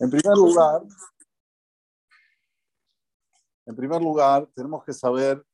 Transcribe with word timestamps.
En 0.00 0.10
primer 0.10 0.36
lugar, 0.36 0.82
en 3.66 3.76
primer 3.76 4.00
lugar, 4.00 4.48
tenemos 4.54 4.84
que 4.84 4.92
saber 4.92 5.44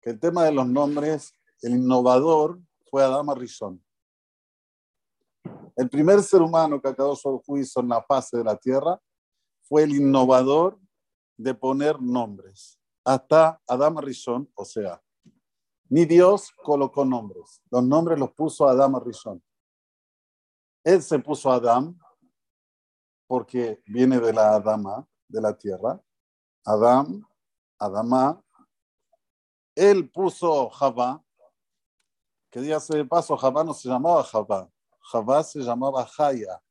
que 0.00 0.10
el 0.10 0.18
tema 0.18 0.44
de 0.44 0.52
los 0.52 0.66
nombres, 0.66 1.32
el 1.60 1.74
innovador 1.74 2.58
fue 2.90 3.04
Adama 3.04 3.34
Rishon. 3.34 3.84
El 5.76 5.88
primer 5.90 6.22
ser 6.22 6.40
humano 6.40 6.80
que 6.80 6.88
acabó 6.88 7.14
su 7.14 7.38
juicio 7.46 7.82
en 7.82 7.88
la 7.88 8.02
fase 8.02 8.38
de 8.38 8.44
la 8.44 8.56
tierra 8.56 9.00
fue 9.62 9.82
el 9.84 9.94
innovador 9.94 10.78
de 11.36 11.54
poner 11.54 12.00
nombres. 12.00 12.80
Hasta 13.04 13.60
Adama 13.66 14.00
Rishon, 14.00 14.50
o 14.54 14.64
sea, 14.64 15.02
ni 15.88 16.06
Dios 16.06 16.50
colocó 16.62 17.04
nombres. 17.04 17.60
Los 17.70 17.84
nombres 17.84 18.18
los 18.18 18.32
puso 18.32 18.66
Adama 18.66 19.00
Rishon. 19.00 19.42
Él 20.82 21.02
se 21.02 21.18
puso 21.18 21.52
Adam 21.52 21.96
porque 23.32 23.82
viene 23.86 24.20
de 24.20 24.30
la 24.30 24.56
Adama, 24.56 25.08
de 25.26 25.40
la 25.40 25.56
tierra. 25.56 25.98
Adam, 26.66 27.26
Adama. 27.78 28.44
Él 29.74 30.10
puso 30.10 30.68
Javá, 30.68 31.24
que 32.50 32.60
día 32.60 32.78
de 32.78 33.06
paso, 33.06 33.34
Javá 33.38 33.64
no 33.64 33.72
se 33.72 33.88
llamaba 33.88 34.22
Javá. 34.22 34.70
Javá 35.00 35.42
se 35.44 35.60
llamaba 35.60 36.04
Jaya. 36.04 36.62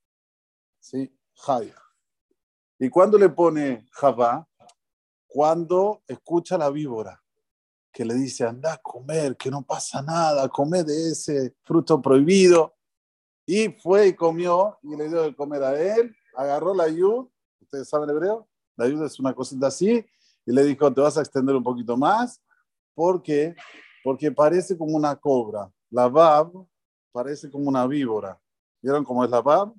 ¿Sí? 0.80 1.12
Jaya. 1.34 1.82
¿Y 2.78 2.92
cuándo 2.92 3.18
le 3.18 3.30
pone 3.30 3.88
Javá? 3.94 4.48
Cuando 5.26 6.04
escucha 6.08 6.60
la 6.60 6.70
víbora 6.70 7.20
que 7.92 8.06
le 8.06 8.14
dice, 8.14 8.46
anda 8.46 8.74
a 8.74 8.78
comer, 8.78 9.36
que 9.36 9.50
no 9.50 9.64
pasa 9.64 10.04
nada, 10.04 10.48
come 10.48 10.84
de 10.84 11.10
ese 11.10 11.56
fruto 11.64 12.00
prohibido. 12.00 12.76
Y 13.48 13.70
fue 13.70 14.10
y 14.10 14.16
comió 14.16 14.78
y 14.84 14.96
le 14.96 15.10
dio 15.10 15.24
de 15.24 15.36
comer 15.36 15.64
a 15.64 15.82
él, 15.82 16.16
agarró 16.36 16.74
la 16.74 16.88
yud, 16.88 17.28
ustedes 17.60 17.90
saben 17.90 18.10
hebreo, 18.10 18.48
la 18.78 18.88
yud 18.88 19.04
es 19.04 19.20
una 19.20 19.34
cosita 19.34 19.68
así, 19.68 20.06
y 20.46 20.52
le 20.52 20.64
dijo, 20.64 20.92
te 20.94 21.02
vas 21.02 21.18
a 21.18 21.22
extender 21.22 21.56
un 21.56 21.64
poquito 21.64 21.96
más, 21.98 22.42
porque 22.94 23.56
porque 24.04 24.32
parece 24.32 24.78
como 24.78 24.96
una 24.96 25.16
cobra. 25.16 25.72
La 25.90 26.08
bab 26.08 26.52
parece 27.12 27.50
como 27.50 27.68
una 27.68 27.86
víbora. 27.88 28.40
¿Vieron 28.82 29.04
cómo 29.04 29.24
es 29.24 29.30
la 29.30 29.42
bab? 29.42 29.74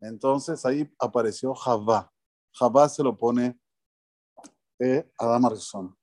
Entonces 0.00 0.64
ahí 0.64 0.90
apareció 0.98 1.54
Javá. 1.54 2.12
Javá 2.52 2.88
se 2.88 3.02
lo 3.02 3.16
pone 3.16 3.58
eh, 4.78 5.10
Adama 5.18 5.50
Rizón. 5.50 5.96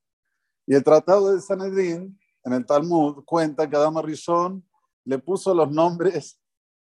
Y 0.67 0.75
el 0.75 0.83
tratado 0.83 1.33
de 1.33 1.41
Sanedrín, 1.41 2.19
en 2.43 2.53
el 2.53 2.65
Talmud, 2.65 3.23
cuenta 3.23 3.69
que 3.69 3.75
Adama 3.75 4.01
Rizón 4.01 4.67
le 5.05 5.19
puso 5.19 5.53
los 5.53 5.71
nombres 5.71 6.39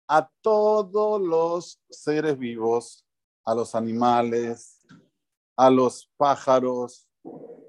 a 0.09 0.31
todos 0.41 1.21
los 1.21 1.81
seres 1.89 2.39
vivos, 2.39 3.07
a 3.45 3.55
los 3.55 3.75
animales, 3.75 4.87
a 5.57 5.71
los 5.71 6.11
pájaros, 6.17 7.09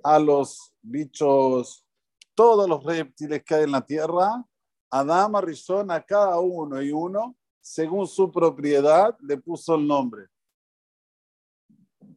a 0.03 0.19
los 0.19 0.73
bichos, 0.81 1.85
todos 2.33 2.67
los 2.67 2.83
reptiles 2.83 3.43
que 3.43 3.55
hay 3.55 3.63
en 3.63 3.71
la 3.71 3.85
tierra, 3.85 4.45
Adama 4.91 5.41
Rizón 5.41 5.91
a 5.91 6.01
cada 6.01 6.39
uno 6.39 6.81
y 6.81 6.91
uno, 6.91 7.35
según 7.61 8.07
su 8.07 8.31
propiedad, 8.31 9.17
le 9.21 9.37
puso 9.37 9.75
el 9.75 9.87
nombre. 9.87 10.27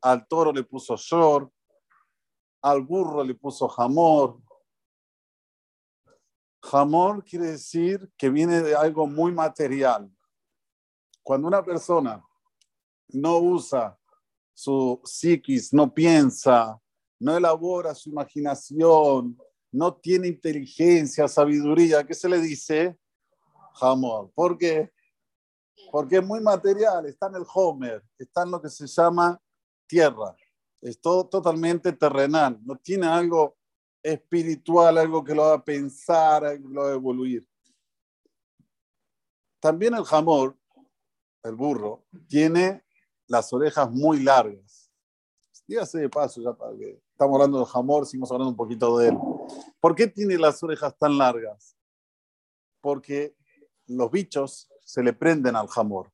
Al 0.03 0.27
toro 0.29 0.53
le 0.53 0.63
puso 0.63 0.97
Shor, 0.97 1.51
al 2.63 2.83
burro 2.83 3.25
le 3.25 3.35
puso 3.35 3.69
Jamor. 3.69 4.41
Jamor 6.63 7.25
quiere 7.25 7.53
decir 7.53 8.11
que 8.17 8.31
viene 8.31 8.63
de 8.63 8.75
algo 8.75 9.07
muy 9.07 9.33
material. 9.33 10.11
Cuando 11.23 11.49
una 11.49 11.65
persona 11.65 12.25
no 13.09 13.39
usa 13.39 13.99
su 14.55 15.01
psiquis, 15.05 15.73
no 15.73 15.93
piensa, 15.93 16.81
no 17.21 17.37
elabora 17.37 17.95
su 17.95 18.11
imaginación, 18.11 19.39
no 19.71 19.95
tiene 19.95 20.29
inteligencia, 20.29 21.29
sabiduría, 21.29 22.05
¿qué 22.05 22.15
se 22.15 22.29
le 22.29 22.41
dice? 22.41 22.99
Jamor. 23.75 24.33
¿Por 24.35 24.59
qué? 24.59 24.91
Porque 25.93 26.17
es 26.17 26.27
muy 26.27 26.41
material, 26.41 27.07
está 27.07 27.29
en 27.29 27.37
el 27.37 27.45
Homer, 27.55 28.03
está 28.19 28.43
en 28.43 28.51
lo 28.51 28.61
que 28.61 28.69
se 28.69 28.87
llama 28.87 29.41
tierra, 29.87 30.35
es 30.81 31.01
todo 31.01 31.27
totalmente 31.29 31.93
terrenal, 31.93 32.59
no 32.65 32.77
tiene 32.77 33.07
algo 33.07 33.58
espiritual, 34.03 34.99
algo 34.99 35.25
que 35.25 35.35
lo 35.35 35.45
haga 35.45 35.65
pensar, 35.65 36.45
algo 36.45 36.69
que 36.69 36.75
lo 36.75 36.83
haga 36.83 36.95
evoluir. 36.95 37.49
También 39.61 39.95
el 39.95 40.05
jamor, 40.05 40.57
el 41.43 41.55
burro, 41.55 42.05
tiene 42.29 42.85
las 43.27 43.53
orejas 43.53 43.91
muy 43.91 44.21
largas. 44.21 44.91
Dígase 45.67 45.99
de 45.99 46.09
paso, 46.09 46.41
ya 46.41 46.55
para 46.55 46.75
que 46.77 47.03
estamos 47.11 47.35
hablando 47.35 47.59
del 47.59 47.67
jamor, 47.67 48.07
seguimos 48.07 48.31
hablando 48.31 48.51
un 48.51 48.57
poquito 48.57 48.97
de 48.99 49.09
él. 49.09 49.19
¿Por 49.81 49.95
qué 49.95 50.07
tiene 50.07 50.39
las 50.39 50.63
orejas 50.63 50.97
tan 50.97 51.19
largas? 51.19 51.77
Porque 52.81 53.37
los 53.87 54.11
bichos 54.11 54.71
se 54.81 55.03
le 55.03 55.13
prenden 55.13 55.57
al 55.57 55.69
jamor. 55.69 56.11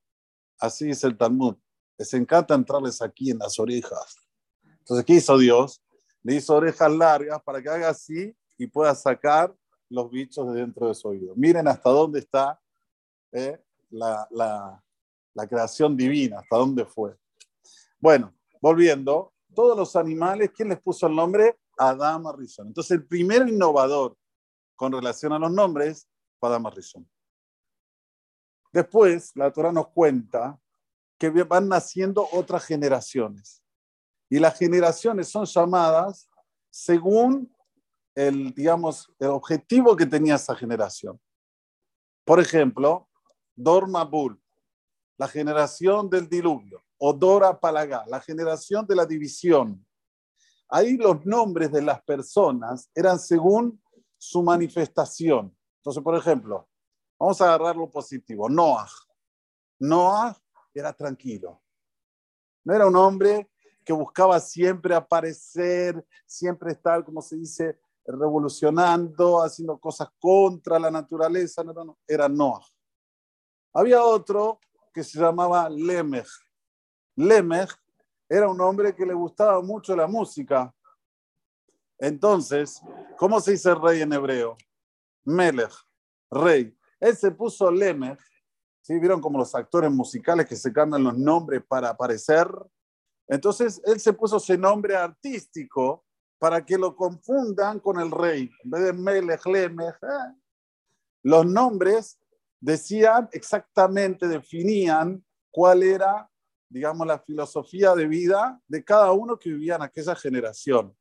Así 0.59 0.91
es 0.91 1.05
el 1.05 1.17
Talmud. 1.17 1.57
Les 1.99 2.13
encanta 2.15 2.55
entrarles 2.55 3.01
aquí 3.01 3.31
en 3.31 3.39
las 3.39 3.59
orejas. 3.61 4.17
Entonces, 4.81 5.07
¿qué 5.07 5.15
hizo 5.15 5.39
Dios? 5.39 5.84
Le 6.25 6.35
hizo 6.35 6.57
orejas 6.57 6.91
largas 6.91 7.41
para 7.45 7.63
que 7.63 7.69
haga 7.69 7.91
así 7.91 8.37
y 8.59 8.67
pueda 8.67 8.93
sacar 8.97 9.55
los 9.89 10.11
bichos 10.11 10.53
de 10.53 10.61
dentro 10.61 10.89
de 10.89 10.95
su 10.95 11.07
oído. 11.07 11.35
Miren 11.37 11.69
hasta 11.69 11.91
dónde 11.91 12.19
está 12.19 12.61
eh, 13.31 13.63
la, 13.91 14.27
la 15.35 15.47
creación 15.47 15.97
divina, 15.97 16.41
hasta 16.41 16.57
dónde 16.57 16.85
fue. 16.85 17.17
Bueno, 17.99 18.35
volviendo, 18.61 19.33
todos 19.55 19.77
los 19.77 19.97
animales, 19.97 20.51
¿quién 20.55 20.69
les 20.69 20.81
puso 20.81 21.07
el 21.07 21.15
nombre? 21.15 21.59
Adama 21.77 22.33
Rizón. 22.33 22.69
Entonces, 22.69 22.93
el 22.93 23.07
primer 23.07 23.49
innovador 23.49 24.17
con 24.77 24.93
relación 24.93 25.33
a 25.33 25.39
los 25.39 25.51
nombres 25.51 26.09
fue 26.39 26.49
Adama 26.49 26.71
Rizón. 26.71 27.09
Después, 28.73 29.33
la 29.35 29.53
Torah 29.53 29.73
nos 29.73 29.89
cuenta 29.89 30.59
que 31.19 31.31
van 31.31 31.69
naciendo 31.69 32.29
otras 32.33 32.65
generaciones. 32.65 33.64
Y 34.35 34.41
las 34.41 34.59
generaciones 34.59 35.29
son 35.29 35.45
llamadas 35.45 36.29
según 36.69 37.55
el, 38.17 38.53
digamos, 38.53 39.09
el 39.21 39.29
objetivo 39.29 39.95
que 39.95 40.07
tenía 40.07 40.35
esa 40.35 40.57
generación. 40.57 41.21
Por 42.25 42.41
ejemplo, 42.41 43.09
Dor 43.55 43.89
Mabul, 43.89 44.43
la 45.19 45.29
generación 45.29 46.11
del 46.11 46.29
diluvio, 46.29 46.83
o 46.99 47.13
Dora 47.13 47.61
Palagá, 47.61 48.05
la 48.09 48.21
generación 48.21 48.85
de 48.89 48.97
la 48.97 49.07
división, 49.07 49.87
Ahí 50.69 50.97
los 50.97 51.25
nombres 51.25 51.71
de 51.71 51.83
las 51.83 52.03
personas 52.03 52.91
eran 52.93 53.21
según 53.21 53.81
su 54.19 54.43
manifestación. 54.43 55.57
Entonces, 55.77 56.03
por 56.03 56.17
ejemplo, 56.17 56.69
vamos 57.21 57.41
a 57.41 57.45
agarrar 57.45 57.77
lo 57.77 57.89
positivo. 57.89 58.49
Noah. 58.49 58.91
Noah 59.79 60.37
era 60.75 60.93
tranquilo. 60.93 61.63
No 62.65 62.75
era 62.75 62.89
un 62.89 62.97
hombre 62.97 63.54
que 63.85 63.93
buscaba 63.93 64.41
siempre 64.41 64.95
aparecer, 64.95 66.05
siempre 66.27 66.73
estar, 66.73 67.05
como 67.05 67.21
se 67.21 67.37
dice, 67.37 67.79
revolucionando, 68.07 69.43
haciendo 69.43 69.79
cosas 69.79 70.09
contra 70.19 70.79
la 70.79 70.91
naturaleza. 70.91 71.63
No, 71.63 71.73
no, 71.73 71.85
no. 71.85 71.99
Era 72.07 72.29
Noah. 72.29 72.65
Había 73.73 74.03
otro 74.03 74.61
que 74.93 75.03
se 75.03 75.19
llamaba 75.19 75.69
Lemech. 75.69 76.29
Lemech 77.17 77.71
era 78.29 78.49
un 78.49 78.61
hombre 78.61 78.95
que 78.95 79.05
le 79.05 79.15
gustaba 79.15 79.61
mucho 79.61 79.95
la 79.95 80.07
música. 80.07 80.75
Entonces, 81.99 82.81
¿cómo 83.17 83.41
se 83.41 83.53
dice 83.53 83.75
rey 83.75 84.03
en 84.03 84.13
hebreo? 84.13 84.57
Melech, 85.25 85.73
rey. 86.31 86.77
Él 87.01 87.17
se 87.17 87.31
puso 87.31 87.71
Lemech. 87.71 88.21
¿sí? 88.81 88.99
¿Vieron 88.99 89.21
como 89.21 89.39
los 89.39 89.55
actores 89.55 89.91
musicales 89.91 90.47
que 90.47 90.57
se 90.57 90.73
cambian 90.73 91.05
los 91.05 91.17
nombres 91.17 91.63
para 91.67 91.91
aparecer? 91.91 92.49
Entonces, 93.29 93.81
él 93.85 94.01
se 94.01 94.13
puso 94.13 94.37
ese 94.37 94.59
nombre 94.59 94.97
artístico 94.97 96.05
para 96.39 96.65
que 96.65 96.77
lo 96.77 96.95
confundan 96.95 97.81
con 97.81 97.99
el 98.01 98.11
rey. 98.11 98.51
En 98.65 98.71
vez 98.71 98.85
de 98.85 98.93
Melech, 98.93 99.47
Lemech, 99.47 99.95
¿eh? 100.03 100.35
los 101.23 101.47
nombres 101.47 102.19
decían 102.61 103.29
exactamente, 103.33 104.29
definían 104.29 105.25
cuál 105.51 105.83
era 105.83 106.29
digamos, 106.75 107.07
la 107.07 107.21
filosofía 107.21 107.95
de 107.95 108.09
vida 108.09 108.61
de 108.67 108.83
cada 108.83 109.13
uno 109.13 109.39
que 109.39 109.51
vivía 109.51 109.77
en 109.77 109.83
aquella 109.83 110.17
generación. 110.17 110.93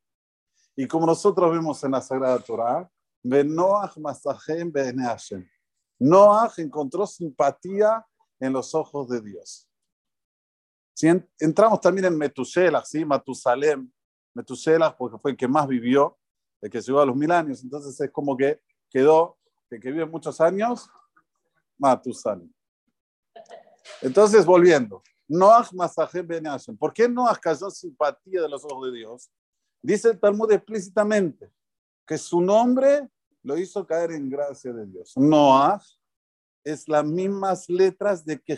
Y 0.76 0.88
como 0.88 1.08
nosotros 1.08 1.52
vemos 1.52 1.84
en 1.84 1.92
la 1.92 2.02
Sagrada 2.02 2.38
Torah, 2.38 2.88
Noah 3.24 3.92
Noah 5.98 6.54
encontró 6.58 7.08
simpatía 7.08 8.06
en 8.40 8.54
los 8.54 8.76
ojos 8.76 9.10
de 9.10 9.22
Dios. 9.22 9.68
Si 10.94 11.08
entramos 11.40 11.82
también 11.82 12.06
en 12.06 12.18
Metusela, 12.18 12.84
¿sí? 12.86 13.04
Matusalem, 13.04 13.92
Metusela 14.34 14.96
porque 14.96 15.18
fue 15.18 15.32
el 15.32 15.38
que 15.38 15.48
más 15.48 15.68
vivió, 15.68 16.18
el 16.62 16.70
que 16.70 16.82
llegó 16.82 17.02
a 17.02 17.06
los 17.06 17.16
mil 17.16 17.32
años, 17.32 17.64
entonces 17.64 18.00
es 18.00 18.12
como 18.12 18.38
que 18.38 18.62
quedó, 18.90 19.38
el 19.70 19.82
que 19.82 19.92
vive 19.92 20.06
muchos 20.06 20.40
años, 20.40 20.90
Matusalem. 21.78 22.52
Entonces, 24.02 24.46
volviendo, 24.46 25.02
Noach 25.28 25.74
Masaje 25.74 26.22
Ben 26.22 26.46
¿Por 26.78 26.94
qué 26.94 27.10
Noach 27.10 27.40
cayó 27.40 27.70
simpatía 27.70 28.42
de 28.42 28.50
los 28.50 28.64
ojos 28.66 28.92
de 28.92 28.98
Dios? 29.00 29.32
Dice 29.82 30.12
el 30.12 30.20
Talmud 30.20 30.52
explícitamente 30.52 31.52
que 32.06 32.18
su 32.18 32.42
nombre 32.42 33.10
lo 33.42 33.58
hizo 33.58 33.86
caer 33.86 34.12
en 34.12 34.30
gracia 34.30 34.72
de 34.72 34.86
Dios. 34.86 35.14
Noach 35.16 35.84
es 36.64 36.88
las 36.88 37.04
mismas 37.04 37.70
letras 37.70 38.26
de 38.26 38.40
que 38.40 38.58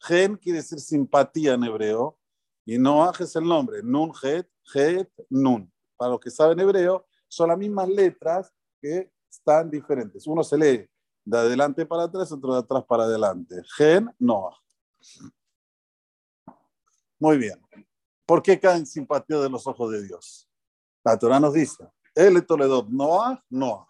Gen. 0.00 0.36
Quiere 0.36 0.58
decir 0.58 0.80
simpatía 0.80 1.54
en 1.54 1.64
hebreo 1.64 2.18
y 2.64 2.78
Noach 2.78 3.20
es 3.20 3.34
el 3.36 3.44
nombre. 3.44 3.82
Nun, 3.82 4.12
Het, 4.22 4.46
Het, 4.74 5.10
Nun. 5.30 5.72
Para 5.96 6.12
los 6.12 6.20
que 6.20 6.30
saben 6.30 6.60
hebreo, 6.60 7.06
son 7.26 7.48
las 7.48 7.58
mismas 7.58 7.88
letras 7.88 8.52
que 8.80 9.10
están 9.30 9.70
diferentes. 9.70 10.26
Uno 10.26 10.44
se 10.44 10.56
lee 10.56 10.88
de 11.24 11.38
adelante 11.38 11.84
para 11.84 12.04
atrás, 12.04 12.30
otro 12.32 12.52
de 12.54 12.60
atrás 12.60 12.84
para 12.84 13.04
adelante. 13.04 13.62
Gen, 13.76 14.14
Noah. 14.18 14.56
Muy 17.18 17.36
bien. 17.38 17.60
¿Por 18.24 18.42
qué 18.42 18.60
caen 18.60 18.86
simpatía 18.86 19.38
de 19.38 19.48
los 19.48 19.66
ojos 19.66 19.90
de 19.90 20.02
Dios? 20.02 20.48
La 21.02 21.18
Torah 21.18 21.40
nos 21.40 21.54
dice, 21.54 21.88
él 22.14 22.44
Toledo, 22.46 22.86
Noah, 22.90 23.42
Noah, 23.48 23.86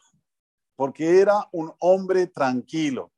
porque 0.76 1.20
era 1.20 1.49
un 1.52 1.72
hombre 1.81 2.28
tranquilo. 2.28 3.11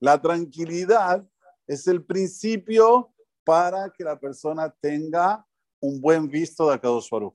La 0.00 0.20
tranquilidad 0.20 1.24
es 1.66 1.86
el 1.86 2.04
principio 2.04 3.12
para 3.44 3.90
que 3.90 4.04
la 4.04 4.18
persona 4.18 4.70
tenga 4.80 5.46
un 5.80 6.00
buen 6.00 6.28
visto 6.28 6.68
de 6.68 6.74
Akadosh 6.74 7.08
Baruj 7.10 7.34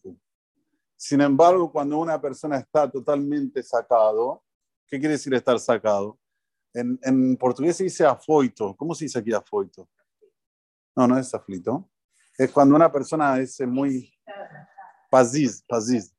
sin 1.01 1.19
embargo, 1.19 1.72
cuando 1.72 1.98
una 1.98 2.22
persona 2.22 2.57
está 2.57 2.88
totalmente 2.88 3.63
sacado, 3.63 4.44
¿qué 4.86 5.00
quiere 5.00 5.13
decir 5.13 5.33
estar 5.33 5.60
sacado? 5.60 6.19
En, 6.75 7.36
portugués 7.38 7.75
se 7.75 7.86
dice 7.86 8.06
afoito. 8.06 8.78
¿Cómo 8.78 8.94
se 8.94 9.06
dice 9.06 9.18
aquí 9.18 9.33
afoito? 9.33 9.89
No, 10.95 11.07
no 11.07 11.18
es 11.18 11.33
aflito. 11.33 11.89
Es 12.38 12.51
cuando 12.51 12.75
una 12.75 12.92
persona 12.92 13.39
es 13.39 13.60
muy 13.62 14.13
paziz, 15.10 15.63
paziz. 15.68 16.13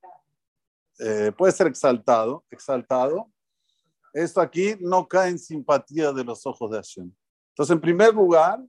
Eh, 0.98 1.30
puede 1.30 1.52
ser 1.52 1.68
exaltado, 1.68 2.44
exaltado. 2.50 3.30
Esto 4.12 4.40
aquí 4.40 4.74
no 4.80 5.06
cae 5.06 5.30
en 5.30 5.38
simpatía 5.38 6.12
de 6.12 6.24
los 6.24 6.44
ojos 6.44 6.72
de 6.72 6.78
Hashem. 6.78 7.12
Entonces, 7.52 7.74
en 7.74 7.80
primer 7.80 8.14
lugar, 8.14 8.64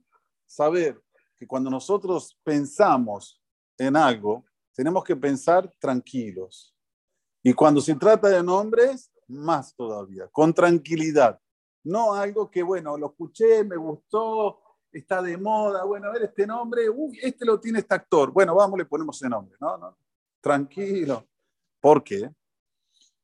saber 0.46 1.00
que 1.36 1.46
cuando 1.46 1.70
nosotros 1.70 2.38
pensamos 2.44 3.42
en 3.78 3.96
algo, 3.96 4.44
tenemos 4.74 5.02
que 5.04 5.16
pensar 5.16 5.72
tranquilos. 5.78 6.74
Y 7.42 7.52
cuando 7.52 7.80
se 7.80 7.94
trata 7.94 8.28
de 8.28 8.42
nombres, 8.42 9.10
más 9.28 9.74
todavía, 9.74 10.28
con 10.28 10.52
tranquilidad. 10.52 11.40
No 11.84 12.14
algo 12.14 12.50
que, 12.50 12.62
bueno, 12.62 12.96
lo 12.96 13.08
escuché, 13.08 13.64
me 13.64 13.76
gustó, 13.76 14.60
está 14.90 15.20
de 15.22 15.36
moda, 15.36 15.84
bueno, 15.84 16.08
a 16.08 16.12
ver 16.12 16.24
este 16.24 16.46
nombre, 16.46 16.88
uy, 16.88 17.18
este 17.22 17.44
lo 17.44 17.58
tiene 17.60 17.80
este 17.80 17.94
actor, 17.94 18.32
bueno, 18.32 18.54
vamos, 18.54 18.78
le 18.78 18.84
ponemos 18.84 19.16
ese 19.16 19.28
nombre. 19.28 19.56
No, 19.60 19.76
no, 19.76 19.96
tranquilo. 20.40 21.26
¿Por 21.80 22.02
qué? 22.02 22.30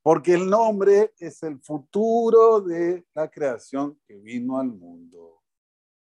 Porque 0.03 0.35
el 0.35 0.49
nombre 0.49 1.15
es 1.19 1.43
el 1.43 1.61
futuro 1.61 2.61
de 2.61 3.07
la 3.15 3.31
creación 3.31 3.99
que 4.07 4.17
vino 4.17 4.59
al 4.59 4.69
mundo. 4.69 5.40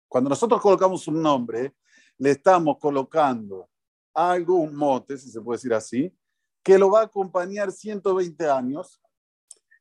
Cuando 0.08 0.30
nosotros 0.30 0.60
colocamos 0.60 1.06
un 1.06 1.22
nombre, 1.22 1.74
le 2.16 2.30
estamos 2.30 2.78
colocando 2.78 3.68
algo, 4.14 4.56
un 4.56 4.74
mote, 4.74 5.16
si 5.18 5.30
se 5.30 5.40
puede 5.40 5.58
decir 5.58 5.74
así, 5.74 6.16
que 6.62 6.78
lo 6.78 6.90
va 6.90 7.00
a 7.00 7.04
acompañar 7.04 7.70
120 7.70 8.48
años. 8.48 9.00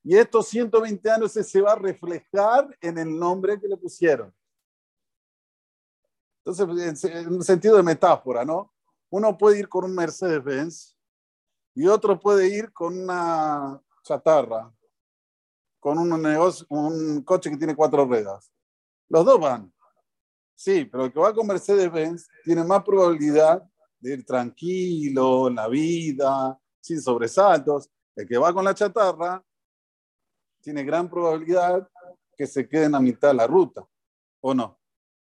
Y 0.03 0.15
estos 0.15 0.47
120 0.47 1.09
años 1.09 1.31
se 1.31 1.61
va 1.61 1.73
a 1.73 1.75
reflejar 1.75 2.77
en 2.81 2.97
el 2.97 3.17
nombre 3.17 3.59
que 3.59 3.67
le 3.67 3.77
pusieron. 3.77 4.33
Entonces, 6.45 7.03
en 7.03 7.33
un 7.33 7.43
sentido 7.43 7.75
de 7.75 7.83
metáfora, 7.83 8.45
¿no? 8.45 8.73
Uno 9.09 9.37
puede 9.37 9.59
ir 9.59 9.67
con 9.67 9.85
un 9.85 9.95
Mercedes-Benz 9.95 10.97
y 11.75 11.87
otro 11.87 12.19
puede 12.19 12.47
ir 12.47 12.71
con 12.71 12.97
una 12.97 13.81
chatarra, 14.03 14.73
con 15.79 15.97
un, 15.97 16.21
negocio, 16.21 16.65
un 16.69 17.21
coche 17.23 17.49
que 17.49 17.57
tiene 17.57 17.75
cuatro 17.75 18.05
ruedas. 18.05 18.51
Los 19.09 19.25
dos 19.25 19.39
van. 19.39 19.73
Sí, 20.57 20.85
pero 20.85 21.05
el 21.05 21.13
que 21.13 21.19
va 21.19 21.31
con 21.35 21.45
Mercedes-Benz 21.45 22.27
tiene 22.43 22.63
más 22.63 22.83
probabilidad 22.83 23.61
de 23.99 24.13
ir 24.13 24.25
tranquilo 24.25 25.49
en 25.49 25.55
la 25.55 25.67
vida, 25.67 26.59
sin 26.81 26.99
sobresaltos. 26.99 27.91
El 28.15 28.27
que 28.27 28.39
va 28.39 28.51
con 28.51 28.65
la 28.65 28.73
chatarra 28.73 29.45
tiene 30.59 30.83
gran 30.83 31.07
probabilidad 31.07 31.87
que 32.35 32.47
se 32.47 32.67
quede 32.67 32.85
en 32.85 32.93
la 32.93 32.99
mitad 32.99 33.27
de 33.27 33.35
la 33.35 33.45
ruta, 33.45 33.87
¿o 34.41 34.55
no? 34.55 34.79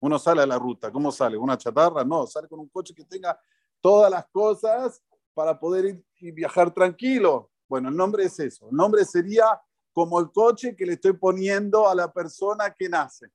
Uno 0.01 0.19
sale 0.19 0.41
a 0.41 0.45
la 0.45 0.59
ruta, 0.59 0.91
¿cómo 0.91 1.09
sale? 1.09 1.37
¿Una 1.37 1.57
chatarra? 1.57 2.03
No, 2.03 2.27
sale 2.27 2.49
con 2.49 2.59
un 2.59 2.67
coche 2.67 2.93
que 2.93 3.05
tenga 3.05 3.39
todas 3.79 4.11
las 4.11 4.27
cosas 4.27 5.01
para 5.33 5.57
poder 5.57 5.85
ir 5.85 6.05
y 6.19 6.31
viajar 6.31 6.73
tranquilo. 6.73 7.49
Bueno, 7.69 7.87
el 7.87 7.95
nombre 7.95 8.25
es 8.25 8.37
eso. 8.41 8.67
El 8.69 8.75
nombre 8.75 9.05
sería 9.05 9.45
como 9.93 10.19
el 10.19 10.33
coche 10.33 10.75
que 10.75 10.85
le 10.85 10.93
estoy 10.93 11.13
poniendo 11.13 11.87
a 11.87 11.95
la 11.95 12.11
persona 12.11 12.73
que 12.73 12.89
nace. 12.89 13.31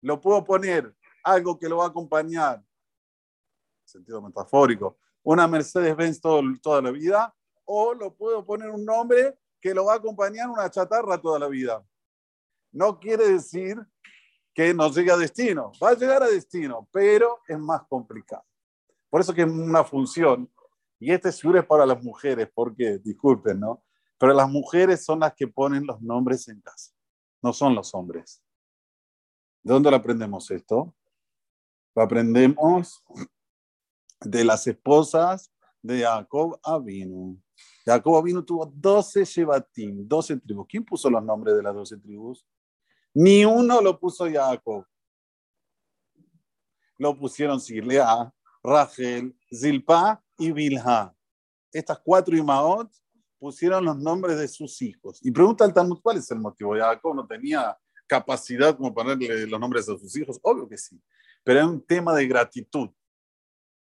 Lo 0.00 0.20
puedo 0.20 0.44
poner 0.44 0.92
algo 1.24 1.58
que 1.58 1.68
lo 1.68 1.78
va 1.78 1.86
a 1.86 1.88
acompañar 1.88 2.62
sentido 3.84 4.20
metafórico, 4.22 4.98
una 5.22 5.46
Mercedes-Benz 5.46 6.20
toda 6.20 6.82
la 6.82 6.90
vida, 6.90 7.34
o 7.64 7.94
lo 7.94 8.14
puedo 8.14 8.44
poner 8.44 8.70
un 8.70 8.84
nombre 8.84 9.38
que 9.60 9.74
lo 9.74 9.86
va 9.86 9.94
a 9.94 9.96
acompañar 9.96 10.48
una 10.50 10.70
chatarra 10.70 11.20
toda 11.20 11.38
la 11.38 11.48
vida. 11.48 11.84
No 12.72 12.98
quiere 12.98 13.28
decir 13.28 13.78
que 14.52 14.74
no 14.74 14.90
llegue 14.90 15.10
a 15.10 15.16
destino, 15.16 15.72
va 15.82 15.90
a 15.90 15.94
llegar 15.94 16.22
a 16.22 16.28
destino, 16.28 16.88
pero 16.92 17.40
es 17.48 17.58
más 17.58 17.82
complicado. 17.88 18.44
Por 19.08 19.20
eso 19.20 19.32
que 19.32 19.42
es 19.42 19.48
una 19.48 19.84
función, 19.84 20.50
y 20.98 21.12
este 21.12 21.32
seguro 21.32 21.60
es 21.60 21.66
para 21.66 21.86
las 21.86 22.02
mujeres, 22.02 22.48
porque, 22.54 22.98
disculpen, 22.98 23.60
¿no? 23.60 23.82
Pero 24.18 24.32
las 24.32 24.48
mujeres 24.48 25.04
son 25.04 25.20
las 25.20 25.34
que 25.34 25.48
ponen 25.48 25.86
los 25.86 26.00
nombres 26.00 26.48
en 26.48 26.60
casa, 26.60 26.92
no 27.42 27.52
son 27.52 27.74
los 27.74 27.94
hombres. 27.94 28.42
¿De 29.62 29.72
dónde 29.72 29.90
lo 29.90 29.96
aprendemos 29.96 30.50
esto? 30.50 30.94
Aprendemos 31.94 33.04
de 34.20 34.44
las 34.44 34.66
esposas 34.66 35.52
de 35.82 36.02
Jacob 36.02 36.58
Avinu. 36.62 37.40
Jacob 37.84 38.16
Avinu 38.16 38.42
tuvo 38.42 38.66
12 38.66 39.24
Shebatim, 39.24 40.08
12 40.08 40.40
tribus. 40.40 40.66
¿Quién 40.68 40.84
puso 40.84 41.08
los 41.10 41.22
nombres 41.22 41.56
de 41.56 41.62
las 41.62 41.74
12 41.74 41.98
tribus? 41.98 42.46
Ni 43.12 43.44
uno 43.44 43.80
lo 43.80 43.98
puso 43.98 44.26
Jacob. 44.30 44.84
Lo 46.98 47.16
pusieron 47.16 47.60
Silea, 47.60 48.32
Rachel, 48.62 49.36
Zilpa 49.54 50.22
y 50.38 50.50
Bilha. 50.52 51.14
Estas 51.72 52.00
cuatro 52.00 52.36
Imaot 52.36 52.90
pusieron 53.38 53.84
los 53.84 53.98
nombres 53.98 54.38
de 54.38 54.48
sus 54.48 54.80
hijos. 54.80 55.20
Y 55.22 55.30
pregunta 55.30 55.64
al 55.64 55.74
Talmud, 55.74 56.00
¿cuál 56.02 56.16
es 56.16 56.30
el 56.30 56.40
motivo? 56.40 56.74
Jacob 56.74 57.14
no 57.14 57.26
tenía 57.26 57.76
capacidad 58.06 58.76
como 58.76 58.94
ponerle 58.94 59.46
los 59.46 59.60
nombres 59.60 59.86
de 59.86 59.98
sus 59.98 60.16
hijos. 60.16 60.38
Obvio 60.42 60.68
que 60.68 60.78
sí. 60.78 61.00
Pero 61.44 61.60
es 61.60 61.66
un 61.66 61.80
tema 61.86 62.14
de 62.14 62.26
gratitud. 62.26 62.88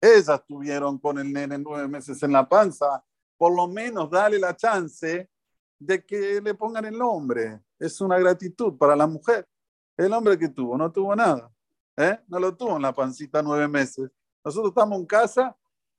Ellas 0.01 0.43
tuvieron 0.47 0.97
con 0.97 1.19
el 1.19 1.31
nene 1.31 1.59
nueve 1.59 1.87
meses 1.87 2.23
en 2.23 2.31
la 2.31 2.47
panza. 2.47 3.03
Por 3.37 3.55
lo 3.55 3.67
menos 3.67 4.09
dale 4.09 4.39
la 4.39 4.55
chance 4.55 5.29
de 5.77 6.05
que 6.05 6.41
le 6.41 6.55
pongan 6.55 6.85
el 6.85 6.97
nombre. 6.97 7.61
Es 7.77 7.99
una 8.01 8.17
gratitud 8.17 8.77
para 8.77 8.95
la 8.95 9.05
mujer. 9.05 9.47
El 9.97 10.13
hombre 10.13 10.39
que 10.39 10.47
tuvo 10.47 10.77
no 10.77 10.91
tuvo 10.91 11.15
nada. 11.15 11.51
¿eh? 11.97 12.19
No 12.27 12.39
lo 12.39 12.55
tuvo 12.55 12.77
en 12.77 12.81
la 12.81 12.93
pancita 12.93 13.43
nueve 13.43 13.67
meses. 13.67 14.09
Nosotros 14.43 14.71
estamos 14.71 14.99
en 14.99 15.05
casa 15.05 15.55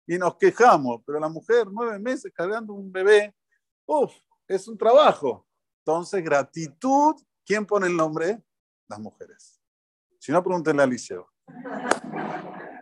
y 0.06 0.18
nos 0.18 0.36
quejamos, 0.36 1.02
pero 1.06 1.20
la 1.20 1.28
mujer 1.28 1.68
nueve 1.70 1.98
meses 1.98 2.32
cargando 2.34 2.72
un 2.72 2.90
bebé, 2.90 3.34
uff, 3.86 4.12
es 4.48 4.66
un 4.66 4.76
trabajo. 4.76 5.46
Entonces, 5.78 6.24
gratitud, 6.24 7.14
¿quién 7.44 7.64
pone 7.66 7.86
el 7.86 7.96
nombre? 7.96 8.42
Las 8.88 8.98
mujeres. 8.98 9.60
Si 10.18 10.32
no, 10.32 10.42
pregúntenle 10.42 10.82
a 10.82 10.86
Liceo. 10.86 11.31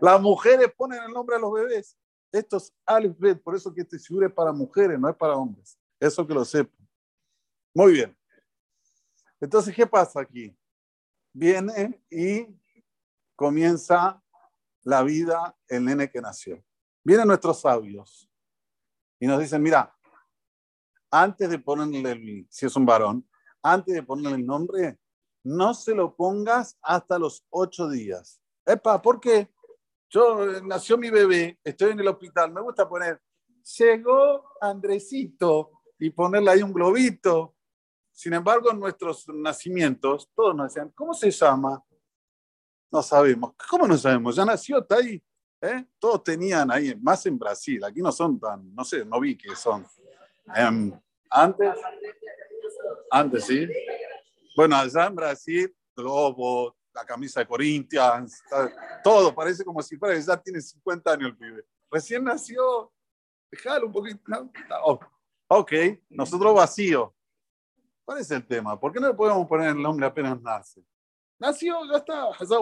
Las 0.01 0.21
mujeres 0.21 0.73
ponen 0.77 1.03
el 1.03 1.13
nombre 1.13 1.37
a 1.37 1.39
los 1.39 1.53
bebés. 1.53 1.97
Esto 2.33 2.57
es 2.57 2.73
Alfred, 2.87 3.39
por 3.41 3.57
eso 3.57 3.73
que 3.75 3.83
este 3.83 3.99
seguro 3.99 4.27
es 4.27 4.33
para 4.33 4.53
mujeres, 4.53 4.99
no 4.99 5.09
es 5.09 5.17
para 5.17 5.37
hombres. 5.37 5.79
Eso 5.99 6.27
que 6.27 6.35
lo 6.35 6.45
sepan. 6.45 6.89
Muy 7.75 7.93
bien. 7.93 8.17
Entonces, 9.41 9.75
¿qué 9.75 9.87
pasa 9.87 10.21
aquí? 10.21 10.57
Viene 11.33 12.03
y 12.11 12.47
comienza 13.37 14.23
la 14.83 15.03
vida 15.03 15.57
el 15.69 15.85
nene 15.85 16.11
que 16.11 16.21
nació. 16.21 16.63
Vienen 17.03 17.29
nuestros 17.29 17.61
sabios 17.61 18.31
y 19.19 19.27
nos 19.27 19.41
dicen, 19.41 19.63
mira, 19.63 19.95
antes 21.11 21.49
de 21.49 21.59
ponerle, 21.59 22.11
el, 22.13 22.47
si 22.51 22.67
es 22.67 22.77
un 22.77 22.87
varón, 22.87 23.29
antes 23.63 23.95
de 23.95 24.03
ponerle 24.03 24.37
el 24.37 24.47
nombre, 24.47 24.99
no 25.43 25.75
se 25.75 25.95
lo 25.95 26.15
pongas 26.15 26.79
hasta 26.83 27.19
los 27.19 27.45
ocho 27.51 27.89
días. 27.89 28.40
Epa, 28.73 29.03
¿por 29.03 29.21
qué? 29.21 29.49
Yo 30.09 30.45
eh, 30.45 30.61
nació 30.65 30.97
mi 30.97 31.11
bebé, 31.11 31.59
estoy 31.65 31.93
en 31.93 32.01
el 32.01 32.09
hospital, 32.09 32.53
me 32.53 32.61
gusta 32.61 32.89
poner, 32.89 33.21
llegó 33.79 34.45
Andresito 34.61 35.71
y 35.99 36.11
ponerle 36.11 36.51
ahí 36.51 36.63
un 36.63 36.73
globito. 36.73 37.57
Sin 38.13 38.35
embargo, 38.35 38.71
en 38.71 38.81
nuestros 38.81 39.29
nacimientos, 39.29 40.31
todos 40.35 40.55
nos 40.55 40.73
decían, 40.73 40.91
¿cómo 40.95 41.15
se 41.15 41.31
llama? 41.31 41.83
No 42.91 43.03
sabemos. 43.03 43.55
¿Cómo 43.69 43.87
no 43.87 43.97
sabemos? 43.97 44.37
Ya 44.37 44.45
nació, 44.45 44.81
está 44.81 44.97
ahí. 44.97 45.23
¿eh? 45.61 45.87
Todos 45.99 46.25
tenían 46.25 46.71
ahí, 46.71 46.95
más 46.97 47.25
en 47.27 47.39
Brasil. 47.39 47.83
Aquí 47.85 48.01
no 48.01 48.13
son 48.13 48.39
tan, 48.39 48.75
no 48.75 48.85
sé, 48.85 49.05
no 49.05 49.21
vi 49.21 49.37
que 49.37 49.55
son. 49.55 49.87
Em, 50.55 50.93
antes, 51.31 51.75
antes 53.11 53.45
sí. 53.45 53.69
Bueno, 54.57 54.77
allá 54.77 55.07
en 55.07 55.15
Brasil, 55.15 55.77
globo, 55.97 56.77
la 57.01 57.07
camisa 57.07 57.41
de 57.41 57.47
Corinthians, 57.47 58.43
todo 59.03 59.35
parece 59.35 59.65
como 59.65 59.83
si 59.83 59.97
fuera, 59.97 60.19
ya 60.19 60.37
tiene 60.37 60.61
50 60.61 61.13
años 61.13 61.31
el 61.31 61.37
pibe. 61.37 61.65
Recién 61.91 62.25
nació, 62.25 62.93
déjalo 63.51 63.87
un 63.87 63.93
poquito. 63.93 64.21
Ok, 65.49 65.73
nosotros 66.11 66.55
vacío. 66.55 67.15
¿Cuál 68.05 68.19
es 68.19 68.31
el 68.31 68.47
tema? 68.47 68.79
¿Por 68.79 68.93
qué 68.93 69.01
no 69.01 69.09
le 69.09 69.15
podemos 69.15 69.47
poner 69.49 69.69
el 69.69 69.83
nombre 69.83 70.07
apenas 70.07 70.41
nace? 70.43 70.85
Nació, 71.39 71.79
ya 71.91 71.99
está, 71.99 72.31
Hazar 72.31 72.61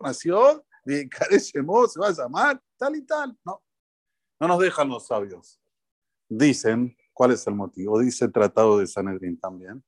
nació, 0.00 0.64
de 0.84 1.08
se 1.40 2.00
va 2.00 2.08
a 2.08 2.12
llamar, 2.12 2.62
tal 2.76 2.96
y 2.96 3.02
tal. 3.02 3.38
No, 3.44 3.62
no 4.40 4.48
nos 4.48 4.58
dejan 4.58 4.88
los 4.88 5.06
sabios. 5.06 5.60
Dicen, 6.28 6.96
¿cuál 7.12 7.32
es 7.32 7.46
el 7.46 7.54
motivo? 7.54 8.00
Dice 8.00 8.24
el 8.24 8.32
Tratado 8.32 8.78
de 8.78 8.86
Sanedrín 8.86 9.38
también. 9.38 9.84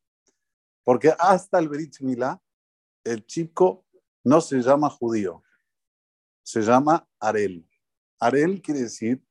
Porque 0.85 1.13
hasta 1.19 1.59
el 1.59 1.69
Berit 1.69 2.01
Milá, 2.01 2.41
el 3.05 3.25
chico 3.27 3.87
no 4.29 4.43
se 4.43 4.61
llama 4.61 4.91
judío, 4.91 5.43
se 6.43 6.61
llama 6.61 7.09
Arel. 7.19 7.67
Arel 8.21 8.61
quiere 8.61 8.83
decir 8.83 9.25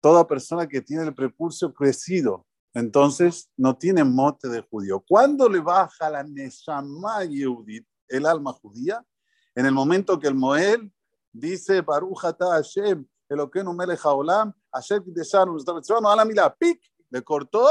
toda 0.00 0.26
persona 0.26 0.68
que 0.68 0.80
tiene 0.80 1.02
el 1.02 1.14
prepulso 1.14 1.74
crecido, 1.74 2.46
entonces 2.74 3.50
no 3.56 3.76
tiene 3.76 4.04
mote 4.04 4.48
de 4.48 4.60
judío. 4.60 5.04
¿Cuándo 5.06 5.48
le 5.48 5.58
baja 5.58 6.08
la 6.10 6.22
Neshama 6.22 7.24
Yehudit, 7.24 7.86
el 8.08 8.26
alma 8.26 8.52
judía? 8.52 9.04
En 9.54 9.66
el 9.66 9.72
momento 9.72 10.18
que 10.18 10.28
el 10.28 10.34
Moel 10.34 10.92
dice, 11.32 11.80
Baruch 11.80 12.24
ata 12.24 12.50
Hashem, 12.50 13.04
Eloquenu 13.28 13.72
melech 13.72 14.00
haolam, 14.04 14.52
Hashem 14.72 15.02
kideshanu, 15.02 15.58
ala 16.06 16.56
pik, 16.56 16.80
le 17.10 17.22
cortó, 17.22 17.66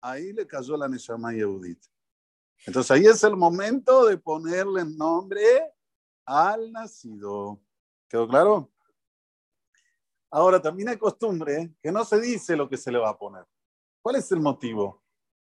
ahí 0.00 0.32
le 0.32 0.46
cayó 0.46 0.76
la 0.76 0.88
Neshama 0.88 1.32
Yehudit. 1.32 1.80
Entonces 2.66 2.90
ahí 2.90 3.06
es 3.06 3.22
el 3.24 3.36
momento 3.36 4.06
de 4.06 4.18
ponerle 4.18 4.84
nombre 4.84 5.72
al 6.24 6.70
nacido. 6.72 7.60
¿Quedó 8.08 8.28
claro? 8.28 8.70
Ahora 10.30 10.60
también 10.60 10.88
hay 10.90 10.96
costumbre 10.96 11.74
que 11.82 11.90
no 11.90 12.04
se 12.04 12.20
dice 12.20 12.56
lo 12.56 12.68
que 12.68 12.76
se 12.76 12.92
le 12.92 12.98
va 12.98 13.10
a 13.10 13.18
poner. 13.18 13.44
¿Cuál 14.02 14.16
es 14.16 14.30
el 14.30 14.40
motivo? 14.40 15.02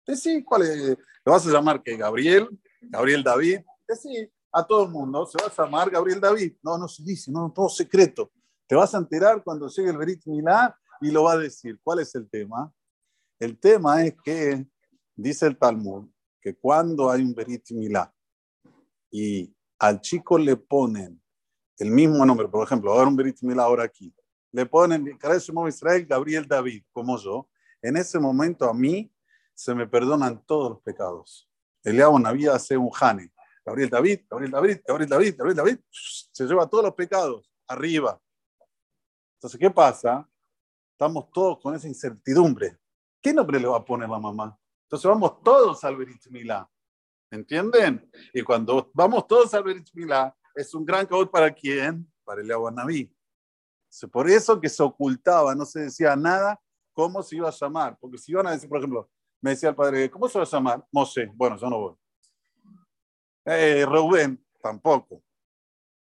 Sí, 0.05 0.43
¿cuál 0.43 0.63
es? 0.63 0.77
¿Le 0.77 0.97
vas 1.25 1.47
a 1.47 1.51
llamar 1.51 1.81
que 1.81 1.95
Gabriel? 1.95 2.49
¿Gabriel 2.81 3.23
David? 3.23 3.59
Sí, 4.01 4.29
a 4.51 4.65
todo 4.65 4.83
el 4.83 4.91
mundo. 4.91 5.25
¿Se 5.25 5.37
va 5.37 5.47
a 5.47 5.63
llamar 5.63 5.89
Gabriel 5.89 6.19
David? 6.19 6.55
No, 6.61 6.77
no 6.77 6.87
se 6.87 7.03
dice, 7.03 7.31
no, 7.31 7.51
todo 7.53 7.69
secreto. 7.69 8.31
Te 8.67 8.75
vas 8.75 8.93
a 8.93 8.97
enterar 8.97 9.43
cuando 9.43 9.67
llegue 9.69 9.89
el 9.89 9.97
Berit 9.97 10.25
Milá 10.25 10.77
y 10.99 11.11
lo 11.11 11.23
va 11.23 11.33
a 11.33 11.37
decir. 11.37 11.79
¿Cuál 11.83 11.99
es 11.99 12.13
el 12.15 12.29
tema? 12.29 12.71
El 13.39 13.59
tema 13.59 14.05
es 14.05 14.15
que, 14.23 14.65
dice 15.15 15.47
el 15.47 15.57
Talmud, 15.57 16.09
que 16.43 16.55
cuando 16.55 17.09
hay 17.09 17.21
un 17.21 17.33
Berit 17.33 17.71
Milá 17.71 18.13
y 19.09 19.55
al 19.79 20.01
chico 20.01 20.37
le 20.37 20.57
ponen 20.57 21.21
el 21.77 21.89
mismo 21.89 22.25
nombre, 22.25 22.49
por 22.49 22.65
ejemplo, 22.65 22.91
ahora 22.91 23.07
un 23.07 23.15
Berit 23.15 23.41
Milá 23.41 23.63
ahora 23.63 23.85
aquí, 23.85 24.13
le 24.51 24.65
ponen 24.65 25.17
Israel 25.69 26.05
Gabriel 26.05 26.45
David, 26.45 26.83
como 26.91 27.17
yo, 27.17 27.47
en 27.81 27.95
ese 27.95 28.19
momento 28.19 28.69
a 28.69 28.73
mí 28.73 29.09
se 29.53 29.73
me 29.73 29.87
perdonan 29.87 30.43
todos 30.45 30.71
los 30.71 30.81
pecados. 30.81 31.49
Eliabo 31.81 32.19
Naví 32.19 32.47
hace 32.47 32.75
un 32.75 32.89
jane. 32.89 33.31
Gabriel 33.65 33.89
David, 33.89 34.19
Gabriel 34.29 34.51
David, 34.51 34.77
Gabriel 34.85 35.09
David, 35.09 35.35
Gabriel 35.37 35.57
David, 35.57 35.77
se 35.89 36.45
lleva 36.45 36.69
todos 36.69 36.83
los 36.83 36.93
pecados 36.93 37.49
arriba. 37.67 38.21
Entonces, 39.35 39.57
¿qué 39.57 39.69
pasa? 39.69 40.29
Estamos 40.91 41.31
todos 41.31 41.59
con 41.61 41.73
esa 41.73 41.87
incertidumbre. 41.87 42.77
¿Qué 43.21 43.33
nombre 43.33 43.59
le 43.59 43.67
va 43.67 43.77
a 43.77 43.85
poner 43.85 44.09
la 44.09 44.19
mamá? 44.19 44.59
Entonces 44.93 45.09
vamos 45.09 45.41
todos 45.41 45.83
al 45.85 45.97
Berit 45.97 46.27
Milá. 46.27 46.69
¿Entienden? 47.31 48.07
Y 48.31 48.43
cuando 48.43 48.91
vamos 48.93 49.25
todos 49.25 49.51
al 49.55 49.63
Berit 49.63 49.89
Milá, 49.93 50.37
es 50.53 50.71
un 50.75 50.85
gran 50.85 51.07
caos 51.07 51.27
para 51.29 51.51
quién? 51.51 52.07
Para 52.23 52.41
el 52.41 52.47
Naví. 52.47 53.11
Por 54.11 54.29
eso 54.29 54.61
que 54.61 54.69
se 54.69 54.83
ocultaba, 54.83 55.55
no 55.55 55.65
se 55.65 55.79
decía 55.79 56.15
nada 56.15 56.61
cómo 56.93 57.23
se 57.23 57.37
iba 57.37 57.49
a 57.49 57.51
llamar. 57.51 57.97
Porque 57.99 58.19
si 58.19 58.33
iban 58.33 58.45
a 58.45 58.51
decir, 58.51 58.69
por 58.69 58.77
ejemplo, 58.77 59.09
me 59.41 59.49
decía 59.49 59.69
el 59.69 59.75
padre, 59.75 60.11
¿cómo 60.11 60.29
se 60.29 60.37
va 60.37 60.43
a 60.43 60.47
llamar? 60.47 60.85
Moshe. 60.91 61.25
Bueno, 61.33 61.57
yo 61.57 61.67
no 61.71 61.79
voy. 61.79 61.95
Eh, 63.45 63.87
Rubén, 63.87 64.45
tampoco. 64.61 65.23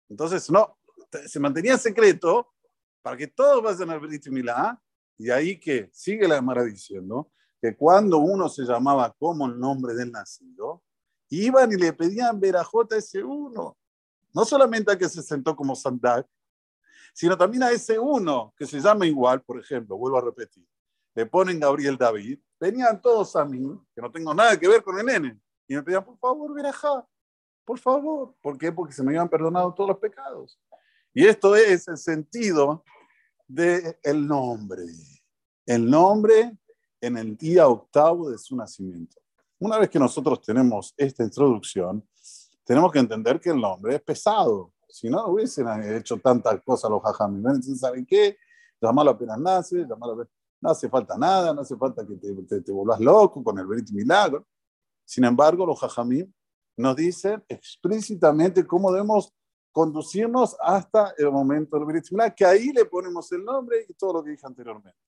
Entonces, 0.09 0.51
no, 0.51 0.79
se 1.27 1.39
mantenía 1.39 1.77
secreto 1.77 2.55
para 3.03 3.19
que 3.19 3.27
todos 3.27 3.63
vayan 3.63 3.91
al 3.91 4.01
Brit 4.01 4.29
Milá, 4.29 4.83
y 5.19 5.29
ahí 5.29 5.61
que 5.61 5.91
sigue 5.93 6.27
la 6.27 6.41
Mara 6.41 6.65
diciendo 6.65 7.31
que 7.61 7.77
cuando 7.77 8.19
uno 8.19 8.49
se 8.49 8.65
llamaba 8.65 9.15
como 9.19 9.47
el 9.47 9.59
nombre 9.59 9.95
del 9.95 10.13
nacido, 10.13 10.83
iban 11.31 11.73
y 11.73 11.77
le 11.77 11.93
pedían 11.93 12.39
verajota 12.41 12.95
a 12.95 12.99
ese 12.99 13.23
uno. 13.23 13.77
No 14.33 14.45
solamente 14.45 14.93
a 14.93 14.99
que 14.99 15.09
se 15.09 15.23
sentó 15.23 15.57
como 15.57 15.75
Sandak, 15.75 16.27
sino 17.13 17.37
también 17.37 17.65
a 17.65 17.71
ese 17.71 17.99
uno 17.99 18.55
que 18.57 18.67
se 18.67 18.81
llama 18.81 19.07
igual, 19.07 19.43
por 19.43 19.59
ejemplo, 19.59 19.97
vuelvo 19.97 20.19
a 20.19 20.23
repetir, 20.23 20.67
le 21.15 21.27
ponen 21.27 21.59
Gabriel 21.59 21.97
David, 21.97 22.39
venían 22.61 23.01
todos 23.01 23.35
a 23.35 23.45
mí, 23.45 23.59
que 23.95 24.01
no 24.01 24.13
tengo 24.13 24.33
nada 24.33 24.59
que 24.59 24.69
ver 24.69 24.83
con 24.83 24.99
el 24.99 25.07
nene, 25.07 25.41
y 25.67 25.75
me 25.75 25.83
pedían, 25.83 26.05
por 26.05 26.19
favor, 26.19 26.55
verajá, 26.55 27.07
por 27.65 27.79
favor. 27.79 28.35
¿Por 28.41 28.57
qué? 28.57 28.73
Porque 28.73 28.95
se 28.95 29.03
me 29.03 29.11
habían 29.11 29.29
perdonado 29.29 29.75
todos 29.75 29.91
los 29.91 29.99
pecados. 29.99 30.59
Y 31.13 31.27
esto 31.27 31.55
es 31.55 31.87
el 31.89 31.99
sentido 31.99 32.83
del 33.47 33.99
el 34.03 34.27
nombre. 34.27 34.85
El 35.67 35.91
nombre 35.91 36.58
en 37.01 37.17
el 37.17 37.37
día 37.37 37.69
octavo 37.69 38.31
de 38.31 38.39
su 38.39 38.57
nacimiento. 38.57 39.17
Una 39.59 39.79
vez 39.79 39.89
que 39.91 39.99
nosotros 39.99 40.41
tenemos 40.41 40.95
esta 40.97 41.25
introducción, 41.25 42.07
tenemos 42.65 42.93
que 42.93 42.99
entender 42.99 43.41
que 43.41 43.51
el 43.51 43.61
nombre 43.61 43.95
es 43.95 44.03
pesado. 44.03 44.73
Si 44.89 45.09
no, 45.09 45.19
no 45.19 45.33
hubiesen 45.33 45.67
hecho 45.97 46.17
tantas 46.19 46.63
cosas 46.63 46.91
los 46.91 47.03
jajamim. 47.03 47.63
¿saben 47.63 48.07
qué? 48.07 48.37
Llamarlo 48.81 49.13
apenas 49.13 49.39
nace, 49.39 49.87
llamarlo 49.87 50.29
no 50.61 50.71
hace 50.71 50.89
falta 50.89 51.17
nada, 51.17 51.55
no 51.55 51.61
hace 51.61 51.77
falta 51.77 52.05
que 52.07 52.17
te, 52.17 52.61
te, 52.61 52.73
loco 53.01 53.43
con 53.43 53.59
el 53.59 53.67
Berit 53.67 53.91
Milagro. 53.91 54.47
Sin 55.05 55.25
embargo, 55.25 55.65
los 55.65 55.79
jajamim 55.81 56.31
nos 56.77 56.97
dicen 56.97 57.43
explícitamente 57.49 58.67
cómo 58.67 58.93
debemos 58.93 59.33
conducirnos 59.73 60.57
hasta 60.61 61.15
el 61.17 61.31
momento 61.31 61.77
del 61.77 61.87
Berit 61.87 62.11
Milagro, 62.11 62.35
que 62.37 62.45
ahí 62.45 62.73
le 62.73 62.85
ponemos 62.85 63.31
el 63.33 63.45
nombre 63.45 63.87
y 63.89 63.95
todo 63.95 64.15
lo 64.15 64.25
que 64.25 64.31
dije 64.31 64.47
anteriormente. 64.47 64.99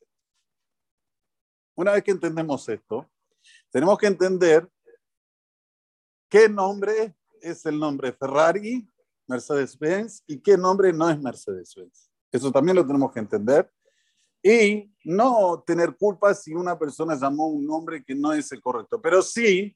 Una 1.80 1.92
vez 1.92 2.04
que 2.04 2.10
entendemos 2.10 2.68
esto, 2.68 3.10
tenemos 3.70 3.96
que 3.96 4.06
entender 4.06 4.70
qué 6.28 6.46
nombre 6.46 7.16
es 7.40 7.64
el 7.64 7.78
nombre 7.78 8.12
Ferrari, 8.12 8.86
Mercedes-Benz 9.26 10.22
y 10.26 10.42
qué 10.42 10.58
nombre 10.58 10.92
no 10.92 11.08
es 11.08 11.18
Mercedes-Benz. 11.18 12.10
Eso 12.30 12.52
también 12.52 12.76
lo 12.76 12.86
tenemos 12.86 13.10
que 13.12 13.20
entender 13.20 13.72
y 14.42 14.94
no 15.04 15.64
tener 15.66 15.96
culpa 15.96 16.34
si 16.34 16.52
una 16.52 16.78
persona 16.78 17.16
llamó 17.18 17.46
un 17.46 17.66
nombre 17.66 18.04
que 18.04 18.14
no 18.14 18.34
es 18.34 18.52
el 18.52 18.60
correcto, 18.60 19.00
pero 19.00 19.22
sí, 19.22 19.74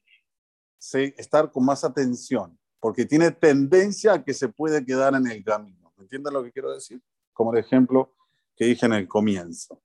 estar 0.93 1.51
con 1.51 1.65
más 1.65 1.83
atención, 1.83 2.55
porque 2.79 3.05
tiene 3.05 3.31
tendencia 3.31 4.13
a 4.13 4.23
que 4.23 4.35
se 4.35 4.47
puede 4.47 4.85
quedar 4.85 5.15
en 5.15 5.25
el 5.25 5.43
camino. 5.43 5.91
¿Me 5.97 6.03
entienden 6.03 6.33
lo 6.33 6.43
que 6.43 6.51
quiero 6.51 6.71
decir? 6.71 7.01
Como 7.33 7.51
el 7.51 7.61
ejemplo 7.61 8.13
que 8.55 8.65
dije 8.65 8.85
en 8.85 8.93
el 8.93 9.07
comienzo. 9.07 9.81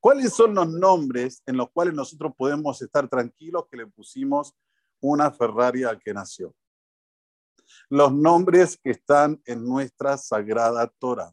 ¿Cuáles 0.00 0.32
son 0.32 0.54
los 0.54 0.66
nombres 0.66 1.42
en 1.44 1.58
los 1.58 1.70
cuales 1.70 1.92
nosotros 1.92 2.32
podemos 2.34 2.80
estar 2.80 3.06
tranquilos 3.06 3.66
que 3.70 3.76
le 3.76 3.86
pusimos 3.86 4.54
una 4.98 5.30
Ferrari 5.30 5.84
a 5.84 5.98
que 5.98 6.14
nació? 6.14 6.54
Los 7.90 8.10
nombres 8.12 8.78
que 8.82 8.90
están 8.90 9.40
en 9.44 9.62
nuestra 9.62 10.16
sagrada 10.16 10.86
Torah. 10.98 11.32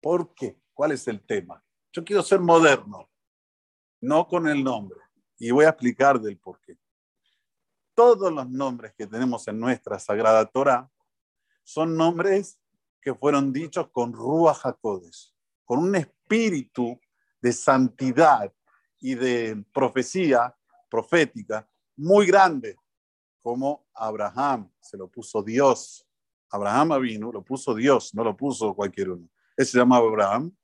¿Por 0.00 0.34
qué? 0.34 0.60
¿Cuál 0.74 0.92
es 0.92 1.06
el 1.06 1.24
tema? 1.24 1.64
Yo 1.92 2.04
quiero 2.04 2.22
ser 2.22 2.40
moderno, 2.40 3.08
no 4.00 4.26
con 4.26 4.48
el 4.48 4.62
nombre. 4.62 4.98
Y 5.38 5.52
voy 5.52 5.64
a 5.64 5.70
explicar 5.70 6.20
del 6.20 6.36
por 6.36 6.60
qué. 6.60 6.76
Todos 7.94 8.32
los 8.32 8.48
nombres 8.50 8.92
que 8.98 9.06
tenemos 9.06 9.46
en 9.46 9.58
nuestra 9.58 10.00
sagrada 10.00 10.44
Torah 10.46 10.90
son 11.62 11.96
nombres 11.96 12.60
que 13.00 13.14
fueron 13.14 13.52
dichos 13.52 13.88
con 13.90 14.12
Ruach 14.12 14.64
HaKodesh, 14.64 15.32
con 15.64 15.78
un 15.78 15.94
espíritu 15.94 16.98
de 17.40 17.52
santidad 17.52 18.52
y 19.00 19.14
de 19.14 19.64
profecía 19.72 20.54
profética 20.88 21.68
muy 21.96 22.26
grande, 22.26 22.76
como 23.42 23.86
Abraham, 23.94 24.70
se 24.80 24.96
lo 24.96 25.08
puso 25.08 25.42
Dios. 25.42 26.06
Abraham 26.50 27.00
vino, 27.02 27.30
lo 27.32 27.42
puso 27.42 27.74
Dios, 27.74 28.14
no 28.14 28.24
lo 28.24 28.36
puso 28.36 28.74
cualquier 28.74 29.10
uno. 29.10 29.28
Él 29.56 29.66
se 29.66 29.78
llamaba 29.78 30.06
Abraham 30.06 30.56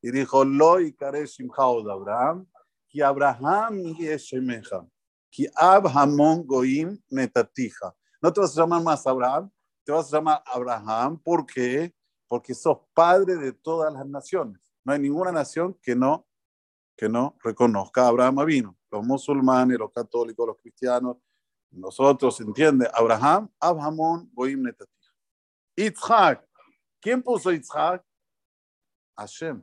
y 0.00 0.10
dijo, 0.10 0.44
Lo 0.44 0.80
y 0.80 0.92
de 0.92 1.92
Abraham, 1.92 2.46
que 2.88 3.02
Abraham 3.02 3.94
yeshemeja, 3.96 4.86
que 5.30 5.50
Abraham 5.54 6.44
goim 6.44 6.98
netatija. 7.10 7.94
No 8.22 8.32
te 8.32 8.40
vas 8.40 8.56
a 8.56 8.60
llamar 8.62 8.82
más 8.82 9.06
Abraham, 9.06 9.50
te 9.84 9.92
vas 9.92 10.12
a 10.12 10.16
llamar 10.16 10.42
Abraham. 10.46 11.18
¿Por 11.18 11.44
qué? 11.44 11.94
Porque 12.26 12.54
sos 12.54 12.78
padre 12.94 13.36
de 13.36 13.52
todas 13.52 13.92
las 13.92 14.06
naciones. 14.06 14.60
No 14.84 14.92
hay 14.92 14.98
ninguna 14.98 15.32
nación 15.32 15.74
que 15.82 15.94
no, 15.94 16.26
que 16.96 17.08
no 17.08 17.36
reconozca 17.42 18.04
a 18.04 18.08
Abraham 18.08 18.44
vino. 18.46 18.76
Los 18.90 19.04
musulmanes, 19.04 19.78
los 19.78 19.92
católicos, 19.92 20.46
los 20.46 20.56
cristianos, 20.58 21.18
nosotros, 21.70 22.40
¿entiende? 22.40 22.88
Abraham, 22.92 23.50
Abrahamón, 23.60 24.30
Goim 24.32 24.62
Netatija. 24.62 25.12
Yitzhak. 25.76 26.44
¿Quién 27.00 27.22
puso 27.22 27.52
Yitzhak? 27.52 28.04
Hashem. 29.16 29.62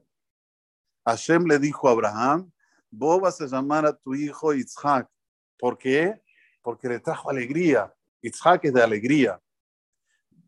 Hashem 1.05 1.45
le 1.45 1.59
dijo 1.59 1.87
a 1.87 1.91
Abraham, 1.91 2.51
vos 2.89 3.21
vas 3.21 3.41
a 3.41 3.47
llamar 3.47 3.85
a 3.85 3.93
tu 3.93 4.13
hijo 4.13 4.53
Yitzhak. 4.53 5.09
¿Por 5.57 5.77
qué? 5.77 6.21
Porque 6.61 6.87
le 6.87 6.99
trajo 6.99 7.29
alegría. 7.29 7.93
Yitzhak 8.21 8.65
es 8.65 8.73
de 8.73 8.81
alegría. 8.83 9.41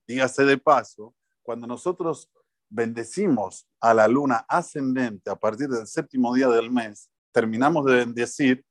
Dígase 0.08 0.46
de 0.46 0.58
paso, 0.58 1.14
cuando 1.44 1.68
nosotros 1.68 2.30
bendecimos 2.70 3.68
a 3.80 3.94
la 3.94 4.08
luna 4.08 4.46
ascendente 4.48 5.30
a 5.30 5.36
partir 5.36 5.70
del 5.70 5.88
séptimo 5.88 6.34
día 6.34 6.48
del 6.50 6.72
mes, 6.72 7.10
terminamos 7.32 7.86
de 7.86 7.96
bendecir, 7.96 8.66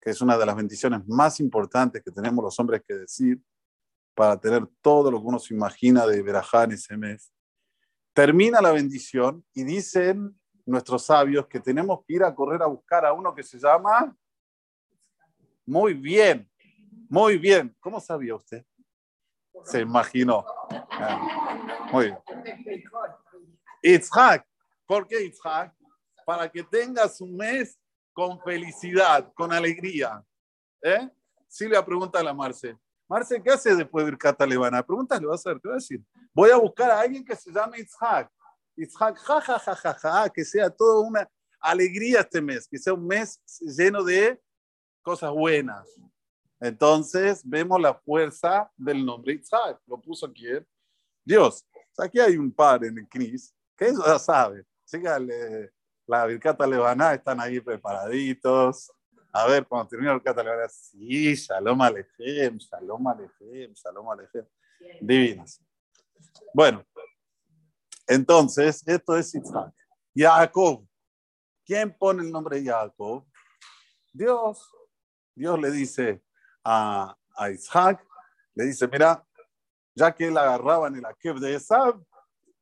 que 0.00 0.10
es 0.10 0.20
una 0.20 0.36
de 0.36 0.46
las 0.46 0.56
bendiciones 0.56 1.00
más 1.06 1.40
importantes 1.40 2.02
que 2.02 2.10
tenemos 2.10 2.44
los 2.44 2.58
hombres 2.60 2.82
que 2.86 2.94
decir, 2.94 3.40
para 4.14 4.38
tener 4.38 4.66
todo 4.80 5.10
lo 5.10 5.20
que 5.20 5.26
uno 5.26 5.38
se 5.38 5.54
imagina 5.54 6.06
de 6.06 6.22
Berajá 6.22 6.64
en 6.64 6.72
ese 6.72 6.96
mes. 6.96 7.32
Termina 8.12 8.60
la 8.60 8.70
bendición 8.70 9.44
y 9.54 9.64
dicen 9.64 10.38
nuestros 10.66 11.04
sabios 11.04 11.46
que 11.48 11.60
tenemos 11.60 12.00
que 12.06 12.14
ir 12.14 12.22
a 12.22 12.34
correr 12.34 12.62
a 12.62 12.66
buscar 12.66 13.04
a 13.04 13.12
uno 13.12 13.34
que 13.34 13.42
se 13.42 13.58
llama. 13.58 14.16
Muy 15.66 15.94
bien, 15.94 16.48
muy 17.08 17.38
bien. 17.38 17.74
¿Cómo 17.80 18.00
sabía 18.00 18.34
usted? 18.34 18.64
Se 19.64 19.80
imaginó. 19.80 20.44
Ah, 20.90 21.88
muy 21.92 22.06
bien. 22.06 22.18
Itzhak. 23.84 24.46
¿Por 24.86 25.06
qué 25.06 25.22
Itzhak? 25.24 25.74
Para 26.24 26.50
que 26.50 26.62
tengas 26.62 27.20
un 27.20 27.36
mes 27.36 27.78
con 28.14 28.40
felicidad, 28.40 29.30
con 29.34 29.52
alegría. 29.52 30.24
¿Eh? 30.82 31.10
Silvia 31.46 31.84
pregunta 31.84 32.18
a 32.18 32.22
la 32.22 32.32
Marce. 32.32 32.78
Marce, 33.06 33.42
¿qué 33.42 33.50
hace 33.50 33.76
después 33.76 34.06
de 34.06 34.12
ir 34.12 34.48
Levana? 34.48 34.82
Pregúntale, 34.82 35.26
vas 35.26 35.46
a 35.46 35.50
ver, 35.50 35.60
¿qué 35.60 35.68
va 35.68 35.74
a 35.74 35.76
decir? 35.76 36.02
Voy 36.32 36.50
a 36.50 36.56
buscar 36.56 36.90
a 36.90 37.00
alguien 37.00 37.22
que 37.22 37.36
se 37.36 37.52
llame 37.52 37.78
Itzhak. 37.80 38.30
Itzhak, 38.76 39.18
ja, 39.18 39.40
ja, 39.42 39.58
ja, 39.58 39.74
ja, 39.74 39.94
ja, 39.94 40.30
que 40.30 40.44
sea 40.44 40.70
toda 40.70 41.06
una 41.06 41.28
alegría 41.60 42.20
este 42.20 42.40
mes, 42.40 42.66
que 42.66 42.78
sea 42.78 42.94
un 42.94 43.06
mes 43.06 43.38
lleno 43.60 44.02
de 44.02 44.40
cosas 45.02 45.30
buenas. 45.30 45.86
Entonces 46.58 47.42
vemos 47.44 47.78
la 47.78 47.92
fuerza 47.94 48.70
del 48.76 49.04
nombre 49.04 49.34
Itzhak. 49.34 49.78
Lo 49.86 50.00
puso 50.00 50.24
aquí 50.24 50.46
Dios. 51.22 51.66
Aquí 51.98 52.18
hay 52.18 52.38
un 52.38 52.50
par 52.50 52.82
en 52.84 52.98
el 52.98 53.08
CNIS 53.08 53.53
que 53.76 53.86
eso 53.86 54.04
ya 54.04 54.18
sabe. 54.18 54.64
Sígale 54.84 55.72
la 56.06 56.26
Vircata 56.26 56.66
Levana, 56.66 57.14
están 57.14 57.40
ahí 57.40 57.60
preparaditos. 57.60 58.92
A 59.32 59.46
ver, 59.46 59.66
cuando 59.66 59.88
termine 59.88 60.08
la 60.10 60.14
Vircata 60.14 60.42
Levana, 60.42 60.68
sí, 60.68 61.34
Shalom 61.34 61.80
Alejem, 61.80 62.58
Shalom 62.58 63.08
Alejem, 63.08 63.72
Shalom 63.74 64.10
Alejem. 64.10 64.46
Divinas. 65.00 65.60
Bueno, 66.52 66.84
entonces, 68.06 68.82
esto 68.86 69.16
es 69.16 69.34
Isaac. 69.34 69.74
Jacob. 70.14 70.86
¿Quién 71.64 71.96
pone 71.96 72.22
el 72.22 72.30
nombre 72.30 72.60
de 72.60 72.70
Jacob? 72.70 73.26
Dios. 74.12 74.70
Dios 75.34 75.58
le 75.58 75.70
dice 75.70 76.22
a, 76.62 77.16
a 77.36 77.50
Isaac, 77.50 78.06
le 78.54 78.66
dice, 78.66 78.86
mira, 78.86 79.26
ya 79.94 80.14
que 80.14 80.28
él 80.28 80.36
agarraba 80.36 80.88
en 80.88 80.96
el 80.96 81.04
Akeb 81.04 81.38
de 81.38 81.54
Esab, 81.54 82.00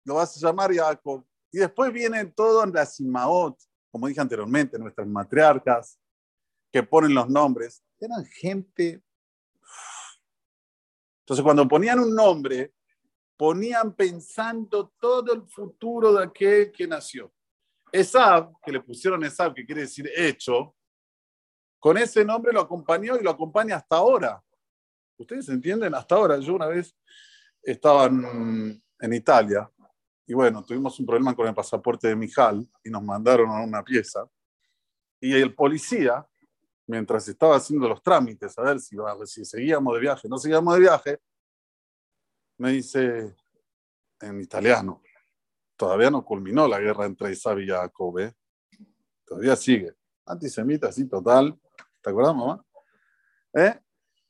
lo 0.05 0.15
vas 0.15 0.37
a 0.37 0.49
llamar 0.49 0.75
Jacob. 0.75 1.25
Y 1.51 1.59
después 1.59 1.93
vienen 1.93 2.33
todos 2.33 2.69
las 2.73 2.97
Simaot, 2.97 3.59
como 3.91 4.09
dije 4.09 4.21
anteriormente, 4.21 4.79
nuestras 4.79 5.07
matriarcas, 5.07 5.99
que 6.73 6.83
ponen 6.83 7.15
los 7.15 7.29
nombres. 7.29 7.85
Eran 8.01 8.25
gente. 8.25 9.03
Entonces, 11.21 11.43
cuando 11.43 11.69
ponían 11.69 12.01
un 12.01 12.15
nombre, 12.15 12.73
ponían 13.37 13.95
pensando 13.95 14.93
todo 14.99 15.33
el 15.33 15.43
futuro 15.49 16.13
de 16.13 16.25
aquel 16.25 16.73
que 16.73 16.87
nació. 16.87 17.33
Esab, 17.93 18.53
que 18.65 18.73
le 18.73 18.81
pusieron 18.81 19.23
Esab, 19.25 19.53
que 19.53 19.67
quiere 19.67 19.83
decir 19.83 20.11
hecho, 20.17 20.75
con 21.79 21.99
ese 21.99 22.25
nombre 22.25 22.53
lo 22.53 22.61
acompañó 22.61 23.17
y 23.17 23.23
lo 23.23 23.31
acompaña 23.31 23.77
hasta 23.77 23.97
ahora. 23.97 24.43
¿Ustedes 25.19 25.49
entienden? 25.49 25.95
Hasta 25.95 26.15
ahora. 26.15 26.39
Yo 26.39 26.55
una 26.55 26.69
vez 26.69 26.97
estaba 27.61 28.07
en, 28.07 28.81
Italia 29.13 29.69
y 30.27 30.35
bueno, 30.35 30.65
tuvimos 30.65 30.99
un 31.01 31.07
problema 31.07 31.35
con 31.35 31.47
el 31.47 31.55
pasaporte 31.55 32.09
de 32.09 32.17
Mijal 32.17 32.67
y 32.85 32.91
nos 32.91 33.03
mandaron 33.03 33.51
a 33.51 33.63
una 33.63 33.83
pieza. 33.83 34.25
Y 35.21 35.35
el 35.35 35.55
policía, 35.55 36.27
mientras 36.87 37.27
estaba 37.29 37.57
haciendo 37.57 37.89
los 37.89 38.03
trámites, 38.03 38.57
a 38.59 38.63
ver 38.63 38.81
si, 38.81 38.97
si 39.27 39.45
seguíamos 39.45 39.95
de 39.95 40.01
viaje, 40.01 40.29
no 40.29 40.39
seguíamos 40.39 40.75
de 40.75 40.81
viaje, 40.81 41.19
me 42.59 42.73
dice 42.73 43.35
en 44.21 44.41
italiano, 44.41 45.03
todavía 45.77 46.11
no 46.11 46.25
culminó 46.25 46.69
la 46.69 46.79
guerra 46.79 47.07
entre 47.07 47.33
Isab 47.33 47.59
y 47.59 47.69
Jacob, 47.69 48.19
¿eh? 48.21 48.33
todavía 49.25 49.57
sigue. 49.57 49.93
Antisemita, 50.27 50.89
así 50.89 51.09
total. 51.09 51.59
¿Te 52.01 52.11
acuerdas, 52.11 52.37
mamá? 52.37 52.65
¿Eh? 53.55 53.81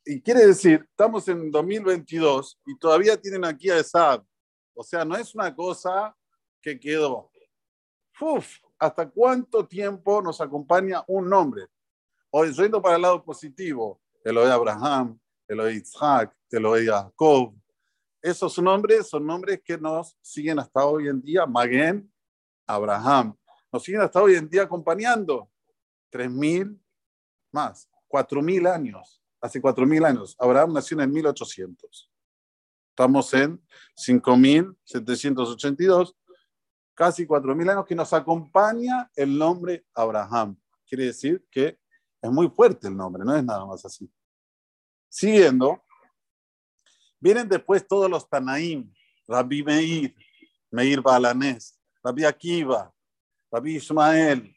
Y 0.05 0.21
quiere 0.21 0.47
decir, 0.47 0.85
estamos 0.89 1.27
en 1.27 1.51
2022 1.51 2.59
y 2.65 2.77
todavía 2.77 3.15
tienen 3.17 3.45
aquí 3.45 3.69
a 3.69 3.77
Esab. 3.77 4.25
O 4.73 4.83
sea, 4.83 5.05
no 5.05 5.15
es 5.15 5.33
una 5.35 5.53
cosa 5.55 6.15
que 6.61 6.79
quedó. 6.79 7.31
Uf, 8.19 8.57
¿hasta 8.79 9.09
cuánto 9.09 9.67
tiempo 9.67 10.21
nos 10.21 10.39
acompaña 10.39 11.03
un 11.07 11.29
nombre? 11.29 11.67
Hoy, 12.31 12.51
yendo 12.53 12.81
para 12.81 12.95
el 12.95 13.01
lado 13.01 13.23
positivo, 13.23 14.01
Eloy 14.23 14.49
Abraham, 14.49 15.19
Eloy 15.47 15.75
Isaac, 15.75 16.35
Eloy 16.49 16.87
Jacob, 16.87 17.53
esos 18.23 18.57
nombres 18.59 19.09
son 19.09 19.25
nombres 19.25 19.61
que 19.63 19.77
nos 19.77 20.17
siguen 20.21 20.57
hasta 20.57 20.85
hoy 20.85 21.09
en 21.09 21.21
día. 21.21 21.45
Maguen, 21.45 22.09
Abraham, 22.65 23.35
nos 23.69 23.83
siguen 23.83 23.99
hasta 23.99 24.21
hoy 24.21 24.35
en 24.35 24.49
día 24.49 24.63
acompañando. 24.63 25.51
Tres 26.09 26.31
mil 26.31 26.79
más, 27.51 27.89
cuatro 28.07 28.41
mil 28.41 28.65
años, 28.65 29.21
hace 29.41 29.59
cuatro 29.59 29.85
mil 29.85 30.05
años. 30.05 30.37
Abraham 30.39 30.73
nació 30.73 30.99
en 31.01 31.11
1800. 31.11 32.12
Estamos 32.93 33.33
en 33.33 33.61
5782, 33.95 36.15
casi 36.93 37.25
cuatro 37.25 37.55
mil 37.55 37.69
años 37.69 37.85
que 37.85 37.95
nos 37.95 38.13
acompaña 38.13 39.09
el 39.15 39.37
nombre 39.37 39.85
Abraham. 39.93 40.57
Quiere 40.87 41.05
decir 41.05 41.45
que 41.49 41.79
es 42.21 42.31
muy 42.31 42.49
fuerte 42.49 42.87
el 42.87 42.95
nombre, 42.95 43.25
no 43.25 43.35
es 43.35 43.43
nada 43.43 43.65
más 43.65 43.83
así. 43.83 44.09
Siguiendo, 45.09 45.83
Vienen 47.23 47.47
después 47.47 47.87
todos 47.87 48.09
los 48.09 48.27
Tanaim, 48.27 48.93
Rabbi 49.29 49.63
Meir, 49.63 50.13
Meir 50.69 50.99
Balanés, 50.99 51.79
Rabbi 52.03 52.25
Akiva, 52.25 52.93
Rabbi 53.49 53.77
Ismael, 53.77 54.53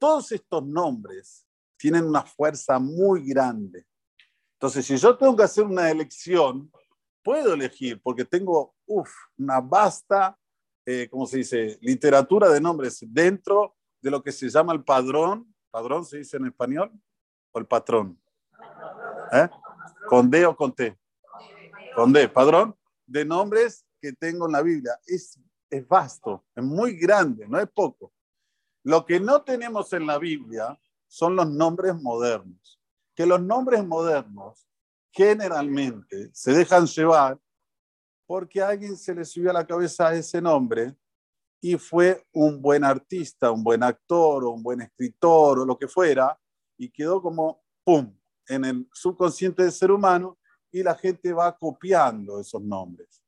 todos 0.00 0.32
estos 0.32 0.64
nombres 0.64 1.46
tienen 1.76 2.06
una 2.06 2.22
fuerza 2.22 2.78
muy 2.78 3.28
grande. 3.28 3.84
Entonces, 4.54 4.86
si 4.86 4.96
yo 4.96 5.18
tengo 5.18 5.36
que 5.36 5.42
hacer 5.42 5.64
una 5.64 5.90
elección, 5.90 6.72
puedo 7.26 7.54
elegir 7.54 8.00
porque 8.00 8.24
tengo 8.24 8.76
uf, 8.86 9.10
una 9.36 9.60
vasta, 9.60 10.38
eh, 10.86 11.08
¿cómo 11.10 11.26
se 11.26 11.38
dice?, 11.38 11.76
literatura 11.80 12.48
de 12.48 12.60
nombres 12.60 13.04
dentro 13.08 13.74
de 14.00 14.12
lo 14.12 14.22
que 14.22 14.30
se 14.30 14.48
llama 14.48 14.72
el 14.72 14.84
padrón. 14.84 15.52
¿Padrón 15.72 16.04
se 16.04 16.18
dice 16.18 16.36
en 16.36 16.46
español? 16.46 16.92
¿O 17.50 17.58
el 17.58 17.66
patrón? 17.66 18.16
¿Eh? 19.32 19.48
¿Con 20.08 20.30
D 20.30 20.46
o 20.46 20.54
con 20.54 20.72
T? 20.72 20.96
con 21.96 22.12
D, 22.12 22.28
padrón 22.28 22.76
de 23.06 23.24
nombres 23.24 23.86
que 24.00 24.12
tengo 24.12 24.46
en 24.46 24.52
la 24.52 24.62
Biblia. 24.62 24.92
Es, 25.06 25.40
es 25.70 25.88
vasto, 25.88 26.44
es 26.54 26.62
muy 26.62 26.96
grande, 26.96 27.48
no 27.48 27.58
es 27.58 27.68
poco. 27.70 28.12
Lo 28.84 29.04
que 29.04 29.18
no 29.18 29.42
tenemos 29.42 29.92
en 29.94 30.06
la 30.06 30.18
Biblia 30.18 30.78
son 31.08 31.34
los 31.34 31.50
nombres 31.50 31.94
modernos. 32.00 32.78
Que 33.14 33.26
los 33.26 33.40
nombres 33.40 33.84
modernos 33.84 34.65
generalmente 35.16 36.28
se 36.34 36.52
dejan 36.52 36.86
llevar 36.86 37.40
porque 38.26 38.60
a 38.60 38.68
alguien 38.68 38.96
se 38.96 39.14
le 39.14 39.24
subió 39.24 39.50
a 39.50 39.54
la 39.54 39.66
cabeza 39.66 40.14
ese 40.14 40.42
nombre 40.42 40.94
y 41.58 41.76
fue 41.78 42.22
un 42.32 42.60
buen 42.60 42.84
artista, 42.84 43.50
un 43.50 43.64
buen 43.64 43.82
actor 43.82 44.44
o 44.44 44.50
un 44.50 44.62
buen 44.62 44.82
escritor 44.82 45.60
o 45.60 45.64
lo 45.64 45.78
que 45.78 45.88
fuera 45.88 46.38
y 46.76 46.90
quedó 46.90 47.22
como, 47.22 47.64
¡pum!, 47.82 48.14
en 48.46 48.64
el 48.66 48.88
subconsciente 48.92 49.62
del 49.62 49.72
ser 49.72 49.90
humano 49.90 50.38
y 50.70 50.82
la 50.82 50.94
gente 50.94 51.32
va 51.32 51.56
copiando 51.56 52.38
esos 52.38 52.60
nombres, 52.60 53.22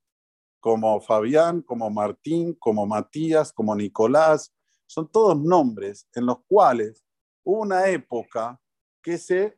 como 0.61 1.01
Fabián, 1.01 1.63
como 1.63 1.89
Martín, 1.89 2.55
como 2.55 2.87
Matías, 2.87 3.51
como 3.51 3.75
Nicolás. 3.75 4.53
Son 4.87 5.11
todos 5.11 5.41
nombres 5.41 6.07
en 6.15 6.27
los 6.27 6.41
cuales 6.47 7.03
una 7.45 7.89
época 7.89 8.61
que 9.03 9.17
se, 9.17 9.58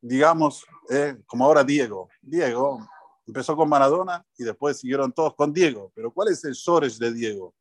digamos, 0.00 0.64
eh, 0.90 1.16
como 1.26 1.44
ahora 1.44 1.64
Diego, 1.64 2.08
Diego, 2.20 2.80
Empezó 3.28 3.54
con 3.54 3.68
Maradona 3.68 4.24
y 4.38 4.44
después 4.44 4.78
siguieron 4.78 5.12
todos 5.12 5.34
con 5.34 5.52
Diego. 5.52 5.92
Pero 5.94 6.10
¿cuál 6.10 6.28
es 6.28 6.42
el 6.46 6.54
Sores 6.54 6.98
de 6.98 7.12
Diego? 7.12 7.54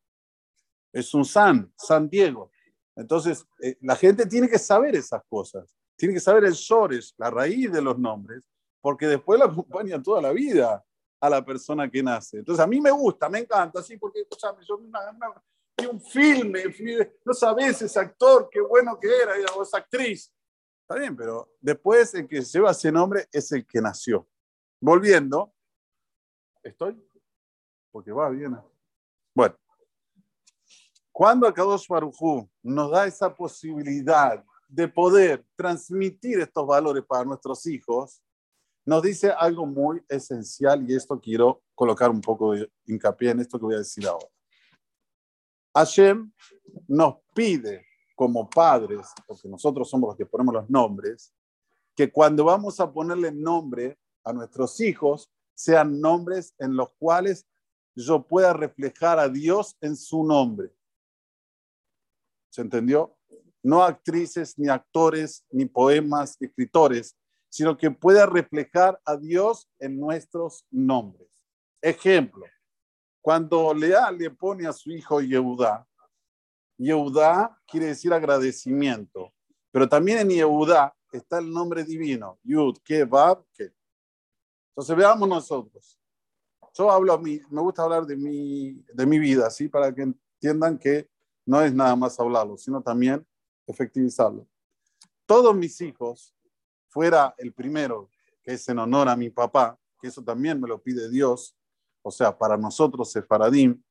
Es 0.93 1.13
un 1.13 1.25
San, 1.25 1.69
San 1.75 2.09
Diego. 2.09 2.49
Entonces, 2.95 3.45
eh, 3.61 3.77
la 3.81 3.97
gente 3.97 4.25
tiene 4.25 4.47
que 4.47 4.59
saber 4.59 4.95
esas 4.95 5.21
cosas. 5.27 5.75
Tiene 5.97 6.13
que 6.13 6.21
saber 6.21 6.45
el 6.45 6.55
Sores, 6.55 7.13
la 7.17 7.29
raíz 7.29 7.69
de 7.69 7.81
los 7.81 7.99
nombres, 7.99 8.41
porque 8.79 9.07
después 9.07 9.37
la 9.37 9.47
acompaña 9.47 10.01
toda 10.01 10.21
la 10.21 10.31
vida 10.31 10.81
a 11.19 11.29
la 11.29 11.43
persona 11.43 11.91
que 11.91 12.01
nace. 12.01 12.37
Entonces, 12.37 12.63
a 12.63 12.67
mí 12.67 12.79
me 12.79 12.91
gusta, 12.91 13.27
me 13.27 13.39
encanta, 13.39 13.81
así, 13.81 13.97
porque 13.97 14.21
o 14.29 14.39
sea, 14.39 14.55
yo 14.65 14.77
vi 14.77 15.85
un 15.85 15.99
filme, 15.99 16.63
no 17.25 17.33
sabes 17.33 17.81
ese 17.81 17.99
actor, 17.99 18.47
qué 18.49 18.61
bueno 18.61 18.97
que 18.97 19.09
era, 19.09 19.33
esa 19.35 19.79
actriz. 19.79 20.31
Está 20.89 21.01
bien, 21.01 21.17
pero 21.17 21.51
después 21.59 22.13
el 22.13 22.29
que 22.29 22.39
lleva 22.39 22.71
ese 22.71 22.89
nombre 22.93 23.27
es 23.33 23.51
el 23.51 23.67
que 23.67 23.81
nació. 23.81 24.25
Volviendo, 24.79 25.53
¿estoy? 26.63 26.95
Porque 27.91 28.13
va 28.13 28.29
bien. 28.29 28.57
Bueno, 29.35 29.57
cuando 31.11 31.45
Akadosh 31.45 31.89
Barujú 31.89 32.49
nos 32.63 32.89
da 32.89 33.05
esa 33.05 33.35
posibilidad 33.35 34.41
de 34.69 34.87
poder 34.87 35.45
transmitir 35.57 36.39
estos 36.39 36.65
valores 36.65 37.03
para 37.03 37.25
nuestros 37.25 37.65
hijos, 37.65 38.23
nos 38.85 39.03
dice 39.03 39.29
algo 39.37 39.65
muy 39.65 40.01
esencial 40.07 40.89
y 40.89 40.95
esto 40.95 41.19
quiero 41.19 41.63
colocar 41.75 42.09
un 42.09 42.21
poco 42.21 42.53
de 42.53 42.71
hincapié 42.85 43.31
en 43.31 43.41
esto 43.41 43.59
que 43.59 43.65
voy 43.65 43.75
a 43.75 43.79
decir 43.79 44.07
ahora. 44.07 44.29
Hashem 45.75 46.31
nos 46.87 47.17
pide 47.35 47.86
como 48.17 48.49
padres, 48.49 49.13
porque 49.27 49.47
nosotros 49.47 49.87
somos 49.87 50.07
los 50.07 50.17
que 50.17 50.25
ponemos 50.25 50.51
los 50.51 50.69
nombres, 50.71 51.31
que 51.95 52.11
cuando 52.11 52.45
vamos 52.45 52.79
a 52.79 52.91
ponerle 52.91 53.31
nombre 53.31 53.99
a 54.23 54.33
nuestros 54.33 54.81
hijos, 54.81 55.31
sean 55.53 56.01
nombres 56.01 56.55
en 56.57 56.75
los 56.75 56.89
cuales 56.97 57.45
yo 57.95 58.23
pueda 58.23 58.53
reflejar 58.53 59.19
a 59.19 59.29
Dios 59.29 59.77
en 59.81 59.95
su 59.95 60.23
nombre. 60.23 60.71
¿Se 62.49 62.61
entendió? 62.61 63.15
No 63.61 63.83
actrices, 63.83 64.57
ni 64.57 64.67
actores, 64.67 65.45
ni 65.51 65.65
poemas, 65.65 66.37
escritores, 66.39 67.15
sino 67.49 67.77
que 67.77 67.91
pueda 67.91 68.25
reflejar 68.25 68.99
a 69.05 69.15
Dios 69.15 69.69
en 69.77 69.99
nuestros 69.99 70.65
nombres. 70.71 71.29
Ejemplo, 71.83 72.45
cuando 73.21 73.75
Lea 73.75 74.09
le 74.09 74.31
pone 74.31 74.65
a 74.65 74.73
su 74.73 74.89
hijo 74.89 75.21
Yehudá, 75.21 75.87
Yehudá 76.77 77.57
quiere 77.67 77.87
decir 77.87 78.13
agradecimiento, 78.13 79.33
pero 79.71 79.89
también 79.89 80.19
en 80.19 80.29
Yehudá 80.29 80.95
está 81.11 81.39
el 81.39 81.51
nombre 81.51 81.83
divino, 81.83 82.39
Yud, 82.43 82.77
Ke, 82.83 83.03
Bab. 83.05 83.43
Entonces 84.69 84.95
veamos 84.95 85.27
nosotros. 85.27 85.99
Yo 86.73 86.91
hablo 86.91 87.13
a 87.13 87.17
mí, 87.17 87.39
me 87.49 87.61
gusta 87.61 87.83
hablar 87.83 88.05
de 88.05 88.15
mi, 88.15 88.73
de 88.93 89.05
mi 89.05 89.17
vida, 89.17 89.49
¿sí? 89.49 89.67
Para 89.67 89.93
que 89.93 90.03
entiendan 90.03 90.77
que 90.77 91.09
no 91.45 91.61
es 91.61 91.73
nada 91.73 91.95
más 91.95 92.19
hablarlo, 92.19 92.57
sino 92.57 92.81
también 92.83 93.25
efectivizarlo. 93.65 94.47
Todos 95.25 95.55
mis 95.55 95.81
hijos 95.81 96.35
fuera 96.87 97.33
el 97.37 97.53
primero, 97.53 98.09
que 98.43 98.53
es 98.53 98.69
en 98.69 98.79
honor 98.79 99.09
a 99.09 99.15
mi 99.15 99.29
papá, 99.29 99.79
que 99.99 100.07
eso 100.07 100.23
también 100.23 100.61
me 100.61 100.67
lo 100.67 100.81
pide 100.81 101.09
Dios, 101.09 101.55
o 102.03 102.11
sea, 102.11 102.37
para 102.37 102.55
nosotros, 102.55 103.11
Sefaradim, 103.11 103.81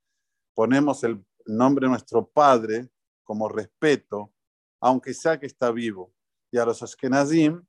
ponemos 0.54 1.02
el 1.04 1.22
nombre 1.46 1.86
de 1.86 1.90
nuestro 1.90 2.26
padre 2.26 2.88
como 3.24 3.48
respeto, 3.48 4.32
aunque 4.80 5.14
sea 5.14 5.38
que 5.38 5.46
está 5.46 5.70
vivo. 5.70 6.12
Y 6.50 6.58
a 6.58 6.64
los 6.64 6.82
Ashkenazim, 6.82 7.64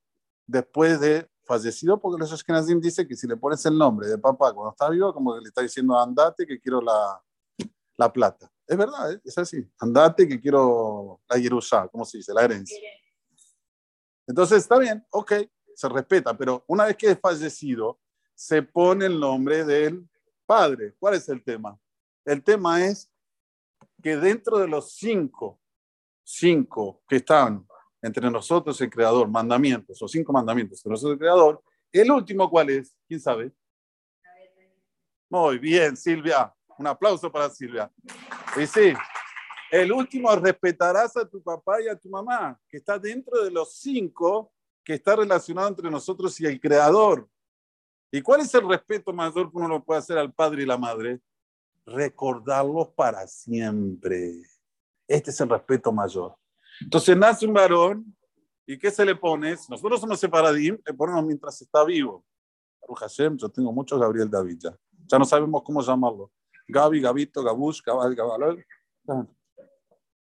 después 0.46 1.00
de 1.00 1.30
fallecido, 1.44 2.00
porque 2.00 2.20
los 2.20 2.32
Ashkenazim 2.32 2.80
dice 2.80 3.08
que 3.08 3.16
si 3.16 3.28
le 3.28 3.38
pones 3.38 3.66
el 3.66 3.78
nombre 3.78 4.08
de 4.08 4.18
papá 4.18 4.54
cuando 4.54 4.72
está 4.72 4.90
vivo, 4.90 5.14
como 5.14 5.36
que 5.36 5.42
le 5.42 5.48
está 5.48 5.62
diciendo 5.62 5.98
andate 5.98 6.46
que 6.46 6.60
quiero 6.60 6.82
la, 6.82 7.22
la 7.98 8.12
plata. 8.12 8.52
Es 8.68 8.78
verdad, 8.78 9.14
¿eh? 9.14 9.22
es 9.24 9.38
así. 9.38 9.66
Andate 9.80 10.28
que 10.28 10.40
quiero 10.40 11.22
la 11.30 11.38
Yerusha, 11.38 11.88
¿cómo 11.88 12.06
se 12.06 12.18
dice? 12.18 12.34
La 12.34 12.44
herencia. 12.44 12.78
Entonces 14.28 14.60
está 14.60 14.78
bien, 14.78 15.06
ok, 15.10 15.34
se 15.74 15.90
respeta, 15.90 16.38
pero 16.38 16.64
una 16.68 16.86
vez 16.86 16.98
que 16.98 17.12
es 17.12 17.20
fallecido, 17.20 18.00
se 18.36 18.62
pone 18.62 19.06
el 19.06 19.20
nombre 19.20 19.64
del 19.64 20.08
padre. 20.46 20.96
¿Cuál 21.00 21.16
es 21.16 21.30
el 21.30 21.44
tema? 21.44 21.80
El 22.26 22.44
tema 22.44 22.86
es 22.86 23.10
que 24.02 24.18
dentro 24.18 24.58
de 24.58 24.68
los 24.68 24.94
cinco, 24.94 25.60
cinco 26.24 27.04
que 27.08 27.18
están 27.18 27.66
entre 28.02 28.30
nosotros 28.30 28.80
el 28.82 28.90
Creador, 28.90 29.28
mandamientos, 29.28 30.02
o 30.02 30.08
cinco 30.08 30.32
mandamientos 30.32 30.80
entre 30.80 30.92
nosotros 30.92 31.14
el 31.14 31.20
Creador, 31.20 31.64
el 31.92 32.12
último, 32.12 32.50
¿cuál 32.50 32.70
es? 32.70 32.96
¿Quién 33.08 33.20
sabe? 33.20 33.52
Muy 35.30 35.58
bien, 35.58 35.98
Silvia. 35.98 36.54
Un 36.78 36.88
aplauso 36.88 37.32
para 37.32 37.50
Silvia. 37.50 37.92
Y 38.56 38.68
sí, 38.68 38.94
el 39.72 39.92
último, 39.92 40.34
respetarás 40.36 41.18
a 41.18 41.28
tu 41.28 41.42
papá 41.42 41.82
y 41.82 41.88
a 41.88 41.96
tu 41.96 42.10
mamá, 42.10 42.60
que 42.70 42.78
está 42.78 42.98
dentro 42.98 43.44
de 43.44 43.52
los 43.52 43.74
cinco 43.78 44.54
que 44.84 44.94
está 44.94 45.18
relacionado 45.18 45.68
entre 45.68 45.92
nosotros 45.92 46.40
y 46.40 46.46
el 46.46 46.60
Creador. 46.62 47.28
¿Y 48.10 48.22
cuál 48.22 48.42
es 48.42 48.54
el 48.54 48.68
respeto 48.68 49.12
mayor 49.12 49.52
que 49.52 49.58
uno 49.58 49.68
lo 49.68 49.84
puede 49.84 50.00
hacer 50.00 50.18
al 50.18 50.34
padre 50.34 50.64
y 50.64 50.66
la 50.66 50.78
madre? 50.78 51.20
Recordarlos 51.88 52.90
para 52.90 53.26
siempre. 53.28 54.44
Este 55.08 55.32
es 55.32 55.40
el 55.40 55.50
respeto 55.50 55.92
mayor. 55.92 56.36
Entonces 56.82 57.16
nace 57.16 57.48
un 57.48 57.54
varón 57.54 58.16
y 58.66 58.78
¿qué 58.78 58.92
se 58.92 59.06
le 59.06 59.16
pone? 59.16 59.56
Nosotros 59.70 60.02
somos 60.02 60.20
separadim, 60.20 60.78
le 60.86 60.94
ponemos 60.94 61.26
mientras 61.26 61.62
está 61.62 61.86
vivo. 61.86 62.26
yo 63.38 63.50
tengo 63.50 63.72
mucho 63.72 63.98
Gabriel 63.98 64.30
David 64.30 64.58
ya. 64.60 64.78
Ya 65.08 65.18
no 65.18 65.24
sabemos 65.24 65.64
cómo 65.64 65.82
llamarlo. 65.82 66.30
Gabi, 66.68 67.00
Gabito, 67.00 67.42
Gabush, 67.42 67.82
Gabal, 67.82 68.14
Gabalol. 68.14 68.66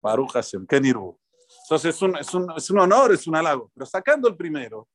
Baruch 0.02 0.32
Hashem, 0.32 0.66
Kenirbu. 0.66 1.20
Entonces 1.64 1.94
es 1.94 2.02
un, 2.02 2.16
es, 2.16 2.32
un, 2.32 2.50
es 2.56 2.70
un 2.70 2.78
honor, 2.78 3.12
es 3.12 3.26
un 3.26 3.36
halago. 3.36 3.70
Pero 3.74 3.84
sacando 3.84 4.28
el 4.28 4.36
primero, 4.36 4.88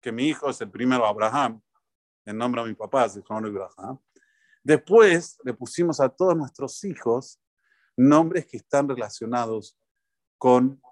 que 0.00 0.10
mi 0.10 0.28
hijo 0.28 0.48
es 0.48 0.58
el 0.62 0.70
primero 0.70 1.04
Abraham, 1.04 1.60
en 2.24 2.38
nombre 2.38 2.62
de 2.62 2.68
mi 2.68 2.74
papá, 2.74 3.08
se 3.08 3.22
Abraham. 3.28 3.98
Después 4.66 5.38
le 5.44 5.54
pusimos 5.54 6.00
a 6.00 6.08
todos 6.08 6.36
nuestros 6.36 6.82
hijos 6.82 7.40
nombres 7.96 8.46
que 8.46 8.56
están 8.56 8.88
relacionados 8.88 9.78
con 10.38 10.82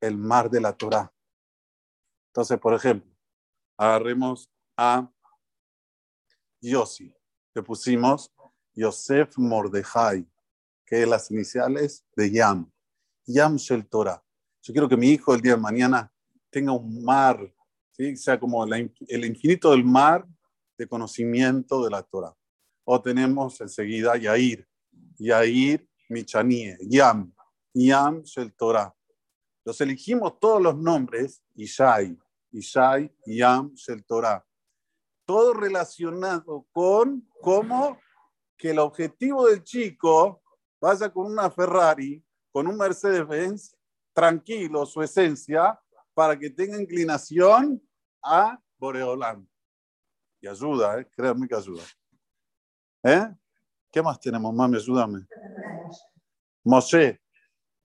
el 0.00 0.16
mar 0.16 0.48
de 0.48 0.62
la 0.62 0.72
Torah. 0.72 1.12
Entonces, 2.28 2.58
por 2.58 2.72
ejemplo, 2.72 3.14
agarremos 3.76 4.50
a 4.78 5.12
Yossi. 6.62 7.14
Le 7.54 7.62
pusimos 7.62 8.32
Yosef 8.72 9.36
Mordejai, 9.36 10.26
que 10.86 11.02
es 11.02 11.06
las 11.06 11.30
iniciales 11.30 12.06
de 12.16 12.30
Yam. 12.30 12.72
Yam 13.26 13.56
Shel 13.56 13.86
Torah. 13.90 14.24
Yo 14.62 14.72
quiero 14.72 14.88
que 14.88 14.96
mi 14.96 15.08
hijo 15.08 15.34
el 15.34 15.42
día 15.42 15.54
de 15.56 15.60
mañana 15.60 16.10
tenga 16.48 16.72
un 16.72 17.04
mar, 17.04 17.38
¿sí? 17.90 18.16
sea 18.16 18.40
como 18.40 18.64
el 18.64 19.24
infinito 19.26 19.72
del 19.72 19.84
mar 19.84 20.26
de 20.78 20.88
conocimiento 20.88 21.84
de 21.84 21.90
la 21.90 22.02
Torah. 22.02 22.34
O 22.84 23.00
tenemos 23.00 23.60
enseguida 23.60 24.16
Yair, 24.16 24.66
Yair 25.18 25.88
Michanie, 26.08 26.76
Yam, 26.80 27.32
Yam 27.74 28.22
Shel 28.22 28.52
Torah. 28.54 28.94
Los 29.64 29.80
elegimos 29.80 30.38
todos 30.40 30.60
los 30.60 30.76
nombres, 30.76 31.42
Ishai, 31.54 32.18
Ishai, 32.50 33.14
Yam 33.26 33.72
Shel 33.74 34.04
Torah. 34.04 34.44
Todo 35.24 35.54
relacionado 35.54 36.66
con 36.72 37.28
cómo 37.40 37.98
que 38.56 38.70
el 38.70 38.78
objetivo 38.78 39.46
del 39.46 39.62
chico 39.62 40.42
vaya 40.80 41.10
con 41.10 41.26
una 41.26 41.50
Ferrari 41.50 42.22
con 42.52 42.66
un 42.66 42.76
Mercedes-Benz 42.76 43.74
tranquilo, 44.12 44.84
su 44.84 45.02
esencia, 45.02 45.80
para 46.14 46.38
que 46.38 46.50
tenga 46.50 46.80
inclinación 46.80 47.82
a 48.22 48.60
Boreolán. 48.78 49.48
Y 50.40 50.46
ayuda, 50.46 51.00
¿eh? 51.00 51.08
créanme 51.16 51.48
que 51.48 51.54
ayuda. 51.54 51.82
¿Eh? 53.02 53.28
¿Qué 53.90 54.00
más 54.00 54.20
tenemos, 54.20 54.54
mami? 54.54 54.76
Ayúdame. 54.76 55.26
Moshe. 56.64 57.20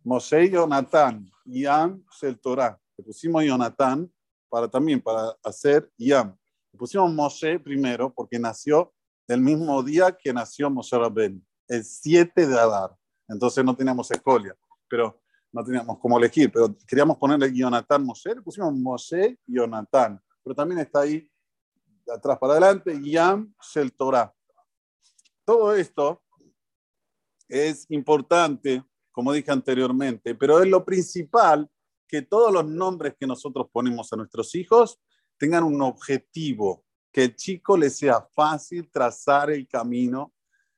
Moshe 0.03 0.45
y 0.45 0.51
Jonathan. 0.51 1.30
Yam 1.45 2.03
el 2.21 2.39
Torah. 2.39 2.80
Le 2.97 3.03
pusimos 3.03 3.43
Jonathan 3.43 4.12
para 4.49 4.67
también, 4.67 5.01
para 5.01 5.36
hacer 5.43 5.89
Yam. 5.97 6.38
Le 6.71 6.77
pusimos 6.77 7.12
Moshe 7.13 7.60
primero 7.60 8.13
porque 8.13 8.38
nació 8.38 8.93
el 9.27 9.41
mismo 9.41 9.82
día 9.84 10.12
que 10.12 10.32
nació 10.32 10.69
Moshe 10.69 10.97
Rabben, 10.97 11.45
el 11.67 11.84
7 11.84 12.47
de 12.47 12.60
Adar. 12.60 12.95
Entonces 13.27 13.63
no 13.63 13.75
teníamos 13.75 14.10
escolia, 14.12 14.56
pero 14.88 15.21
no 15.51 15.63
teníamos 15.63 15.99
cómo 15.99 16.17
elegir, 16.17 16.51
pero 16.51 16.75
queríamos 16.88 17.17
ponerle 17.17 17.53
Jonathan 17.53 18.06
Moshe, 18.06 18.36
le 18.36 18.41
pusimos 18.41 18.73
Moshe 18.73 19.38
y 19.45 19.56
Jonathan, 19.56 20.21
pero 20.43 20.56
también 20.56 20.80
está 20.80 21.01
ahí 21.01 21.30
de 22.06 22.13
atrás 22.13 22.38
para 22.38 22.53
adelante, 22.53 22.97
Yam 23.03 23.53
Shel 23.62 23.91
Torah. 23.93 24.34
Todo 25.48 25.74
esto 25.74 26.22
es 27.48 27.86
importante, 27.88 28.84
como 29.14 29.32
dije 29.32 29.50
anteriormente, 29.50 30.36
pero 30.36 30.62
es 30.62 30.68
lo 30.68 30.84
principal 30.84 31.72
que 32.06 32.22
todos 32.22 32.52
los 32.52 32.66
nombres 32.66 33.16
que 33.18 33.26
nosotros 33.26 33.68
ponemos 33.72 34.12
a 34.12 34.18
nuestros 34.18 34.54
hijos 34.56 35.00
tengan 35.38 35.64
un 35.64 35.82
objetivo, 35.82 36.84
que 37.14 37.24
el 37.24 37.36
chico 37.38 37.78
le 37.78 37.90
sea 37.90 38.28
fácil 38.36 38.92
trazar 38.92 39.50
el 39.50 39.66
camino, 39.70 40.34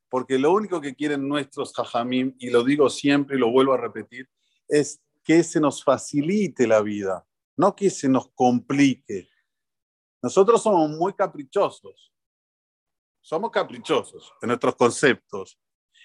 porque 0.08 0.38
lo 0.38 0.54
único 0.54 0.80
que 0.80 0.94
quieren 0.94 1.28
nuestros 1.28 1.74
jajamim, 1.74 2.36
y 2.38 2.52
lo 2.52 2.64
digo 2.64 2.92
siempre 2.92 3.38
y 3.38 3.40
lo 3.40 3.50
vuelvo 3.50 3.74
a 3.74 3.78
repetir, 3.78 4.30
es 4.68 5.02
que 5.24 5.42
se 5.42 5.60
nos 5.60 5.84
facilite 5.84 6.68
la 6.68 6.84
vida, 6.84 7.26
no 7.58 7.76
que 7.76 7.90
se 7.90 8.08
nos 8.08 8.30
complique. 8.36 9.30
Nosotros 10.22 10.62
somos 10.62 10.92
muy 10.92 11.14
caprichosos, 11.14 12.09
somos 13.30 13.52
caprichosos 13.52 14.34
en 14.42 14.48
nuestros 14.48 14.76
conceptos 14.76 15.60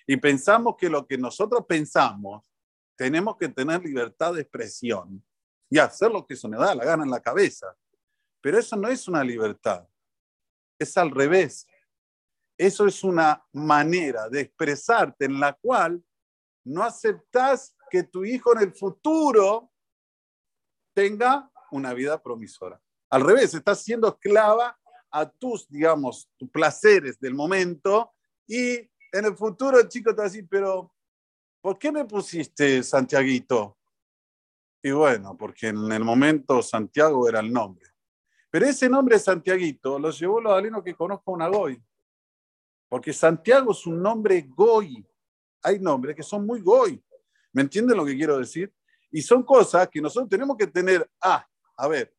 y 0.06 0.14
pensamos 0.18 0.76
que 0.76 0.90
lo 0.90 1.06
que 1.06 1.16
nosotros 1.16 1.64
pensamos 1.66 2.52
tenemos 2.98 3.38
que 3.38 3.48
tener 3.48 3.82
libertad 3.82 4.34
de 4.34 4.42
expresión 4.42 5.24
y 5.70 5.78
hacer 5.78 6.10
lo 6.10 6.26
que 6.26 6.36
se 6.36 6.46
nos 6.46 6.60
da 6.60 6.74
la 6.74 6.84
gana 6.84 7.02
en 7.02 7.10
la 7.10 7.22
cabeza. 7.22 7.74
Pero 8.42 8.58
eso 8.58 8.76
no 8.76 8.88
es 8.88 9.08
una 9.08 9.24
libertad, 9.24 9.88
es 10.78 10.98
al 10.98 11.10
revés. 11.10 11.66
Eso 12.58 12.86
es 12.86 13.02
una 13.02 13.42
manera 13.54 14.28
de 14.28 14.42
expresarte 14.42 15.24
en 15.24 15.40
la 15.40 15.54
cual 15.54 16.04
no 16.62 16.82
aceptas 16.82 17.74
que 17.88 18.02
tu 18.02 18.26
hijo 18.26 18.54
en 18.54 18.64
el 18.64 18.74
futuro 18.74 19.72
tenga 20.94 21.50
una 21.70 21.94
vida 21.94 22.22
promisora. 22.22 22.78
Al 23.08 23.22
revés, 23.22 23.54
estás 23.54 23.82
siendo 23.82 24.08
esclava 24.08 24.78
a 25.14 25.30
tus, 25.30 25.68
digamos, 25.68 26.28
tus 26.36 26.50
placeres 26.50 27.20
del 27.20 27.34
momento 27.34 28.14
y 28.48 28.74
en 29.12 29.24
el 29.24 29.36
futuro 29.36 29.78
el 29.78 29.88
chico 29.88 30.10
te 30.10 30.16
va 30.16 30.22
a 30.24 30.26
decir, 30.26 30.44
pero 30.50 30.92
¿por 31.60 31.78
qué 31.78 31.92
me 31.92 32.04
pusiste 32.04 32.82
Santiaguito? 32.82 33.78
Y 34.82 34.90
bueno, 34.90 35.36
porque 35.38 35.68
en 35.68 35.92
el 35.92 36.02
momento 36.02 36.60
Santiago 36.62 37.28
era 37.28 37.38
el 37.38 37.52
nombre. 37.52 37.86
Pero 38.50 38.66
ese 38.66 38.88
nombre 38.88 39.16
Santiaguito 39.20 40.00
lo 40.00 40.10
llevó 40.10 40.40
los 40.40 40.52
alinos 40.52 40.82
que 40.82 40.96
conozco 40.96 41.30
una 41.30 41.46
Goy. 41.46 41.80
Porque 42.88 43.12
Santiago 43.12 43.70
es 43.70 43.86
un 43.86 44.02
nombre 44.02 44.44
Goy. 44.48 45.06
Hay 45.62 45.78
nombres 45.78 46.16
que 46.16 46.24
son 46.24 46.44
muy 46.44 46.60
Goy. 46.60 47.00
¿Me 47.52 47.62
entienden 47.62 47.96
lo 47.96 48.04
que 48.04 48.16
quiero 48.16 48.36
decir? 48.36 48.74
Y 49.12 49.22
son 49.22 49.44
cosas 49.44 49.88
que 49.88 50.00
nosotros 50.00 50.28
tenemos 50.28 50.56
que 50.56 50.66
tener, 50.66 51.08
ah, 51.20 51.46
a 51.76 51.86
ver, 51.86 52.12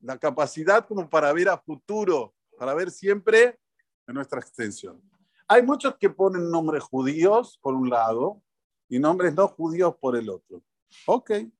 la 0.00 0.18
capacidad 0.18 0.86
como 0.86 1.08
para 1.08 1.32
ver 1.32 1.48
a 1.48 1.58
futuro, 1.58 2.34
para 2.58 2.74
ver 2.74 2.90
siempre 2.90 3.58
en 4.06 4.14
nuestra 4.14 4.40
extensión. 4.40 5.00
Hay 5.48 5.62
muchos 5.62 5.96
que 5.96 6.10
ponen 6.10 6.50
nombres 6.50 6.82
judíos 6.82 7.58
por 7.62 7.74
un 7.74 7.88
lado 7.88 8.42
y 8.88 8.98
nombres 8.98 9.34
no 9.34 9.48
judíos 9.48 9.94
por 10.00 10.16
el 10.16 10.28
otro. 10.28 10.62
Ok, 11.06 11.30
es 11.30 11.50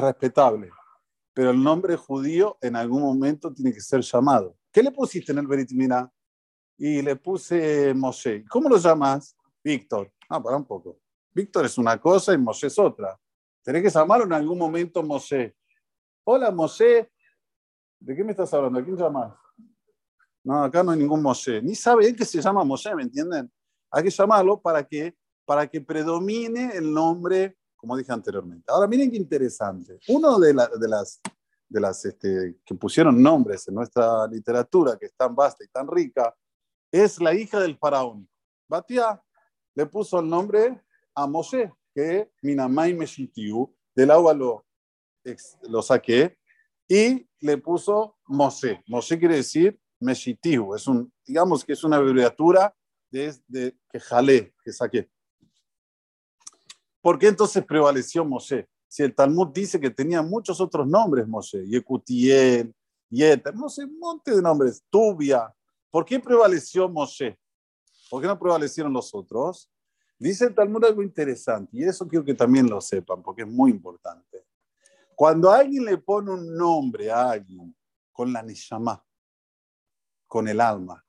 respetable, 0.00 0.70
pero 1.32 1.50
el 1.50 1.62
nombre 1.62 1.96
judío 1.96 2.58
en 2.60 2.76
algún 2.76 3.02
momento 3.02 3.52
tiene 3.52 3.72
que 3.72 3.80
ser 3.80 4.00
llamado. 4.00 4.56
¿Qué 4.72 4.82
le 4.82 4.90
pusiste 4.90 5.32
en 5.32 5.38
el 5.38 5.46
Berit 5.46 5.70
Y 6.78 7.02
le 7.02 7.16
puse 7.16 7.94
Moshe. 7.94 8.44
¿Cómo 8.48 8.68
lo 8.68 8.76
llamas? 8.76 9.36
Víctor. 9.62 10.12
Ah, 10.28 10.42
para 10.42 10.56
un 10.56 10.66
poco. 10.66 10.98
Víctor 11.32 11.66
es 11.66 11.78
una 11.78 12.00
cosa 12.00 12.34
y 12.34 12.38
Moshe 12.38 12.66
es 12.66 12.78
otra. 12.78 13.18
Tenés 13.62 13.82
que 13.82 13.90
llamarlo 13.90 14.24
en 14.24 14.32
algún 14.32 14.58
momento 14.58 15.02
Moshe. 15.02 15.56
Hola 16.24 16.50
Moshe, 16.50 17.10
¿de 18.00 18.16
qué 18.16 18.24
me 18.24 18.32
estás 18.32 18.52
hablando? 18.54 18.78
¿A 18.78 18.84
quién 18.84 18.96
llamas? 18.96 19.34
No, 20.44 20.62
acá 20.62 20.82
no 20.82 20.92
hay 20.92 20.98
ningún 20.98 21.22
Moshe. 21.22 21.60
Ni 21.60 21.74
sabe 21.74 22.06
él 22.06 22.16
que 22.16 22.24
se 22.24 22.40
llama 22.40 22.64
Moshe, 22.64 22.94
¿me 22.94 23.02
entienden? 23.02 23.50
Hay 23.90 24.04
que 24.04 24.10
llamarlo 24.10 24.60
para 24.60 24.86
que, 24.86 25.16
para 25.44 25.66
que 25.66 25.80
predomine 25.80 26.76
el 26.76 26.92
nombre, 26.92 27.56
como 27.76 27.96
dije 27.96 28.12
anteriormente. 28.12 28.64
Ahora, 28.68 28.86
miren 28.86 29.10
qué 29.10 29.16
interesante. 29.16 29.98
Uno 30.08 30.38
de, 30.38 30.48
de 30.48 30.88
las, 30.88 31.20
de 31.68 31.80
las 31.80 32.04
este, 32.04 32.58
que 32.64 32.74
pusieron 32.74 33.20
nombres 33.20 33.66
en 33.68 33.74
nuestra 33.74 34.26
literatura, 34.28 34.96
que 34.96 35.06
es 35.06 35.14
tan 35.16 35.34
vasta 35.34 35.64
y 35.64 35.68
tan 35.68 35.88
rica, 35.88 36.34
es 36.92 37.20
la 37.20 37.34
hija 37.34 37.58
del 37.60 37.76
faraón. 37.76 38.28
Batia 38.68 39.20
le 39.74 39.86
puso 39.86 40.20
el 40.20 40.28
nombre 40.28 40.80
a 41.14 41.26
Moshe, 41.26 41.72
que 41.94 42.30
Minamai 42.42 42.94
Meshitiu, 42.94 43.74
del 43.94 44.10
agua 44.10 44.34
lo, 44.34 44.64
lo 45.62 45.82
saqué, 45.82 46.38
y 46.88 47.28
le 47.40 47.58
puso 47.58 48.16
Moshe. 48.26 48.82
Moshe 48.86 49.18
quiere 49.18 49.36
decir 49.36 49.78
Meshitiu, 50.00 50.74
es 50.74 50.86
un, 50.86 51.12
digamos 51.26 51.64
que 51.64 51.72
es 51.72 51.82
una 51.84 51.96
abreviatura 51.96 52.74
de, 53.10 53.34
de 53.48 53.76
que 53.90 54.00
jalé, 54.00 54.54
que 54.62 54.72
saqué. 54.72 55.10
¿Por 57.00 57.18
qué 57.18 57.28
entonces 57.28 57.64
prevaleció 57.64 58.24
Moshe? 58.24 58.68
Si 58.88 59.02
el 59.02 59.14
Talmud 59.14 59.48
dice 59.48 59.80
que 59.80 59.90
tenía 59.90 60.22
muchos 60.22 60.60
otros 60.60 60.86
nombres 60.86 61.26
Moshe, 61.26 61.66
Yekutiel, 61.66 62.74
Yeter, 63.10 63.54
no 63.54 63.68
sé, 63.68 63.84
un 63.84 63.98
montón 63.98 64.36
de 64.36 64.42
nombres, 64.42 64.82
Tubia. 64.90 65.52
¿Por 65.90 66.04
qué 66.04 66.18
prevaleció 66.18 66.88
Moshe? 66.88 67.38
¿Por 68.10 68.20
qué 68.20 68.28
no 68.28 68.38
prevalecieron 68.38 68.92
los 68.92 69.14
otros? 69.14 69.70
Dice 70.18 70.46
el 70.46 70.54
Talmud 70.54 70.84
algo 70.84 71.02
interesante, 71.02 71.70
y 71.72 71.84
eso 71.84 72.06
quiero 72.08 72.24
que 72.24 72.34
también 72.34 72.68
lo 72.68 72.80
sepan, 72.80 73.22
porque 73.22 73.42
es 73.42 73.48
muy 73.48 73.70
importante. 73.70 74.44
Cuando 75.16 75.50
alguien 75.50 75.86
le 75.86 75.96
pone 75.96 76.30
un 76.30 76.54
nombre 76.54 77.10
a 77.10 77.30
alguien 77.30 77.74
con 78.12 78.30
la 78.34 78.42
neshama, 78.42 79.02
con 80.26 80.46
el 80.46 80.60
alma, 80.60 81.02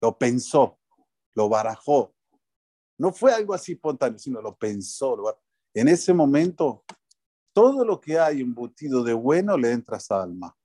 lo 0.00 0.18
pensó, 0.18 0.80
lo 1.34 1.48
barajó, 1.48 2.12
no 2.98 3.12
fue 3.12 3.32
algo 3.32 3.54
así 3.54 3.72
espontáneo, 3.72 4.18
sino 4.18 4.42
lo 4.42 4.56
pensó. 4.56 5.16
En 5.72 5.86
ese 5.86 6.12
momento, 6.12 6.84
todo 7.52 7.84
lo 7.84 8.00
que 8.00 8.18
hay 8.18 8.40
embutido 8.40 9.04
de 9.04 9.14
bueno 9.14 9.56
le 9.56 9.70
entra 9.70 9.94
a 9.94 9.98
esa 9.98 10.20
alma. 10.20 10.56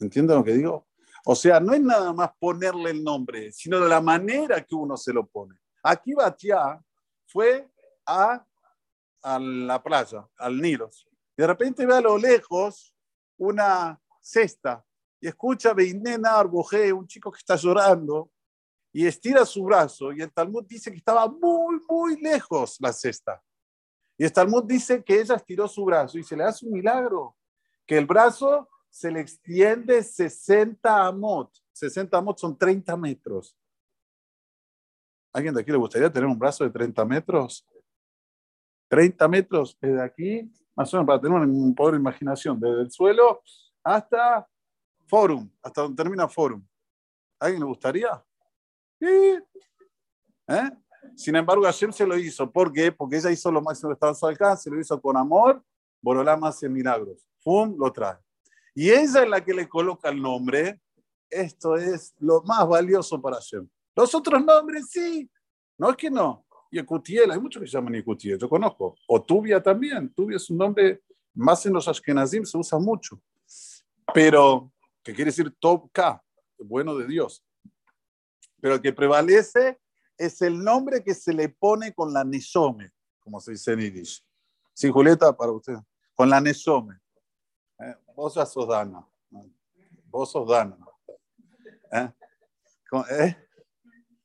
¿Entienden 0.00 0.38
lo 0.38 0.44
que 0.44 0.54
digo? 0.54 0.88
O 1.26 1.34
sea, 1.34 1.60
no 1.60 1.74
es 1.74 1.82
nada 1.82 2.14
más 2.14 2.30
ponerle 2.38 2.92
el 2.92 3.04
nombre, 3.04 3.52
sino 3.52 3.78
la 3.80 4.00
manera 4.00 4.64
que 4.64 4.74
uno 4.74 4.96
se 4.96 5.12
lo 5.12 5.26
pone. 5.26 5.54
Aquí 5.82 6.14
Batia 6.14 6.82
fue 7.26 7.68
a, 8.06 8.46
a 9.22 9.38
la 9.38 9.82
playa, 9.82 10.28
al 10.36 10.60
Nilo. 10.60 10.90
Y 11.36 11.42
de 11.42 11.46
repente 11.46 11.86
ve 11.86 11.94
a 11.94 12.00
lo 12.00 12.18
lejos 12.18 12.94
una 13.36 14.00
cesta 14.20 14.84
y 15.20 15.28
escucha 15.28 15.70
a 15.70 15.74
Beinena 15.74 16.38
Arboje, 16.38 16.92
un 16.92 17.06
chico 17.06 17.30
que 17.32 17.38
está 17.38 17.56
llorando, 17.56 18.30
y 18.92 19.06
estira 19.06 19.44
su 19.44 19.64
brazo. 19.64 20.12
Y 20.12 20.22
el 20.22 20.32
Talmud 20.32 20.64
dice 20.66 20.90
que 20.90 20.98
estaba 20.98 21.28
muy, 21.28 21.80
muy 21.88 22.20
lejos 22.20 22.76
la 22.80 22.92
cesta. 22.92 23.42
Y 24.16 24.24
el 24.24 24.32
Talmud 24.32 24.64
dice 24.64 25.02
que 25.04 25.20
ella 25.20 25.36
estiró 25.36 25.68
su 25.68 25.84
brazo 25.84 26.18
y 26.18 26.24
se 26.24 26.36
le 26.36 26.44
hace 26.44 26.66
un 26.66 26.72
milagro, 26.72 27.36
que 27.86 27.96
el 27.96 28.06
brazo 28.06 28.68
se 28.90 29.10
le 29.10 29.20
extiende 29.20 30.02
60 30.02 31.06
amot. 31.06 31.52
60 31.72 32.16
amot 32.18 32.38
son 32.38 32.56
30 32.56 32.96
metros. 32.96 33.56
¿Alguien 35.32 35.54
de 35.54 35.60
aquí 35.60 35.70
le 35.70 35.78
gustaría 35.78 36.12
tener 36.12 36.28
un 36.28 36.38
brazo 36.38 36.64
de 36.64 36.70
30 36.70 37.04
metros? 37.04 37.64
30 38.88 39.28
metros 39.28 39.76
desde 39.80 40.02
aquí, 40.02 40.50
más 40.74 40.92
o 40.92 40.96
menos 40.96 41.06
para 41.06 41.20
tener 41.20 41.38
un 41.38 41.74
poder 41.74 41.94
de 41.94 42.00
imaginación, 42.00 42.58
desde 42.58 42.82
el 42.82 42.90
suelo 42.90 43.42
hasta 43.82 44.48
Forum, 45.06 45.50
hasta 45.62 45.82
donde 45.82 46.02
termina 46.02 46.28
Forum. 46.28 46.64
¿Alguien 47.38 47.60
le 47.60 47.66
gustaría? 47.66 48.24
¿Eh? 49.00 49.40
Sin 51.14 51.36
embargo, 51.36 51.64
Hashem 51.64 51.92
se 51.92 52.06
lo 52.06 52.16
hizo. 52.16 52.50
¿Por 52.50 52.72
qué? 52.72 52.90
Porque 52.92 53.16
ella 53.16 53.30
hizo 53.30 53.50
lo 53.50 53.62
máximo 53.62 53.90
que 53.90 53.94
estaba 53.94 54.12
a 54.12 54.14
su 54.14 54.26
alcance, 54.26 54.70
lo 54.70 54.80
hizo 54.80 55.00
con 55.00 55.16
amor, 55.16 55.62
Borolama 56.00 56.48
hace 56.48 56.68
milagros. 56.68 57.26
Fum, 57.38 57.76
lo 57.78 57.92
trae. 57.92 58.16
Y 58.74 58.90
ella 58.90 59.22
es 59.22 59.28
la 59.28 59.44
que 59.44 59.54
le 59.54 59.68
coloca 59.68 60.08
el 60.08 60.20
nombre. 60.20 60.80
Esto 61.30 61.76
es 61.76 62.14
lo 62.18 62.42
más 62.42 62.66
valioso 62.66 63.20
para 63.20 63.36
Hashem. 63.36 63.68
Los 63.94 64.14
otros 64.14 64.44
nombres 64.44 64.86
sí, 64.90 65.28
no 65.76 65.90
es 65.90 65.96
que 65.96 66.10
no. 66.10 66.46
Y 66.70 66.78
Ecutiel, 66.78 67.30
hay 67.30 67.40
muchos 67.40 67.62
que 67.62 67.66
se 67.66 67.72
llaman 67.72 67.94
Ecutiel, 67.94 68.38
yo 68.38 68.48
conozco. 68.48 68.96
O 69.06 69.22
Tubia 69.22 69.62
también. 69.62 70.12
Tubia 70.12 70.36
es 70.36 70.50
un 70.50 70.58
nombre, 70.58 71.02
más 71.34 71.64
en 71.66 71.72
los 71.72 71.88
Ashkenazim 71.88 72.44
se 72.44 72.58
usa 72.58 72.78
mucho. 72.78 73.20
Pero, 74.12 74.72
que 75.02 75.14
quiere 75.14 75.30
decir 75.30 75.54
Tobka, 75.58 76.22
bueno 76.58 76.96
de 76.96 77.06
Dios. 77.06 77.44
Pero 78.60 78.74
el 78.74 78.82
que 78.82 78.92
prevalece 78.92 79.78
es 80.16 80.42
el 80.42 80.62
nombre 80.62 81.02
que 81.02 81.14
se 81.14 81.32
le 81.32 81.48
pone 81.48 81.94
con 81.94 82.12
la 82.12 82.24
Neshome, 82.24 82.90
como 83.20 83.40
se 83.40 83.52
dice 83.52 83.72
en 83.72 83.80
Yiddish. 83.80 84.24
Sin 84.74 84.92
Julieta, 84.92 85.36
para 85.36 85.52
usted. 85.52 85.76
Con 86.14 86.28
la 86.28 86.40
Neshome. 86.40 86.98
¿Eh? 87.78 87.94
Vos 88.14 88.34
ya 88.34 88.44
sos 88.44 88.66
Dana. 88.66 89.06
Vos 90.10 90.30
sos 90.32 90.48
Dana. 90.48 90.76
¿Eh? 91.92 92.12
¿Eh? 93.10 93.36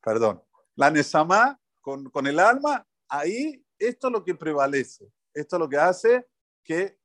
perdón, 0.02 0.42
la 0.76 0.90
Nesama 0.90 1.60
con, 1.84 2.28
el 2.28 2.40
alma, 2.40 2.88
ahí 3.08 3.64
esto 3.78 4.08
es 4.08 4.14
lo 4.14 4.24
que 4.24 4.34
prevalece. 4.34 5.12
Esto 5.34 5.58
es 5.58 5.60
lo 5.60 5.70
que 5.70 5.78
hace 5.78 6.26
que 6.64 6.98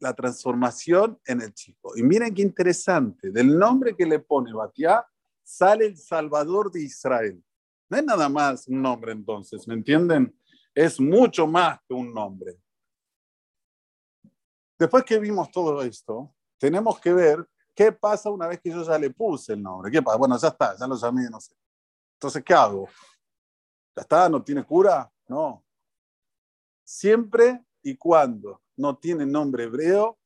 la 0.00 0.14
transformación 0.14 1.20
en 1.26 1.42
el 1.42 1.52
chico. 1.54 1.92
Y 1.96 2.02
miren 2.02 2.34
qué 2.34 2.42
interesante, 2.42 3.30
del 3.30 3.56
nombre 3.56 3.94
que 3.94 4.06
le 4.06 4.18
pone 4.18 4.52
Batiá, 4.52 5.06
sale 5.42 5.86
el 5.86 5.96
Salvador 5.96 6.72
de 6.72 6.82
Israel. 6.82 7.42
No 7.88 7.98
es 7.98 8.04
nada 8.04 8.28
más 8.28 8.66
un 8.66 8.82
nombre 8.82 9.12
entonces, 9.12 9.68
¿me 9.68 9.74
entienden? 9.74 10.36
Es 10.74 10.98
mucho 10.98 11.46
más 11.46 11.78
que 11.86 11.94
un 11.94 12.12
nombre. 12.12 12.58
Después 14.78 15.04
que 15.04 15.18
vimos 15.18 15.50
todo 15.52 15.82
esto, 15.82 16.34
tenemos 16.58 16.98
que 16.98 17.12
ver 17.12 17.48
¿Qué 17.74 17.90
pasa 17.90 18.30
una 18.30 18.46
vez 18.46 18.60
que 18.60 18.70
yo 18.70 18.84
ya 18.84 18.96
le 18.96 19.10
puse 19.10 19.52
el 19.52 19.62
nombre? 19.62 19.90
¿Qué 19.90 20.00
pasa? 20.00 20.16
Bueno, 20.16 20.38
ya 20.38 20.48
está, 20.48 20.76
ya 20.78 20.86
lo 20.86 20.96
llamé, 20.96 21.28
no 21.28 21.40
sé. 21.40 21.54
Entonces, 22.14 22.42
¿qué 22.44 22.54
hago? 22.54 22.88
¿Ya 23.96 24.02
está? 24.02 24.28
¿No 24.28 24.42
tiene 24.42 24.64
cura? 24.64 25.10
No. 25.28 25.64
Siempre 26.82 27.64
y 27.82 27.96
cuando 27.96 28.62
no 28.76 28.96
tiene 28.98 29.24
nombre 29.24 29.64
hebreo, 29.64 30.18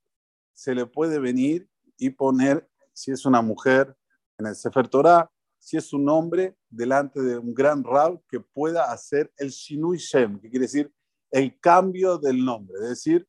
se 0.55 0.75
le 0.75 0.87
puede 0.87 1.19
venir 1.19 1.69
y 1.97 2.11
poner, 2.11 2.69
si 2.93 3.13
es 3.13 3.25
una 3.27 3.43
mujer, 3.43 3.97
en 4.39 4.47
el 4.47 4.57
Sefer 4.57 4.89
Torah, 4.89 5.31
si 5.59 5.77
es 5.77 5.93
un 5.93 6.09
hombre, 6.09 6.57
delante 6.69 7.21
de 7.21 7.37
un 7.37 7.53
gran 7.53 7.83
rab 7.85 8.23
que 8.29 8.41
pueda 8.41 8.91
hacer 8.91 9.33
el 9.37 9.51
Shinui 9.51 9.99
Shem, 9.99 10.41
que 10.41 10.49
quiere 10.49 10.67
decir 10.67 10.93
el 11.31 11.59
cambio 11.61 12.17
del 12.19 12.45
nombre. 12.45 12.77
Es 12.83 12.89
decir, 12.89 13.29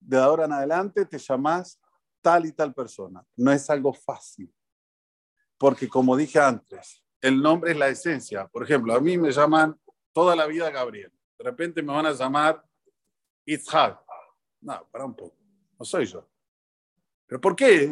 de 0.00 0.18
ahora 0.18 0.46
en 0.46 0.52
adelante 0.52 1.04
te 1.04 1.18
llamas 1.18 1.80
tal 2.20 2.46
y 2.46 2.52
tal 2.52 2.74
persona. 2.74 3.24
No 3.36 3.52
es 3.52 3.68
algo 3.70 3.92
fácil. 3.92 4.52
Porque 5.58 5.88
como 5.88 6.16
dije 6.16 6.38
antes, 6.38 7.02
el 7.20 7.40
nombre 7.40 7.72
es 7.72 7.76
la 7.76 7.88
esencia. 7.88 8.46
Por 8.46 8.62
ejemplo, 8.62 8.94
a 8.94 9.00
mí 9.00 9.16
me 9.18 9.30
llaman 9.30 9.78
toda 10.12 10.36
la 10.36 10.46
vida 10.46 10.70
Gabriel. 10.70 11.12
De 11.38 11.44
repente 11.44 11.82
me 11.82 11.92
van 11.92 12.06
a 12.06 12.12
llamar 12.12 12.62
Itzhak. 13.44 14.00
No, 14.60 14.88
para 14.90 15.04
un 15.04 15.14
poco. 15.14 15.36
No 15.78 15.84
soy 15.84 16.06
yo. 16.06 16.26
¿Pero 17.26 17.40
por 17.40 17.56
qué? 17.56 17.90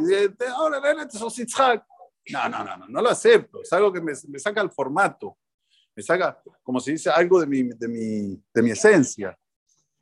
Ahora 0.54 0.78
en 0.78 0.84
adelante 0.84 1.18
sos 1.18 1.38
Itzhak. 1.38 1.84
No, 2.30 2.48
no, 2.48 2.64
no, 2.64 2.76
no, 2.76 2.88
no 2.88 3.02
lo 3.02 3.10
acepto. 3.10 3.62
Es 3.62 3.72
algo 3.72 3.92
que 3.92 4.00
me, 4.00 4.12
me 4.28 4.38
saca 4.38 4.60
el 4.60 4.70
formato. 4.70 5.36
Me 5.94 6.02
saca, 6.02 6.42
como 6.62 6.80
se 6.80 6.92
dice, 6.92 7.10
algo 7.10 7.40
de 7.40 7.46
mi, 7.46 7.62
de 7.62 7.88
mi, 7.88 8.42
de 8.52 8.62
mi 8.62 8.70
esencia. 8.70 9.38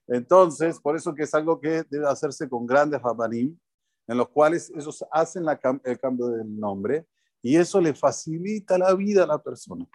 Entonces, 0.07 0.81
por 0.81 0.97
eso 0.97 1.15
que 1.15 1.25
es 1.25 1.35
algo 1.35 1.61
que 1.61 1.85
debe 1.89 2.07
hacerse 2.09 2.49
con 2.49 2.67
grandes 2.67 3.01
rabanim, 3.03 3.59
en 4.07 4.17
los 4.17 4.29
cuales 4.29 4.71
ellos 4.71 5.05
hacen 5.11 5.45
el 5.85 5.99
cambio 5.99 6.29
del 6.29 6.59
nombre 6.59 7.07
y 7.43 7.57
eso 7.57 7.81
le 7.81 7.93
facilita 7.93 8.79
la 8.79 8.95
vida 8.95 9.25
a 9.25 9.27
la 9.27 9.43
persona. 9.43 9.87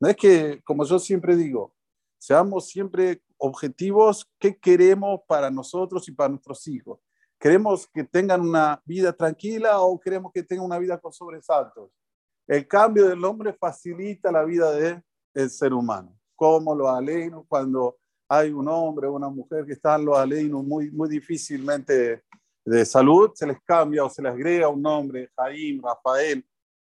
No 0.00 0.08
es 0.08 0.16
que, 0.16 0.62
como 0.64 0.84
yo 0.84 0.98
siempre 0.98 1.36
digo, 1.36 1.74
seamos 2.18 2.68
siempre 2.68 3.22
objetivos, 3.36 4.26
¿qué 4.38 4.58
queremos 4.58 5.20
para 5.28 5.50
nosotros 5.50 6.08
y 6.08 6.12
para 6.12 6.30
nuestros 6.30 6.66
hijos? 6.66 6.98
¿Queremos 7.38 7.86
que 7.86 8.02
tengan 8.02 8.40
una 8.40 8.82
vida 8.86 9.12
tranquila 9.12 9.80
o 9.80 10.00
queremos 10.00 10.32
que 10.32 10.42
tengan 10.42 10.64
una 10.64 10.78
vida 10.78 10.98
con 10.98 11.12
sobresaltos? 11.12 11.90
El 12.46 12.66
cambio 12.66 13.08
del 13.08 13.20
nombre 13.20 13.52
facilita 13.52 14.32
la 14.32 14.44
vida 14.44 15.02
del 15.34 15.50
ser 15.50 15.74
humano. 15.74 16.18
Como 16.34 16.74
lo 16.74 16.88
aleino 16.88 17.44
cuando 17.46 17.98
hay 18.28 18.50
un 18.50 18.68
hombre 18.68 19.06
o 19.06 19.12
una 19.12 19.28
mujer 19.28 19.66
que 19.66 19.72
están 19.72 20.04
los 20.04 20.16
aleinos 20.16 20.64
muy, 20.64 20.90
muy 20.90 21.08
difícilmente 21.08 22.22
de 22.64 22.84
salud, 22.84 23.30
se 23.34 23.46
les 23.46 23.60
cambia 23.62 24.04
o 24.04 24.10
se 24.10 24.22
les 24.22 24.32
agrega 24.32 24.68
un 24.68 24.82
nombre, 24.82 25.30
Jaim, 25.36 25.82
Rafael. 25.82 26.44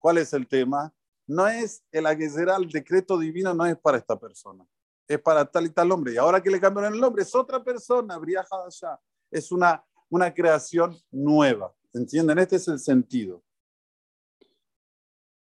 ¿Cuál 0.04 0.18
es 0.18 0.34
el 0.34 0.46
tema? 0.46 0.94
No 1.26 1.48
es 1.48 1.82
el 1.90 2.04
será 2.30 2.56
el 2.56 2.68
decreto 2.68 3.16
divino 3.16 3.54
no 3.54 3.64
es 3.64 3.74
para 3.78 3.96
esta 3.96 4.20
persona, 4.20 4.68
es 5.08 5.18
para 5.18 5.46
tal 5.46 5.64
y 5.64 5.70
tal 5.70 5.90
hombre. 5.92 6.12
Y 6.12 6.18
ahora 6.18 6.42
que 6.42 6.50
le 6.50 6.60
cambiaron 6.60 6.92
el 6.92 7.00
nombre, 7.00 7.22
es 7.22 7.34
otra 7.34 7.64
persona, 7.64 8.18
Briah 8.18 8.44
allá. 8.66 9.00
Es 9.30 9.50
una, 9.50 9.82
una 10.10 10.34
creación 10.34 10.94
nueva. 11.10 11.74
¿Entienden? 11.94 12.38
Este 12.38 12.56
es 12.56 12.68
el 12.68 12.78
sentido. 12.80 13.42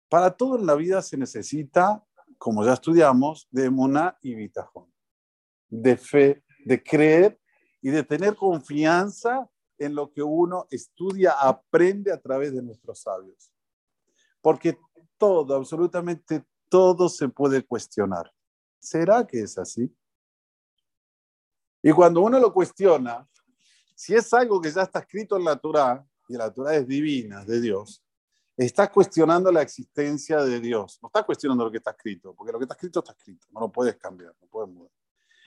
Para 0.08 0.30
todo 0.30 0.60
en 0.60 0.68
la 0.68 0.76
vida 0.76 1.02
se 1.02 1.18
necesita, 1.18 2.06
como 2.38 2.63
ya 2.63 2.74
estudiamos, 2.74 3.48
de 3.50 3.72
Mona 3.72 4.16
y 4.22 4.36
Bitajón 4.36 4.86
de 5.68 5.98
fe, 5.98 6.44
de 6.63 6.84
creer 6.84 7.39
y 7.82 7.89
de 7.89 8.04
tener 8.04 8.36
confianza 8.36 9.50
en 9.80 9.96
lo 9.96 10.12
que 10.12 10.22
uno 10.22 10.68
estudia, 10.70 11.32
aprende 11.32 12.12
a 12.12 12.22
través 12.22 12.54
de 12.54 12.62
nuestros 12.62 13.02
sabios. 13.02 13.53
Porque 14.44 14.78
todo, 15.18 15.56
absolutamente 15.56 16.44
todo 16.68 17.08
se 17.08 17.30
puede 17.30 17.66
cuestionar. 17.66 18.30
¿Será 18.78 19.26
que 19.26 19.40
es 19.40 19.58
así? 19.58 19.90
Y 21.82 21.92
cuando 21.94 22.20
uno 22.20 22.38
lo 22.40 22.52
cuestiona, 22.52 23.26
si 23.96 24.14
es 24.14 24.34
algo 24.34 24.60
que 24.60 24.70
ya 24.70 24.82
está 24.82 25.00
escrito 25.00 25.38
en 25.38 25.46
la 25.46 25.56
Torah, 25.56 26.06
y 26.28 26.34
la 26.36 26.54
Torah 26.54 26.76
es 26.76 26.86
divina, 26.86 27.46
de 27.46 27.62
Dios, 27.62 28.04
está 28.58 28.92
cuestionando 28.92 29.50
la 29.50 29.62
existencia 29.62 30.44
de 30.44 30.60
Dios. 30.60 31.00
No 31.02 31.08
está 31.08 31.24
cuestionando 31.24 31.64
lo 31.64 31.72
que 31.72 31.78
está 31.78 31.92
escrito, 31.92 32.36
porque 32.36 32.52
lo 32.52 32.60
que 32.60 32.66
está 32.66 32.76
escrito 32.76 33.00
está 33.00 33.14
escrito, 33.14 33.48
no 33.52 33.62
lo 33.62 33.72
puedes 33.72 33.96
cambiar, 33.96 34.36
no 34.42 34.48
puedes 34.50 34.70
mudar. 34.70 34.92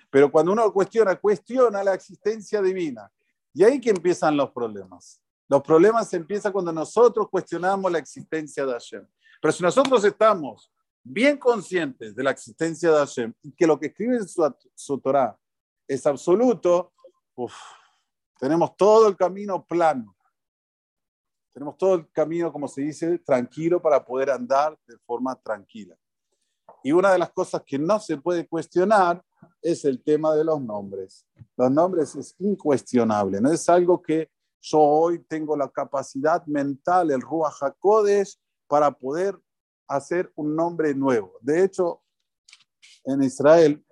Pero 0.09 0.33
cuando 0.33 0.53
uno 0.53 0.73
cuestiona, 0.73 1.17
cuestiona 1.17 1.85
la 1.85 1.93
existencia 1.93 2.63
divina. 2.63 3.13
Y 3.53 3.63
ahí 3.63 3.79
que 3.79 3.91
empiezan 3.91 4.39
los 4.39 4.51
problemas. 4.53 5.21
Los 5.49 5.63
problemas 5.63 6.13
empiezan 6.13 6.53
cuando 6.53 6.73
nosotros 6.73 7.29
cuestionamos 7.31 7.91
la 7.91 7.99
existencia 7.99 8.67
de 8.67 8.73
Hashem. 8.73 9.07
Pero 9.41 9.53
si 9.53 9.63
nosotros 9.63 10.05
estamos 10.05 10.73
bien 11.03 11.39
conscientes 11.39 12.17
de 12.17 12.23
la 12.23 12.33
existencia 12.33 12.91
de 12.91 12.99
Hashem 12.99 13.33
y 13.43 13.53
que 13.53 13.67
lo 13.67 13.79
que 13.79 13.87
escribe 13.87 14.23
su, 14.25 14.55
su 14.75 14.99
Torah 14.99 15.39
es 15.87 16.05
absoluto, 16.07 16.93
tenemos 18.39 18.77
todo 18.77 19.09
el 19.09 19.17
camino 19.17 19.65
plano. 19.65 20.17
Tenemos 21.53 21.79
todo 21.79 21.95
el 21.95 22.11
camino, 22.11 22.53
como 22.53 22.69
se 22.69 22.83
dice, 22.83 23.19
tranquilo 23.21 23.81
para 23.81 24.05
poder 24.05 24.31
andar 24.31 24.77
de 24.87 24.99
forma 24.99 25.35
tranquila. 25.37 25.97
Y 26.83 26.93
una 26.93 27.13
de 27.13 27.19
las 27.19 27.31
cosas 27.31 27.63
que 27.65 27.79
no 27.79 27.99
se 27.99 28.17
puede 28.19 28.47
cuestionar 28.47 29.23
es 29.63 29.85
el 29.85 30.03
tema 30.03 30.35
de 30.35 30.45
los 30.45 30.61
nombres. 30.61 31.27
Los 31.57 31.71
nombres 31.71 32.15
es 32.15 32.35
incuestionable, 32.39 33.41
no 33.41 33.51
es 33.51 33.69
algo 33.69 34.03
que 34.03 34.31
yo 34.69 34.81
hoy 34.81 35.21
tengo 35.21 35.57
la 35.57 35.69
capacidad 35.69 36.45
mental, 36.47 37.13
el 37.13 37.21
Ruach 37.21 37.63
HaKodesh, 37.63 38.37
para 38.67 38.91
poder 38.91 39.39
hacer 39.87 40.33
un 40.35 40.57
nombre 40.57 40.93
nuevo. 40.93 41.35
De 41.41 41.63
hecho, 41.63 42.03
en 43.05 43.23
Israel 43.23 43.85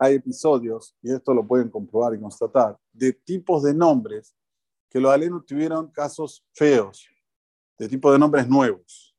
hay 0.00 0.14
episodios, 0.14 0.96
y 1.00 1.12
esto 1.12 1.32
lo 1.32 1.46
pueden 1.46 1.70
comprobar 1.70 2.14
y 2.14 2.20
constatar, 2.20 2.76
de 2.92 3.12
tipos 3.12 3.62
de 3.62 3.72
nombres 3.72 4.34
que 4.90 4.98
los 4.98 5.12
alumnos 5.12 5.46
tuvieron 5.46 5.92
casos 5.92 6.44
feos, 6.52 7.08
de 7.78 7.88
tipo 7.88 8.10
de 8.10 8.18
nombres 8.18 8.48
nuevos. 8.48 9.16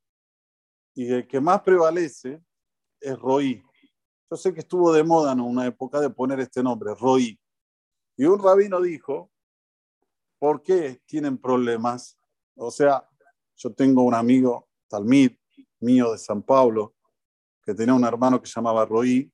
Y 0.93 1.13
el 1.13 1.25
que 1.25 1.39
más 1.39 1.61
prevalece 1.61 2.43
es 2.99 3.17
Roí. 3.17 3.63
Yo 4.29 4.35
sé 4.35 4.53
que 4.53 4.59
estuvo 4.59 4.91
de 4.91 5.03
moda 5.03 5.31
en 5.31 5.39
una 5.39 5.65
época 5.65 6.01
de 6.01 6.09
poner 6.09 6.41
este 6.41 6.61
nombre, 6.61 6.93
Roí. 6.95 7.39
Y 8.17 8.25
un 8.25 8.41
rabino 8.41 8.81
dijo, 8.81 9.31
¿por 10.39 10.61
qué 10.61 11.01
tienen 11.05 11.37
problemas? 11.37 12.17
O 12.55 12.71
sea, 12.71 13.07
yo 13.55 13.73
tengo 13.73 14.03
un 14.03 14.13
amigo, 14.13 14.69
Talmid, 14.87 15.31
mío 15.79 16.11
de 16.11 16.17
San 16.17 16.41
Pablo, 16.41 16.95
que 17.63 17.73
tenía 17.73 17.93
un 17.93 18.03
hermano 18.03 18.41
que 18.41 18.47
se 18.47 18.53
llamaba 18.55 18.85
Roí, 18.85 19.31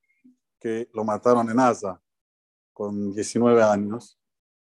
que 0.60 0.90
lo 0.94 1.04
mataron 1.04 1.50
en 1.50 1.60
Asa 1.60 2.02
con 2.74 3.14
19 3.14 3.62
años. 3.62 4.18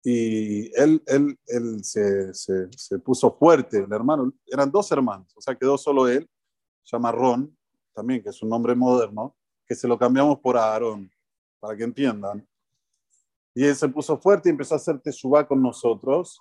Y 0.02 0.66
él, 0.78 1.02
él, 1.06 1.38
él 1.46 1.82
se, 1.82 2.34
se, 2.34 2.98
puso 2.98 3.34
fuerte, 3.38 3.78
el 3.78 3.92
hermano, 3.92 4.32
eran 4.46 4.70
dos 4.70 4.92
hermanos, 4.92 5.32
o 5.34 5.40
sea, 5.40 5.54
quedó 5.54 5.78
solo 5.78 6.06
él, 6.06 6.28
se 6.82 6.94
llama 6.94 7.10
Ron, 7.10 7.56
también, 7.94 8.22
que 8.22 8.28
es 8.28 8.42
un 8.42 8.50
nombre 8.50 8.74
moderno, 8.74 9.34
que 9.66 9.74
se 9.74 9.88
lo 9.88 9.98
cambiamos 9.98 10.40
por 10.40 10.58
Aarón, 10.58 11.10
para 11.58 11.74
que 11.74 11.84
entiendan. 11.84 12.46
Y 13.54 13.64
él 13.64 13.76
se 13.76 13.88
puso 13.88 14.18
fuerte 14.18 14.48
y 14.48 14.52
empezó 14.52 14.74
a 14.74 14.76
hacer 14.76 15.00
teshuva 15.00 15.46
con 15.46 15.62
nosotros. 15.62 16.40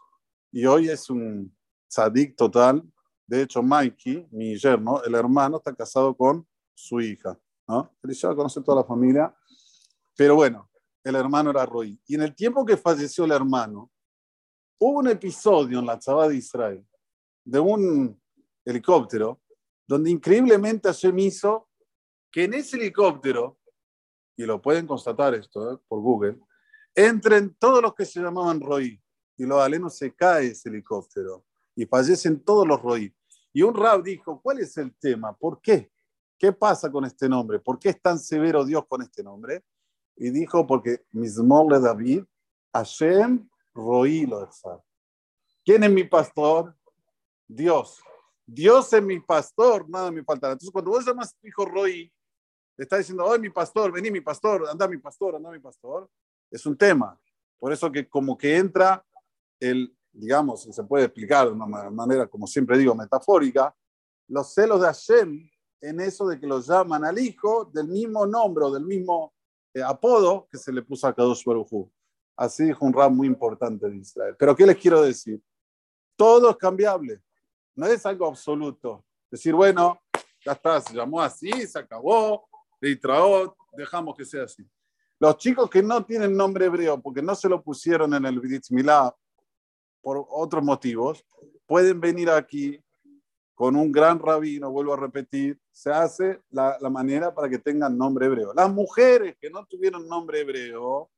Y 0.51 0.65
hoy 0.65 0.89
es 0.89 1.09
un 1.09 1.55
tzadik 1.87 2.35
total. 2.35 2.83
De 3.27 3.43
hecho, 3.43 3.61
Mikey, 3.61 4.27
mi 4.31 4.57
yerno, 4.57 5.03
el 5.03 5.13
hermano, 5.15 5.57
está 5.57 5.73
casado 5.73 6.15
con 6.15 6.47
su 6.73 6.99
hija. 6.99 7.39
¿no? 7.67 7.95
Él 8.03 8.13
ya 8.13 8.35
conoce 8.35 8.61
toda 8.61 8.81
la 8.81 8.87
familia. 8.87 9.35
Pero 10.17 10.35
bueno, 10.35 10.69
el 11.03 11.15
hermano 11.15 11.51
era 11.51 11.65
Roy. 11.65 11.99
Y 12.07 12.15
en 12.15 12.23
el 12.23 12.35
tiempo 12.35 12.65
que 12.65 12.77
falleció 12.77 13.25
el 13.25 13.31
hermano, 13.31 13.91
hubo 14.79 14.99
un 14.99 15.07
episodio 15.07 15.79
en 15.79 15.85
la 15.85 15.99
Chava 15.99 16.27
de 16.27 16.37
Israel 16.37 16.85
de 17.45 17.59
un 17.59 18.21
helicóptero 18.65 19.41
donde 19.87 20.09
increíblemente 20.09 20.87
Hashem 20.87 21.19
hizo 21.19 21.69
que 22.31 22.45
en 22.45 22.53
ese 22.55 22.77
helicóptero, 22.77 23.59
y 24.35 24.43
lo 24.43 24.61
pueden 24.61 24.87
constatar 24.87 25.35
esto 25.35 25.73
¿eh? 25.73 25.77
por 25.87 26.01
Google, 26.01 26.39
entren 26.95 27.55
todos 27.59 27.81
los 27.81 27.93
que 27.93 28.05
se 28.05 28.21
llamaban 28.21 28.59
Roy, 28.59 29.01
y 29.37 29.45
los 29.45 29.59
alenos 29.59 29.95
se 29.95 30.13
cae 30.13 30.47
ese 30.47 30.69
helicóptero, 30.69 31.45
y 31.75 31.85
fallecen 31.85 32.43
todos 32.43 32.67
los 32.67 32.81
Roy. 32.81 33.13
Y 33.51 33.61
un 33.61 33.75
rab 33.75 34.03
dijo, 34.03 34.41
¿cuál 34.41 34.59
es 34.59 34.77
el 34.77 34.95
tema? 34.95 35.35
¿Por 35.35 35.61
qué? 35.61 35.91
¿Qué 36.37 36.51
pasa 36.51 36.91
con 36.91 37.05
este 37.05 37.29
nombre? 37.29 37.59
¿Por 37.59 37.79
qué 37.79 37.89
es 37.89 38.01
tan 38.01 38.19
severo 38.19 38.65
Dios 38.65 38.85
con 38.87 39.01
este 39.01 39.23
nombre? 39.23 39.63
Y 40.15 40.29
dijo, 40.29 40.67
porque 40.67 41.05
mismo 41.11 41.69
le 41.69 41.79
David, 41.79 42.23
Hashem 42.73 43.47
Roí 43.73 44.25
lo 44.25 44.49
¿Quién 45.63 45.83
es 45.83 45.91
mi 45.91 46.03
pastor? 46.03 46.75
Dios. 47.47 48.01
Dios 48.45 48.91
es 48.91 49.01
mi 49.01 49.19
pastor, 49.19 49.89
nada 49.89 50.11
me 50.11 50.23
faltará. 50.23 50.53
Entonces, 50.53 50.71
cuando 50.71 50.91
vos 50.91 51.05
llamas 51.05 51.29
a 51.29 51.39
tu 51.39 51.47
hijo 51.47 51.65
Roy, 51.65 52.11
le 52.75 52.83
está 52.83 52.97
diciendo, 52.97 53.31
¡ay, 53.31 53.39
mi 53.39 53.49
pastor, 53.49 53.91
vení, 53.91 54.11
mi 54.11 54.21
pastor, 54.21 54.67
anda, 54.69 54.87
mi 54.87 54.97
pastor, 54.97 55.35
anda, 55.35 55.51
mi 55.51 55.59
pastor, 55.59 56.09
es 56.53 56.65
un 56.65 56.77
tema. 56.77 57.19
Por 57.59 57.73
eso 57.73 57.91
que 57.91 58.07
como 58.07 58.37
que 58.37 58.57
entra 58.57 59.03
el, 59.59 59.95
digamos, 60.11 60.63
se 60.63 60.83
puede 60.83 61.05
explicar 61.05 61.47
de 61.47 61.53
una 61.53 61.65
manera, 61.65 62.27
como 62.27 62.45
siempre 62.45 62.77
digo, 62.77 62.93
metafórica, 62.93 63.75
los 64.27 64.53
celos 64.53 64.79
de 64.81 64.87
Hashem 64.87 65.49
en 65.81 65.99
eso 65.99 66.27
de 66.27 66.39
que 66.39 66.47
lo 66.47 66.61
llaman 66.61 67.03
al 67.03 67.17
hijo 67.19 67.65
del 67.65 67.87
mismo 67.87 68.25
nombre 68.25 68.65
o 68.65 68.71
del 68.71 68.85
mismo 68.85 69.33
eh, 69.73 69.81
apodo 69.81 70.47
que 70.49 70.57
se 70.57 70.71
le 70.71 70.81
puso 70.81 71.07
a 71.07 71.13
Kadosh 71.13 71.43
Baruj 71.43 71.89
Así 72.35 72.63
dijo 72.65 72.85
un 72.85 72.93
rap 72.93 73.11
muy 73.11 73.27
importante 73.27 73.89
de 73.89 73.97
Israel. 73.97 74.35
Pero 74.37 74.55
¿qué 74.55 74.65
les 74.65 74.77
quiero 74.77 75.01
decir? 75.01 75.41
Todo 76.15 76.51
es 76.51 76.57
cambiable, 76.57 77.21
no 77.75 77.85
es 77.87 78.05
algo 78.05 78.27
absoluto. 78.27 79.03
Decir, 79.29 79.53
bueno, 79.53 79.99
ya 80.45 80.53
está, 80.53 80.79
se 80.81 80.93
llamó 80.93 81.21
así, 81.21 81.51
se 81.67 81.79
acabó, 81.79 82.47
le 82.79 82.95
traó, 82.95 83.55
dejamos 83.75 84.15
que 84.15 84.25
sea 84.25 84.43
así. 84.43 84.63
Los 85.19 85.37
chicos 85.37 85.69
que 85.69 85.81
no 85.81 86.03
tienen 86.05 86.35
nombre 86.35 86.65
hebreo 86.65 87.01
porque 87.01 87.21
no 87.21 87.35
se 87.35 87.47
lo 87.49 87.61
pusieron 87.61 88.13
en 88.13 88.25
el 88.25 88.39
Brit 88.39 88.65
Milá 88.69 89.15
por 90.01 90.25
otros 90.29 90.63
motivos, 90.63 91.25
pueden 91.65 92.01
venir 92.01 92.29
aquí 92.29 92.83
con 93.53 93.75
un 93.75 93.91
gran 93.91 94.19
rabino, 94.19 94.71
vuelvo 94.71 94.93
a 94.93 94.97
repetir, 94.97 95.59
se 95.71 95.91
hace 95.91 96.41
la, 96.49 96.77
manera 96.89 97.33
para 97.33 97.47
que 97.47 97.59
tengan 97.59 97.97
nombre 97.97 98.25
hebreo. 98.25 98.53
Las 98.53 98.71
mujeres 98.71 99.37
que 99.39 99.49
no 99.49 99.65
tuvieron 99.65 100.07
nombre 100.07 100.41
hebreo, 100.41 101.09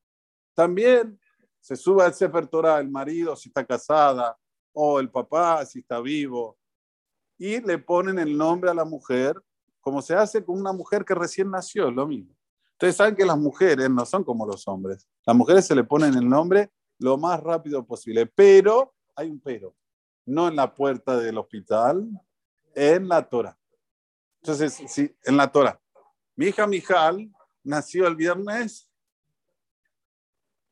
también 0.53 1.19
se 1.59 1.75
sube 1.75 2.03
al 2.03 2.13
Sefer 2.13 2.45
Torah 2.47 2.79
el 2.79 2.89
marido 2.89 3.35
si 3.35 3.49
está 3.49 3.65
casada 3.65 4.37
o 4.71 4.99
el 4.99 5.09
papá 5.09 5.65
si 5.65 5.79
está 5.79 5.99
vivo 5.99 6.57
y 7.37 7.59
le 7.59 7.79
ponen 7.79 8.19
el 8.19 8.37
nombre 8.37 8.69
a 8.69 8.73
la 8.73 8.85
mujer 8.85 9.41
como 9.81 10.01
se 10.01 10.15
hace 10.15 10.43
con 10.43 10.59
una 10.59 10.73
mujer 10.73 11.05
que 11.05 11.13
recién 11.13 11.49
nació, 11.51 11.91
lo 11.91 12.07
mismo. 12.07 12.35
Ustedes 12.75 12.97
saben 12.97 13.15
que 13.15 13.25
las 13.25 13.37
mujeres 13.37 13.89
no 13.89 14.05
son 14.05 14.23
como 14.23 14.45
los 14.45 14.67
hombres. 14.67 15.07
Las 15.25 15.35
mujeres 15.35 15.65
se 15.65 15.75
le 15.75 15.83
ponen 15.83 16.13
el 16.15 16.27
nombre 16.27 16.71
lo 16.99 17.17
más 17.17 17.41
rápido 17.41 17.85
posible, 17.85 18.25
pero 18.25 18.93
hay 19.15 19.29
un 19.29 19.39
pero. 19.39 19.75
No 20.25 20.47
en 20.47 20.55
la 20.55 20.73
puerta 20.73 21.17
del 21.17 21.37
hospital, 21.37 22.05
en 22.73 23.07
la 23.07 23.27
Torah. 23.27 23.57
Entonces, 24.41 24.81
sí, 24.87 25.15
en 25.23 25.37
la 25.37 25.51
Torah. 25.51 25.79
Mi 26.35 26.47
hija 26.47 26.67
Mijal 26.67 27.31
nació 27.63 28.07
el 28.07 28.15
viernes, 28.15 28.89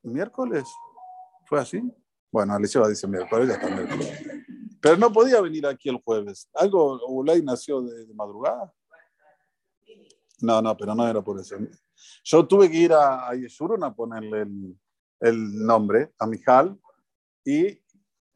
miércoles. 0.01 0.65
¿Fue 1.45 1.59
así? 1.59 1.81
Bueno, 2.31 2.53
Alicia 2.53 2.85
dice 2.87 3.07
miércoles, 3.07 3.47
ya 3.47 3.53
está 3.55 3.69
miércoles. 3.69 4.23
Pero 4.81 4.97
no 4.97 5.13
podía 5.13 5.39
venir 5.39 5.65
aquí 5.65 5.87
el 5.87 6.01
jueves. 6.03 6.49
¿Algo, 6.53 6.99
Ulay 7.07 7.41
nació 7.41 7.81
de, 7.81 8.13
madrugada? 8.13 8.73
No, 10.43 10.61
no, 10.61 10.75
pero 10.75 10.93
no 10.93 11.07
era 11.07 11.21
por 11.21 11.39
eso. 11.39 11.55
Yo 12.25 12.45
tuve 12.45 12.69
que 12.69 12.77
ir 12.77 12.91
a, 12.91 13.29
a 13.29 13.33
Yeshurun 13.33 13.81
a 13.81 13.95
ponerle 13.95 14.45
el, 15.21 15.65
nombre, 15.65 16.11
a 16.19 16.27
Mijal, 16.27 16.77
y 17.45 17.79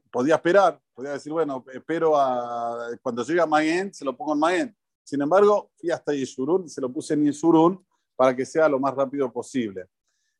podía 0.09 0.35
esperar, 0.35 0.81
podía 0.93 1.11
decir, 1.11 1.33
bueno, 1.33 1.65
espero 1.73 2.17
a, 2.17 2.91
cuando 3.01 3.25
llegue 3.25 3.41
a 3.41 3.45
Mayen, 3.45 3.93
se 3.93 4.05
lo 4.05 4.15
pongo 4.15 4.33
en 4.33 4.39
Mayen. 4.39 4.77
Sin 5.03 5.21
embargo, 5.21 5.69
fui 5.75 5.91
hasta 5.91 6.13
Yeshurun 6.13 6.69
se 6.69 6.79
lo 6.79 6.91
puse 6.91 7.13
en 7.13 7.25
Yeshurun 7.25 7.85
para 8.15 8.33
que 8.33 8.45
sea 8.45 8.69
lo 8.69 8.79
más 8.79 8.95
rápido 8.95 9.31
posible. 9.31 9.87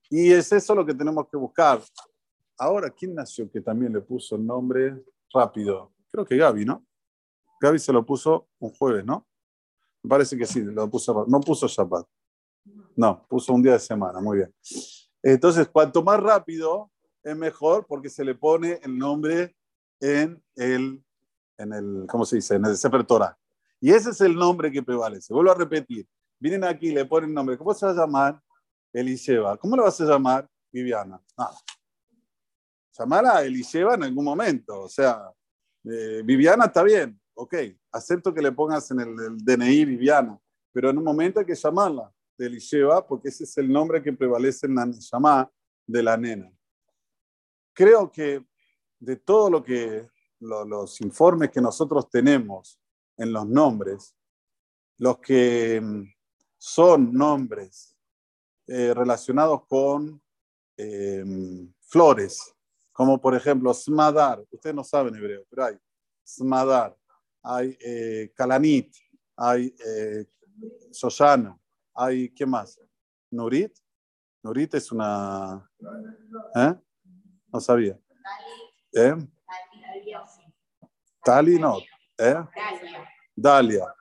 Y 0.09 0.31
es 0.31 0.49
eso 0.53 0.73
lo 0.73 0.85
que 0.85 0.93
tenemos 0.93 1.27
que 1.29 1.35
buscar. 1.35 1.81
Ahora, 2.57 2.89
¿quién 2.89 3.13
nació 3.13 3.51
que 3.51 3.59
también 3.59 3.91
le 3.91 3.99
puso 3.99 4.37
el 4.37 4.45
nombre 4.45 5.03
rápido? 5.33 5.91
Creo 6.09 6.25
que 6.25 6.37
Gaby, 6.37 6.63
¿no? 6.63 6.85
Gaby 7.59 7.77
se 7.77 7.91
lo 7.91 8.05
puso 8.05 8.47
un 8.59 8.69
jueves, 8.73 9.03
¿no? 9.03 9.27
Me 10.03 10.09
parece 10.09 10.37
que 10.37 10.45
sí, 10.45 10.61
lo 10.61 10.89
puso, 10.89 11.25
no 11.27 11.39
puso 11.41 11.67
Shabbat. 11.67 12.05
No, 12.95 13.25
puso 13.27 13.53
un 13.53 13.61
día 13.61 13.73
de 13.73 13.79
semana, 13.79 14.19
muy 14.19 14.37
bien. 14.37 14.53
Entonces, 15.21 15.67
cuanto 15.67 16.03
más 16.03 16.19
rápido, 16.19 16.91
es 17.23 17.35
mejor 17.35 17.85
porque 17.87 18.09
se 18.09 18.23
le 18.23 18.35
pone 18.35 18.79
el 18.83 18.97
nombre 18.97 19.55
en 19.99 20.41
el, 20.55 21.03
en 21.57 21.73
el 21.73 22.05
¿cómo 22.07 22.25
se 22.25 22.37
dice? 22.37 22.55
En 22.55 22.65
el 22.65 22.77
Sefer 22.77 23.03
Torah. 23.05 23.37
Y 23.79 23.91
ese 23.91 24.11
es 24.11 24.21
el 24.21 24.35
nombre 24.35 24.71
que 24.71 24.81
prevalece. 24.81 25.33
Vuelvo 25.33 25.51
a 25.51 25.55
repetir. 25.55 26.07
Vienen 26.39 26.63
aquí, 26.63 26.91
le 26.91 27.05
ponen 27.05 27.33
nombre. 27.33 27.57
¿Cómo 27.57 27.73
se 27.73 27.85
va 27.85 27.91
a 27.91 27.95
llamar? 27.95 28.41
Eliseva. 28.93 29.57
¿Cómo 29.57 29.75
lo 29.75 29.83
vas 29.83 29.99
a 30.01 30.05
llamar? 30.05 30.47
Viviana. 30.71 31.21
Ah. 31.37 31.55
Llamar 32.97 33.25
a 33.25 33.43
Eliseva 33.43 33.95
en 33.95 34.03
algún 34.03 34.25
momento. 34.25 34.83
O 34.83 34.89
sea, 34.89 35.31
eh, 35.83 36.21
Viviana 36.23 36.65
está 36.65 36.83
bien. 36.83 37.19
Ok, 37.39 37.55
acepto 37.91 38.33
que 38.33 38.41
le 38.41 38.51
pongas 38.51 38.89
en 38.91 38.99
el, 38.99 39.37
DNI 39.37 39.85
Viviana. 39.85 40.39
Pero 40.73 40.89
en 40.89 40.97
un 40.97 41.03
momento 41.03 41.39
hay 41.39 41.45
que 41.45 41.55
llamarla 41.55 42.11
de 42.37 42.47
Eliseva 42.47 43.05
porque 43.05 43.29
ese 43.29 43.43
es 43.45 43.57
el 43.57 43.71
nombre 43.71 44.01
que 44.01 44.13
prevalece 44.13 44.67
en 44.67 44.75
la 44.75 44.87
llamada 44.91 45.51
de 45.85 46.03
la 46.03 46.17
nena 46.17 46.51
creo 47.77 48.11
que 48.11 48.43
de 48.99 49.17
todo 49.17 49.51
lo 49.51 49.63
que 49.63 50.09
los 50.39 50.99
informes 51.01 51.51
que 51.51 51.61
nosotros 51.61 52.09
tenemos 52.09 52.79
en 53.15 53.31
los 53.31 53.47
nombres, 53.47 54.15
los 54.97 55.19
que 55.19 55.79
mm, 55.79 56.03
son 56.57 57.13
nombres 57.13 57.95
eh, 58.65 58.95
relacionados 58.95 59.67
con 59.67 60.19
em, 60.75 61.71
flores, 61.81 62.55
como 62.91 63.21
por 63.21 63.35
ejemplo 63.35 63.71
Smadar, 63.75 64.43
ustedes 64.49 64.75
no 64.75 64.83
saben 64.83 65.15
hebreo, 65.15 65.45
pero 65.47 65.65
hay 65.65 65.77
Smadar, 66.25 66.97
hay 67.47 67.77
eh, 67.79 68.33
Kalanit, 68.35 68.93
hay 69.37 69.73
eh, 69.85 70.25
hay, 71.93 72.29
¿qué 72.29 72.45
más? 72.45 72.79
Nurit. 73.31 73.73
Nurit 74.43 74.73
es 74.75 74.91
una... 74.91 75.69
¿eh? 76.55 76.75
No 77.51 77.59
sabía. 77.59 77.97
¿Eh? 78.93 79.15
Tali 81.23 81.57
no. 81.59 81.77
¿Eh? 82.17 82.35
Dalia. 83.35 83.93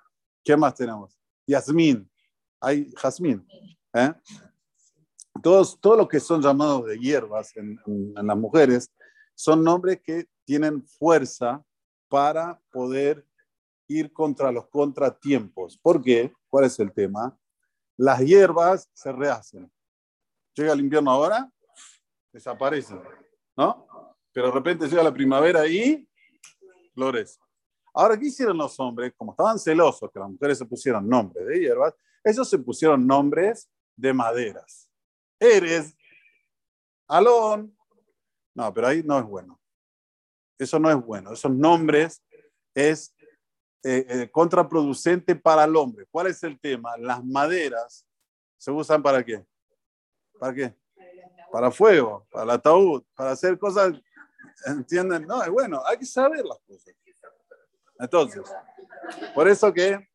¿Qué 0.44 0.56
más 0.56 0.74
tenemos? 0.74 1.18
Yasmín. 1.46 2.10
Hay 2.60 2.90
jazmín. 2.96 3.46
¿Eh? 3.94 4.12
Todos, 5.42 5.78
todo 5.80 5.96
lo 5.96 6.08
que 6.08 6.20
son 6.20 6.42
llamados 6.42 6.86
de 6.86 6.98
hierbas 6.98 7.56
en, 7.56 7.78
en 7.86 8.26
las 8.26 8.36
mujeres 8.36 8.90
son 9.34 9.62
nombres 9.62 10.00
que 10.02 10.26
tienen 10.44 10.82
fuerza 10.86 11.62
para 12.08 12.60
poder 12.70 13.25
ir 13.88 14.12
contra 14.12 14.50
los 14.52 14.68
contratiempos. 14.68 15.78
¿Por 15.78 16.02
qué? 16.02 16.32
¿Cuál 16.48 16.64
es 16.64 16.78
el 16.78 16.92
tema? 16.92 17.38
Las 17.96 18.20
hierbas 18.20 18.90
se 18.92 19.12
rehacen. 19.12 19.70
Llega 20.54 20.72
el 20.72 20.80
invierno 20.80 21.10
ahora, 21.10 21.50
desaparecen. 22.32 23.00
¿no? 23.56 23.86
Pero 24.32 24.48
de 24.48 24.52
repente 24.52 24.88
llega 24.88 25.02
la 25.02 25.12
primavera 25.12 25.66
y 25.66 26.08
florece. 26.94 27.40
Ahora, 27.94 28.18
¿qué 28.18 28.26
hicieron 28.26 28.58
los 28.58 28.78
hombres? 28.78 29.14
Como 29.16 29.32
estaban 29.32 29.58
celosos 29.58 30.10
que 30.12 30.20
las 30.20 30.28
mujeres 30.28 30.58
se 30.58 30.66
pusieron 30.66 31.08
nombres 31.08 31.46
de 31.46 31.60
hierbas, 31.60 31.94
ellos 32.22 32.48
se 32.48 32.58
pusieron 32.58 33.06
nombres 33.06 33.70
de 33.96 34.12
maderas. 34.12 34.90
Eres, 35.40 35.96
Alón. 37.08 37.74
No, 38.54 38.72
pero 38.74 38.88
ahí 38.88 39.02
no 39.02 39.18
es 39.18 39.24
bueno. 39.24 39.60
Eso 40.58 40.78
no 40.78 40.90
es 40.90 40.96
bueno. 40.96 41.32
Esos 41.32 41.50
nombres 41.50 42.22
es 42.74 43.14
eh, 43.82 44.06
eh, 44.08 44.30
contraproducente 44.30 45.36
para 45.36 45.64
el 45.64 45.76
hombre. 45.76 46.06
¿Cuál 46.10 46.28
es 46.28 46.42
el 46.42 46.58
tema? 46.58 46.96
Las 46.96 47.24
maderas 47.24 48.06
se 48.56 48.70
usan 48.70 49.02
para 49.02 49.24
qué? 49.24 49.44
¿Para 50.38 50.54
qué? 50.54 50.74
para 51.50 51.70
fuego, 51.70 52.26
para 52.30 52.44
el 52.44 52.50
ataúd, 52.50 53.02
para 53.14 53.30
hacer 53.30 53.58
cosas, 53.58 53.94
¿entienden? 54.66 55.26
No, 55.26 55.42
es 55.42 55.50
bueno, 55.50 55.80
hay 55.86 55.98
que 55.98 56.04
saber 56.04 56.44
las 56.44 56.58
cosas. 56.66 56.94
Entonces, 57.98 58.42
por 59.34 59.48
eso 59.48 59.72
que 59.72 60.06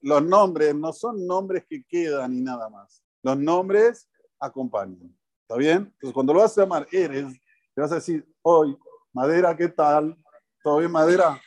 los 0.00 0.22
nombres 0.22 0.74
no 0.74 0.92
son 0.92 1.26
nombres 1.26 1.66
que 1.68 1.84
quedan 1.84 2.32
y 2.32 2.40
nada 2.40 2.70
más. 2.70 3.02
Los 3.22 3.36
nombres 3.36 4.08
acompañan. 4.38 5.14
¿Está 5.42 5.56
bien? 5.56 5.92
Entonces, 5.92 6.14
cuando 6.14 6.32
lo 6.32 6.40
vas 6.40 6.56
a 6.56 6.62
llamar 6.62 6.86
eres, 6.90 7.26
te 7.74 7.80
vas 7.82 7.92
a 7.92 7.96
decir, 7.96 8.26
hoy, 8.40 8.78
madera, 9.12 9.54
¿qué 9.54 9.68
tal? 9.68 10.16
¿Todo 10.62 10.78
bien, 10.78 10.90
madera? 10.90 11.38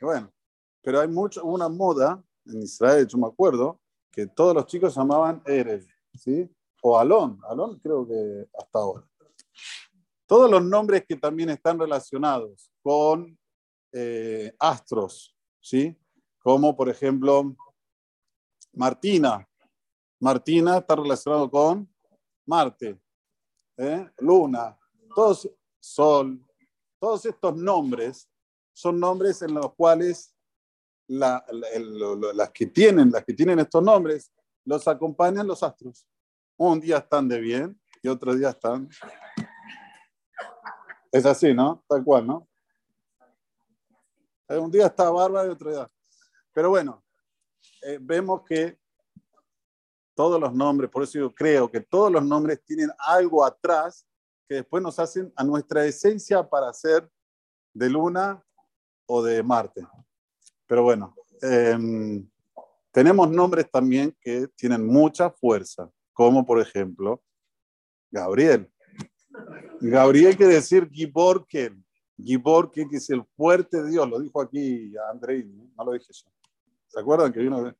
Bueno, 0.00 0.32
pero 0.82 1.00
hay 1.00 1.08
mucho, 1.08 1.44
una 1.44 1.68
moda 1.68 2.22
en 2.46 2.62
Israel, 2.62 3.06
yo 3.06 3.18
me 3.18 3.26
acuerdo, 3.26 3.80
que 4.10 4.26
todos 4.26 4.54
los 4.54 4.66
chicos 4.66 4.94
llamaban 4.94 5.42
eres, 5.46 5.86
¿sí? 6.14 6.50
o 6.82 6.98
Alon, 6.98 7.40
Alon 7.48 7.78
creo 7.80 8.06
que 8.06 8.48
hasta 8.58 8.78
ahora. 8.78 9.06
Todos 10.26 10.50
los 10.50 10.62
nombres 10.62 11.04
que 11.06 11.16
también 11.16 11.50
están 11.50 11.78
relacionados 11.78 12.70
con 12.82 13.38
eh, 13.92 14.52
astros, 14.58 15.34
¿sí? 15.60 15.96
Como 16.38 16.76
por 16.76 16.88
ejemplo 16.88 17.56
Martina. 18.72 19.46
Martina 20.20 20.78
está 20.78 20.96
relacionado 20.96 21.50
con 21.50 21.88
Marte, 22.46 23.00
¿eh? 23.76 24.10
Luna, 24.18 24.78
todos, 25.14 25.48
Sol, 25.80 26.44
todos 26.98 27.24
estos 27.24 27.56
nombres 27.56 28.28
son 28.78 29.00
nombres 29.00 29.42
en 29.42 29.54
los 29.54 29.74
cuales 29.74 30.32
las 31.08 31.42
que 32.54 32.66
tienen, 32.66 33.10
las 33.10 33.24
que 33.24 33.34
tienen 33.34 33.58
estos 33.58 33.82
nombres, 33.82 34.32
los 34.64 34.86
acompañan 34.86 35.48
los 35.48 35.64
astros. 35.64 36.06
Un 36.56 36.78
día 36.78 36.98
están 36.98 37.26
de 37.26 37.40
bien 37.40 37.80
y 38.00 38.06
otro 38.06 38.36
día 38.36 38.50
están 38.50 38.88
Es 41.10 41.26
así, 41.26 41.52
¿no? 41.52 41.82
Tal 41.88 42.04
cual, 42.04 42.24
¿no? 42.28 42.48
Un 44.48 44.70
día 44.70 44.86
está 44.86 45.10
bárbaro 45.10 45.48
y 45.48 45.52
otro 45.52 45.72
día. 45.72 45.88
Pero 46.52 46.70
bueno, 46.70 47.02
eh, 47.82 47.98
vemos 48.00 48.42
que 48.44 48.78
todos 50.14 50.40
los 50.40 50.54
nombres, 50.54 50.88
por 50.88 51.02
eso 51.02 51.18
yo 51.18 51.34
creo 51.34 51.68
que 51.68 51.80
todos 51.80 52.12
los 52.12 52.24
nombres 52.24 52.62
tienen 52.62 52.92
algo 52.98 53.44
atrás 53.44 54.06
que 54.48 54.56
después 54.56 54.80
nos 54.80 55.00
hacen 55.00 55.32
a 55.34 55.42
nuestra 55.42 55.84
esencia 55.84 56.48
para 56.48 56.72
ser 56.72 57.10
de 57.74 57.90
Luna 57.90 58.44
o 59.08 59.22
de 59.22 59.42
Marte. 59.42 59.86
Pero 60.66 60.82
bueno, 60.82 61.14
em, 61.42 62.28
tenemos 62.92 63.30
nombres 63.30 63.70
también 63.70 64.14
que 64.20 64.46
tienen 64.56 64.86
mucha 64.86 65.30
fuerza, 65.30 65.90
como 66.12 66.44
por 66.44 66.60
ejemplo 66.60 67.22
Gabriel. 68.10 68.70
Gabriel 69.80 70.36
quiere 70.36 70.54
decir 70.54 70.88
Giborken. 70.90 71.84
Giborken, 72.22 72.88
que 72.88 72.96
es 72.96 73.08
el 73.10 73.24
fuerte 73.36 73.84
Dios. 73.84 74.08
Lo 74.08 74.18
dijo 74.18 74.40
aquí 74.40 74.92
Andrei, 75.10 75.44
no 75.76 75.84
lo 75.84 75.92
dije 75.92 76.12
yo. 76.12 76.28
¿Se 76.88 77.00
acuerdan 77.00 77.32
que 77.32 77.40
vino? 77.40 77.74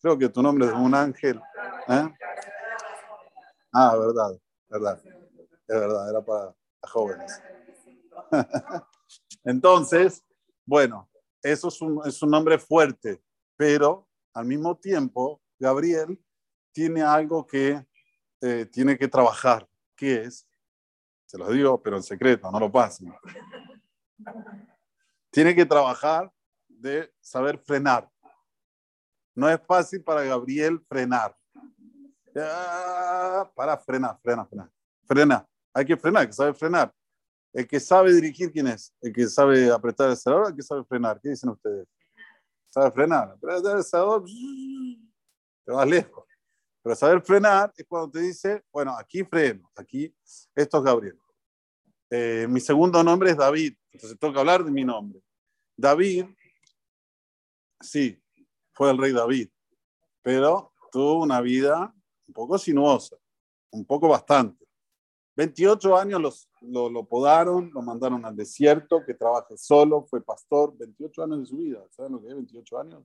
Creo 0.00 0.18
que 0.18 0.28
tu 0.28 0.42
nombre 0.42 0.66
es 0.66 0.72
un 0.72 0.94
ángel. 0.94 1.40
¿eh? 1.88 2.08
Ah, 3.72 3.96
verdad, 3.96 4.38
verdad. 4.68 5.00
Es 5.66 5.80
verdad, 5.80 6.10
era 6.10 6.20
para 6.22 6.54
jóvenes. 6.82 7.40
Entonces, 9.44 10.22
bueno, 10.64 11.08
eso 11.42 11.68
es 11.68 11.80
un, 11.80 12.00
es 12.06 12.22
un 12.22 12.30
nombre 12.30 12.58
fuerte, 12.58 13.22
pero 13.56 14.08
al 14.32 14.46
mismo 14.46 14.76
tiempo, 14.76 15.40
Gabriel 15.58 16.18
tiene 16.72 17.02
algo 17.02 17.46
que 17.46 17.86
eh, 18.40 18.66
tiene 18.66 18.98
que 18.98 19.08
trabajar, 19.08 19.68
que 19.96 20.22
es, 20.22 20.46
se 21.26 21.38
los 21.38 21.50
digo, 21.50 21.80
pero 21.82 21.96
en 21.96 22.02
secreto, 22.02 22.50
no 22.50 22.60
lo 22.60 22.70
pasen. 22.70 23.14
Tiene 25.30 25.54
que 25.54 25.64
trabajar 25.64 26.32
de 26.68 27.12
saber 27.20 27.58
frenar. 27.58 28.10
No 29.34 29.48
es 29.48 29.60
fácil 29.66 30.02
para 30.02 30.22
Gabriel 30.24 30.80
frenar. 30.88 31.36
para 33.54 33.78
frenar, 33.78 34.18
frenar, 34.20 34.48
frenar. 34.48 34.70
Frena. 35.06 35.48
Hay 35.72 35.84
que 35.84 35.96
frenar, 35.96 36.26
que 36.26 36.32
saber 36.32 36.54
frenar. 36.54 36.94
El 37.54 37.66
que 37.66 37.80
sabe 37.80 38.12
dirigir, 38.12 38.52
¿quién 38.52 38.66
es? 38.66 38.92
El 39.00 39.12
que 39.12 39.26
sabe 39.28 39.70
apretar 39.70 40.08
el 40.08 40.14
acelerador, 40.14 40.50
el 40.50 40.56
que 40.56 40.62
sabe 40.62 40.84
frenar. 40.84 41.20
¿Qué 41.22 41.30
dicen 41.30 41.50
ustedes? 41.50 41.86
Sabe 42.68 42.90
frenar. 42.90 43.30
Apretar 43.30 43.74
el 43.74 43.78
acelerador, 43.78 44.24
te 45.64 45.72
vas 45.72 45.88
lejos. 45.88 46.24
Pero 46.84 46.96
saber 46.96 47.22
frenar 47.22 47.72
es 47.78 47.86
cuando 47.88 48.10
te 48.10 48.20
dice, 48.20 48.62
bueno, 48.70 48.94
aquí 48.98 49.24
freno, 49.24 49.70
aquí, 49.74 50.14
esto 50.54 50.78
es 50.78 50.84
Gabriel. 50.84 51.18
Eh, 52.10 52.46
mi 52.46 52.60
segundo 52.60 53.02
nombre 53.02 53.30
es 53.30 53.38
David, 53.38 53.74
entonces 53.90 54.18
tengo 54.18 54.34
que 54.34 54.40
hablar 54.40 54.62
de 54.62 54.70
mi 54.70 54.84
nombre. 54.84 55.18
David, 55.78 56.26
sí, 57.80 58.22
fue 58.74 58.90
el 58.90 58.98
rey 58.98 59.12
David, 59.12 59.48
pero 60.20 60.74
tuvo 60.92 61.22
una 61.22 61.40
vida 61.40 61.94
un 62.26 62.34
poco 62.34 62.58
sinuosa, 62.58 63.16
un 63.70 63.86
poco 63.86 64.08
bastante. 64.08 64.62
28 65.36 65.96
años 65.96 66.20
los, 66.20 66.50
lo, 66.68 67.04
podaron, 67.04 67.70
lo 67.72 67.82
mandaron 67.82 68.24
al 68.24 68.36
desierto, 68.36 69.04
que 69.04 69.14
trabaje 69.14 69.56
solo, 69.56 70.02
fue 70.02 70.22
pastor, 70.22 70.76
28 70.76 71.22
años 71.22 71.40
de 71.40 71.46
su 71.46 71.56
vida, 71.56 71.84
¿saben 71.90 72.12
lo 72.12 72.20
que 72.20 72.28
es 72.28 72.34
28 72.34 72.78
años? 72.78 73.04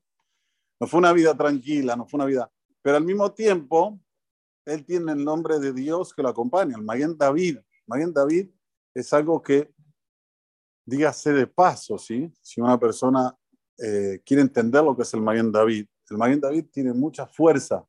No 0.80 0.88
fue 0.88 0.99
una 0.99 1.14
vida 1.14 1.36
tranquila, 1.36 1.95
no 1.95 2.07
fue 2.07 2.18
una 2.18 2.26
vida, 2.26 2.51
pero 2.82 2.97
al 2.97 3.03
mismo 3.03 3.32
tiempo, 3.34 3.99
él 4.66 4.86
tiene 4.86 5.12
el 5.12 5.24
nombre 5.24 5.60
de 5.60 5.74
Dios 5.74 6.14
que 6.14 6.22
lo 6.22 6.30
acompaña, 6.30 6.76
el 6.76 6.84
Maguen 6.84 7.18
David. 7.18 7.57
Maguen 7.88 8.14
David 8.14 8.49
es 8.93 9.12
algo 9.14 9.41
que, 9.41 9.74
dígase 10.86 11.34
de 11.34 11.47
paso, 11.47 11.97
¿sí? 11.97 12.32
Si 12.41 12.62
una 12.62 12.80
persona 12.80 13.36
eh, 13.78 14.22
quiere 14.26 14.41
entender 14.41 14.84
lo 14.84 14.95
que 14.95 15.03
es 15.03 15.14
el 15.14 15.22
Maguen 15.22 15.51
David, 15.51 15.86
el 16.10 16.18
Maguen 16.18 16.39
David 16.39 16.66
tiene 16.72 16.93
mucha 16.93 17.28
fuerza. 17.28 17.86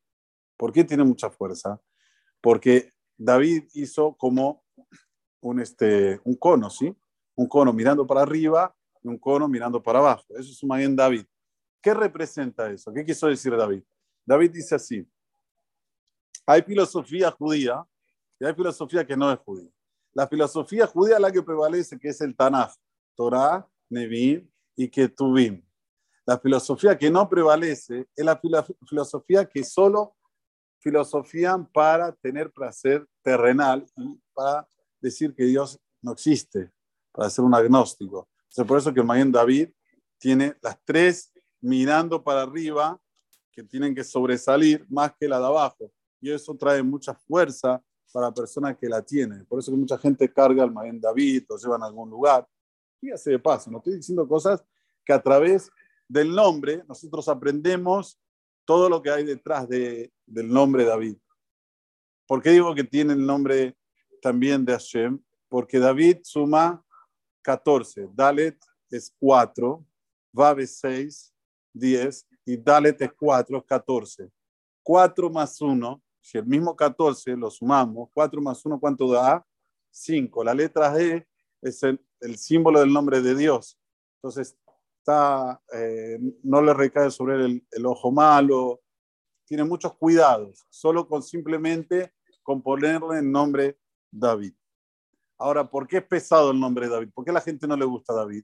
¿Por 0.57 0.71
qué 0.71 0.83
tiene 0.83 1.03
mucha 1.03 1.29
fuerza? 1.29 1.81
Porque 2.39 2.91
David 3.17 3.65
hizo 3.73 4.15
como 4.15 4.63
un, 5.41 5.59
este, 5.59 6.19
un 6.23 6.35
cono, 6.35 6.69
¿sí? 6.69 6.95
Un 7.35 7.47
cono 7.47 7.73
mirando 7.73 8.05
para 8.05 8.21
arriba 8.21 8.73
y 9.03 9.07
un 9.07 9.17
cono 9.17 9.47
mirando 9.47 9.81
para 9.81 9.99
abajo. 9.99 10.25
Eso 10.29 10.51
es 10.51 10.63
un 10.63 10.69
Maguen 10.69 10.95
David. 10.95 11.25
¿Qué 11.81 11.93
representa 11.93 12.69
eso? 12.71 12.93
¿Qué 12.93 13.03
quiso 13.03 13.27
decir 13.27 13.55
David? 13.55 13.83
David 14.25 14.51
dice 14.51 14.75
así, 14.75 15.05
hay 16.45 16.61
filosofía 16.61 17.31
judía 17.31 17.85
y 18.39 18.45
hay 18.45 18.53
filosofía 18.53 19.05
que 19.05 19.17
no 19.17 19.31
es 19.31 19.39
judía. 19.39 19.69
La 20.13 20.27
filosofía 20.27 20.85
judía 20.85 21.15
es 21.15 21.21
la 21.21 21.31
que 21.31 21.41
prevalece, 21.41 21.97
que 21.97 22.09
es 22.09 22.21
el 22.21 22.35
Tanaj, 22.35 22.73
Torah, 23.15 23.67
Nevim 23.89 24.47
y 24.75 24.87
Ketuvim. 24.89 25.63
La 26.25 26.37
filosofía 26.37 26.97
que 26.97 27.09
no 27.09 27.27
prevalece 27.27 28.07
es 28.15 28.25
la 28.25 28.39
filosofía 28.87 29.45
que 29.45 29.63
solo 29.63 30.15
filosofían 30.79 31.65
para 31.65 32.11
tener 32.11 32.51
placer 32.51 33.07
terrenal 33.21 33.85
y 33.95 34.19
para 34.33 34.67
decir 35.01 35.33
que 35.35 35.43
Dios 35.45 35.79
no 36.01 36.13
existe, 36.13 36.71
para 37.11 37.29
ser 37.29 37.43
un 37.43 37.53
agnóstico. 37.53 38.29
Es 38.55 38.65
por 38.65 38.77
eso 38.77 38.93
que 38.93 38.99
el 38.99 39.05
Mayen 39.05 39.31
David 39.31 39.69
tiene 40.17 40.55
las 40.61 40.77
tres 40.83 41.31
mirando 41.59 42.23
para 42.23 42.43
arriba 42.43 42.99
que 43.51 43.63
tienen 43.63 43.93
que 43.93 44.03
sobresalir 44.03 44.85
más 44.89 45.13
que 45.19 45.27
la 45.27 45.39
de 45.39 45.45
abajo. 45.45 45.91
Y 46.21 46.31
eso 46.31 46.55
trae 46.55 46.81
mucha 46.83 47.13
fuerza 47.13 47.83
para 48.11 48.27
la 48.27 48.33
persona 48.33 48.77
que 48.77 48.87
la 48.87 49.01
tiene. 49.01 49.43
Por 49.45 49.59
eso 49.59 49.71
que 49.71 49.77
mucha 49.77 49.97
gente 49.97 50.31
carga 50.31 50.63
al 50.63 50.71
Magen 50.71 50.99
David, 50.99 51.45
lo 51.49 51.57
llevan 51.57 51.83
a 51.83 51.87
algún 51.87 52.09
lugar. 52.09 52.47
Hace 53.13 53.31
de 53.31 53.39
paso, 53.39 53.71
no 53.71 53.79
estoy 53.79 53.95
diciendo 53.95 54.27
cosas 54.27 54.63
que 55.03 55.11
a 55.11 55.21
través 55.21 55.71
del 56.07 56.35
nombre 56.35 56.83
nosotros 56.87 57.27
aprendemos 57.27 58.19
todo 58.63 58.89
lo 58.89 59.01
que 59.01 59.09
hay 59.09 59.23
detrás 59.23 59.67
de, 59.67 60.13
del 60.25 60.49
nombre 60.49 60.85
David. 60.85 61.17
¿Por 62.27 62.43
qué 62.43 62.51
digo 62.51 62.75
que 62.75 62.83
tiene 62.83 63.13
el 63.13 63.25
nombre 63.25 63.75
también 64.21 64.63
de 64.63 64.73
Hashem? 64.73 65.19
Porque 65.49 65.79
David 65.79 66.19
suma 66.23 66.83
14, 67.41 68.09
Dalet 68.13 68.57
es 68.89 69.13
4, 69.19 69.85
Vav 70.31 70.59
es 70.59 70.77
6, 70.79 71.33
10 71.73 72.27
y 72.45 72.57
Dalet 72.57 73.01
es 73.01 73.11
4, 73.13 73.65
14. 73.65 74.31
4 74.83 75.29
más 75.29 75.59
1, 75.61 76.01
si 76.21 76.37
el 76.37 76.45
mismo 76.45 76.75
14 76.75 77.35
lo 77.35 77.49
sumamos, 77.49 78.09
4 78.13 78.41
más 78.41 78.65
1, 78.65 78.79
¿cuánto 78.79 79.11
da? 79.11 79.45
5. 79.89 80.43
La 80.43 80.53
letra 80.53 80.97
E 80.99 81.27
es 81.61 81.83
el, 81.83 81.99
el 82.21 82.37
símbolo 82.37 82.79
del 82.79 82.93
nombre 82.93 83.21
de 83.21 83.35
Dios. 83.35 83.77
Entonces, 84.17 84.57
está, 84.99 85.61
eh, 85.73 86.19
no 86.43 86.61
le 86.61 86.73
recae 86.73 87.09
sobre 87.09 87.45
el, 87.45 87.67
el, 87.71 87.85
ojo 87.85 88.11
malo, 88.11 88.81
tiene 89.45 89.63
muchos 89.63 89.95
cuidados, 89.95 90.65
solo 90.69 91.07
con 91.07 91.23
simplemente 91.23 92.13
con 92.43 92.61
ponerle 92.61 93.19
el 93.19 93.31
nombre 93.31 93.77
David. 94.11 94.53
Ahora, 95.37 95.67
¿por 95.67 95.87
qué 95.87 95.97
es 95.97 96.03
pesado 96.03 96.51
el 96.51 96.59
nombre 96.59 96.87
David? 96.87 97.09
¿Por 97.13 97.25
qué 97.25 97.31
la 97.31 97.41
gente 97.41 97.67
no 97.67 97.75
le 97.75 97.85
gusta 97.85 98.13
David? 98.13 98.43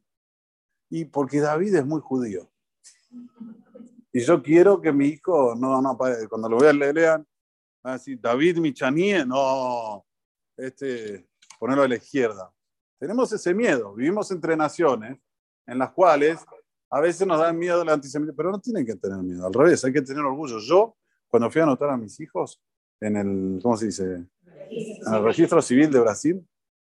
Y 0.90 1.06
porque 1.06 1.40
David 1.40 1.76
es 1.76 1.86
muy 1.86 2.02
judío. 2.02 2.50
Y 4.12 4.22
yo 4.22 4.42
quiero 4.42 4.82
que 4.82 4.92
mi 4.92 5.08
hijo, 5.08 5.54
no, 5.56 5.82
no, 5.82 5.98
cuando 6.30 6.50
lo 6.50 6.58
vean, 6.58 6.80
le 6.80 6.92
lean, 6.94 7.28
va 7.86 7.92
a 7.92 7.94
decir, 7.94 8.20
David 8.20 8.58
Michanie, 8.58 9.26
no, 9.26 10.06
este, 10.56 11.30
ponerlo 11.60 11.84
a 11.84 11.88
la 11.88 11.96
izquierda. 11.98 12.52
Tenemos 12.98 13.32
ese 13.32 13.54
miedo, 13.54 13.94
vivimos 13.94 14.32
entre 14.32 14.58
naciones 14.58 15.20
en 15.68 15.78
las 15.78 15.92
cuales 15.92 16.40
a 16.90 17.00
veces 17.00 17.28
nos 17.28 17.40
da 17.40 17.54
miedo 17.54 17.82
el 17.82 17.90
antisemitismo, 17.90 18.36
pero 18.36 18.52
no 18.52 18.60
tienen 18.60 18.86
que 18.86 18.96
tener 18.96 19.18
miedo, 19.18 19.46
al 19.46 19.54
revés, 19.54 19.84
hay 19.86 19.94
que 19.94 20.02
tener 20.02 20.24
orgullo. 20.24 20.58
Yo, 20.60 20.96
cuando 21.28 21.52
fui 21.52 21.62
a 21.62 21.66
anotar 21.66 21.90
a 21.90 21.98
mis 21.98 22.20
hijos 22.20 22.60
en 23.00 23.18
el, 23.18 23.60
¿cómo 23.62 23.78
se 23.78 23.88
dice? 23.88 24.26
El 24.70 25.24
registro 25.24 25.62
civil 25.62 25.92
de 25.92 26.00
Brasil, 26.00 26.48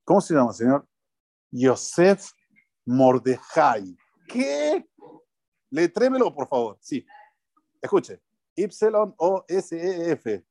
¿cómo 0.05 0.21
se 0.21 0.35
llama, 0.35 0.53
señor? 0.53 0.87
Yosef 1.51 2.31
Mordejai. 2.85 3.97
¿Qué? 4.29 4.87
Letrémelo, 5.71 6.35
por 6.35 6.49
favor. 6.49 6.79
Sí. 6.81 7.05
Escuche. 7.81 8.21
Y 8.57 8.67
O 9.19 9.45
S 9.49 9.77
E 9.77 10.13
F. 10.13 10.45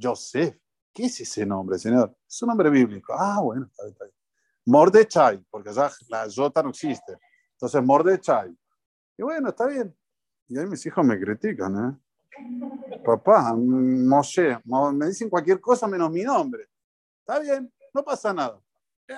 Joseph. 0.00 0.56
¿Qué 0.92 1.04
es 1.04 1.20
ese 1.20 1.44
nombre, 1.46 1.78
señor? 1.78 2.16
Es 2.28 2.40
un 2.42 2.48
nombre 2.48 2.70
bíblico. 2.70 3.14
Ah, 3.16 3.40
bueno, 3.42 3.66
está 3.66 3.84
bien, 3.84 3.92
está 3.92 4.04
bien. 4.04 4.16
Mordechai, 4.66 5.44
porque 5.50 5.72
ya 5.72 5.90
la 6.08 6.26
Jota 6.34 6.62
no 6.62 6.70
existe. 6.70 7.18
Entonces, 7.52 7.82
Mordechai. 7.82 8.56
Y 9.16 9.22
bueno, 9.22 9.48
está 9.50 9.66
bien. 9.66 9.94
Y 10.48 10.58
ahí 10.58 10.66
mis 10.66 10.84
hijos 10.86 11.04
me 11.04 11.18
critican, 11.18 11.76
¿eh? 11.76 11.98
Papá, 13.04 13.54
Moshe, 13.54 14.58
me 14.92 15.06
dicen 15.06 15.30
cualquier 15.30 15.60
cosa 15.60 15.86
menos 15.86 16.10
mi 16.10 16.22
nombre. 16.22 16.68
Está 17.20 17.38
bien, 17.40 17.72
no 17.92 18.04
pasa 18.04 18.32
nada. 18.32 18.60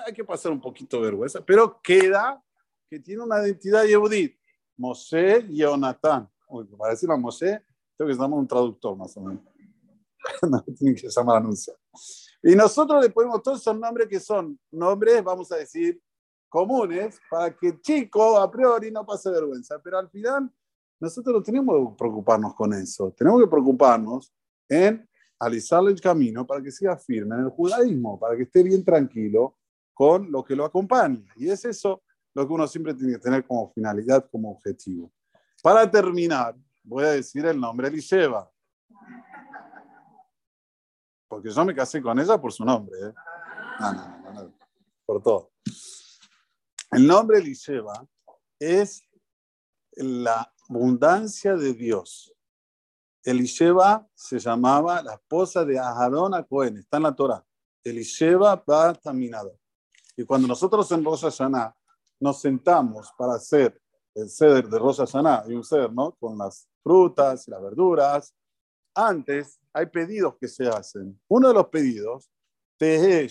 Hay 0.05 0.13
que 0.13 0.23
pasar 0.23 0.51
un 0.51 0.61
poquito 0.61 0.97
de 0.97 1.03
vergüenza, 1.03 1.43
pero 1.43 1.79
queda 1.81 2.41
que 2.89 2.99
tiene 2.99 3.23
una 3.23 3.41
identidad 3.45 3.83
yehudit. 3.83 4.37
Mosé 4.77 5.45
y 5.49 5.57
Jonathan. 5.57 6.29
para 6.77 6.91
decirlo 6.91 7.15
a 7.15 7.17
Mosé, 7.17 7.63
tengo 7.97 8.09
que 8.09 8.15
llamar 8.15 8.39
un 8.39 8.47
traductor 8.47 8.95
más 8.95 9.15
o 9.17 9.21
menos. 9.21 9.43
no, 10.49 10.63
tienen 10.77 10.95
que 10.95 11.09
llamar 11.09 11.37
anunciar. 11.37 11.77
Y 12.41 12.55
nosotros 12.55 13.03
le 13.03 13.09
ponemos 13.09 13.43
todos 13.43 13.59
esos 13.59 13.77
nombres 13.77 14.07
que 14.07 14.19
son 14.19 14.57
nombres, 14.71 15.21
vamos 15.23 15.51
a 15.51 15.57
decir, 15.57 16.01
comunes 16.47 17.19
para 17.29 17.55
que 17.55 17.79
chico 17.81 18.37
a 18.37 18.49
priori 18.49 18.89
no 18.89 19.05
pase 19.05 19.29
vergüenza. 19.29 19.79
Pero 19.83 19.99
al 19.99 20.09
final 20.09 20.49
nosotros 20.99 21.35
no 21.35 21.43
tenemos 21.43 21.89
que 21.89 21.95
preocuparnos 21.97 22.53
con 22.55 22.73
eso. 22.73 23.13
Tenemos 23.17 23.41
que 23.41 23.47
preocuparnos 23.47 24.33
en 24.67 25.07
alisarle 25.39 25.91
el 25.91 26.01
camino 26.01 26.45
para 26.45 26.61
que 26.61 26.71
siga 26.71 26.97
firme 26.97 27.35
en 27.35 27.41
el 27.41 27.49
judaísmo, 27.49 28.19
para 28.19 28.35
que 28.35 28.43
esté 28.43 28.61
bien 28.61 28.83
tranquilo 28.83 29.57
con 29.93 30.31
lo 30.31 30.43
que 30.43 30.55
lo 30.55 30.65
acompaña. 30.65 31.33
Y 31.37 31.49
es 31.49 31.63
eso 31.65 32.03
lo 32.33 32.45
que 32.45 32.53
uno 32.53 32.67
siempre 32.67 32.93
tiene 32.93 33.13
que 33.13 33.19
tener 33.19 33.45
como 33.45 33.71
finalidad, 33.71 34.29
como 34.29 34.51
objetivo. 34.51 35.11
Para 35.63 35.89
terminar, 35.89 36.55
voy 36.83 37.05
a 37.05 37.11
decir 37.11 37.45
el 37.45 37.59
nombre 37.59 37.87
Elisheva. 37.87 38.51
Porque 41.27 41.49
yo 41.49 41.65
me 41.65 41.75
casé 41.75 42.01
con 42.01 42.19
ella 42.19 42.39
por 42.39 42.51
su 42.51 42.65
nombre. 42.65 42.97
¿eh? 42.99 43.13
No, 43.79 43.93
no, 43.93 44.33
no, 44.33 44.53
por 45.05 45.21
todo. 45.21 45.51
El 46.91 47.05
nombre 47.05 47.39
Elisheva 47.39 48.05
es 48.59 49.03
la 49.95 50.51
abundancia 50.69 51.55
de 51.55 51.73
Dios. 51.73 52.33
Elisheva 53.23 54.07
se 54.13 54.39
llamaba 54.39 55.01
la 55.01 55.15
esposa 55.15 55.65
de 55.65 55.79
Aharón 55.79 56.33
a 56.33 56.43
Cohen, 56.43 56.77
está 56.77 56.97
en 56.97 57.03
la 57.03 57.15
Torah. 57.15 57.45
Elisheva 57.83 58.63
va 58.69 58.93
taminado. 58.93 59.57
Y 60.15 60.23
cuando 60.25 60.47
nosotros 60.47 60.91
en 60.91 61.03
Rosh 61.03 61.21
Hashanah 61.21 61.75
nos 62.19 62.41
sentamos 62.41 63.11
para 63.17 63.33
hacer 63.33 63.81
el 64.13 64.29
ceder 64.29 64.67
de 64.67 64.79
Rosh 64.79 64.97
Hashanah, 64.97 65.45
y 65.47 65.53
un 65.53 65.63
ceder, 65.63 65.91
¿no? 65.91 66.11
Con 66.19 66.37
las 66.37 66.67
frutas 66.83 67.47
y 67.47 67.51
las 67.51 67.61
verduras, 67.61 68.35
antes 68.93 69.59
hay 69.73 69.87
pedidos 69.87 70.35
que 70.39 70.47
se 70.47 70.67
hacen. 70.67 71.19
Uno 71.27 71.49
de 71.49 71.53
los 71.53 71.67
pedidos, 71.67 72.29
que 72.77 73.29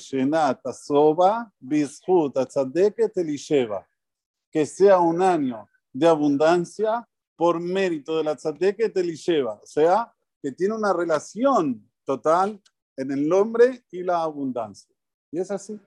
sea 4.66 4.98
un 4.98 5.22
año 5.22 5.68
de 5.92 6.06
abundancia 6.06 7.08
por 7.38 7.60
mérito 7.60 8.18
de 8.18 8.24
la 8.24 8.34
tzadeket 8.34 8.96
Elisheva, 8.96 9.60
o 9.62 9.66
sea, 9.66 10.12
que 10.42 10.50
tiene 10.50 10.74
una 10.74 10.92
relación 10.92 11.88
total 12.04 12.60
en 12.96 13.12
el 13.12 13.28
nombre 13.28 13.84
y 13.92 14.02
la 14.02 14.24
abundancia. 14.24 14.92
Y 15.30 15.38
es 15.38 15.48
así. 15.52 15.78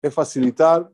Es 0.00 0.14
facilitar 0.14 0.88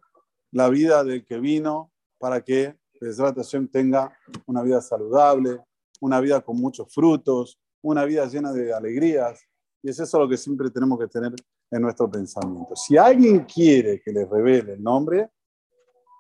la 0.50 0.70
vida 0.70 1.04
del 1.04 1.26
que 1.26 1.38
vino 1.38 1.92
para 2.18 2.42
que 2.42 2.74
Hashem 2.98 3.68
tenga 3.68 4.18
una 4.46 4.62
vida 4.62 4.80
saludable, 4.80 5.60
una 6.00 6.20
vida 6.20 6.40
con 6.40 6.56
muchos 6.56 6.90
frutos, 6.94 7.60
una 7.82 8.06
vida 8.06 8.24
llena 8.24 8.50
de 8.50 8.72
alegrías. 8.72 9.46
Y 9.82 9.90
es 9.90 10.00
eso 10.00 10.20
lo 10.20 10.26
que 10.26 10.38
siempre 10.38 10.70
tenemos 10.70 10.98
que 10.98 11.08
tener 11.08 11.34
en 11.70 11.82
nuestro 11.82 12.10
pensamiento. 12.10 12.74
Si 12.76 12.96
alguien 12.96 13.44
quiere 13.44 14.00
que 14.00 14.10
le 14.10 14.24
revele 14.24 14.72
el 14.72 14.82
nombre, 14.82 15.30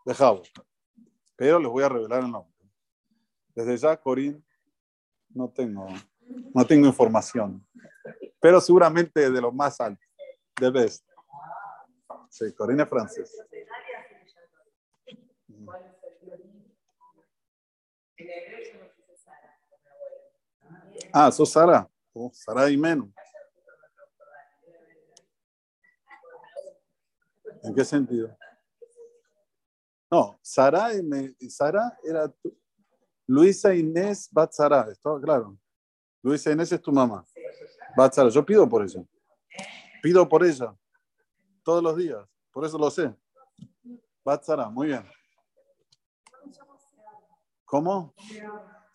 dejamos. 0.04 0.52
Pero 1.34 1.58
les 1.58 1.70
voy 1.70 1.84
a 1.84 1.88
revelar 1.88 2.22
el 2.22 2.30
nombre. 2.30 2.53
Desde 3.54 3.76
ya, 3.76 3.96
Corín, 3.96 4.44
no 5.28 5.48
tengo, 5.48 5.86
no 6.54 6.66
tengo 6.66 6.86
información, 6.86 7.64
pero 8.40 8.60
seguramente 8.60 9.30
de 9.30 9.40
lo 9.40 9.52
más 9.52 9.80
alto, 9.80 10.02
de 10.60 10.70
best. 10.70 11.06
Sí, 12.30 12.52
Corín 12.52 12.80
es 12.80 12.88
francés. 12.88 13.44
Ah, 21.12 21.30
sos 21.30 21.52
Sara. 21.52 21.88
Oh, 22.12 22.30
Sara 22.32 22.68
y 22.70 22.76
menos. 22.76 23.08
¿En 27.62 27.74
qué 27.74 27.84
sentido? 27.84 28.36
No, 30.10 30.38
Sara, 30.42 30.90
y 31.38 31.50
Sara 31.50 31.98
era 32.04 32.32
Luisa 33.26 33.74
Inés 33.74 34.28
Batzara, 34.30 34.88
¿está 34.90 35.10
claro? 35.20 35.56
Luisa 36.22 36.52
Inés 36.52 36.72
es 36.72 36.80
tu 36.80 36.92
mamá. 36.92 37.24
Batzara, 37.96 38.28
yo 38.28 38.44
pido 38.44 38.68
por 38.68 38.82
ella. 38.82 39.04
Pido 40.02 40.28
por 40.28 40.44
ella 40.44 40.76
todos 41.62 41.82
los 41.82 41.96
días, 41.96 42.26
por 42.52 42.64
eso 42.64 42.76
lo 42.76 42.90
sé. 42.90 43.14
Batzara, 44.24 44.68
muy 44.68 44.88
bien. 44.88 45.04
¿Cómo? 47.64 48.14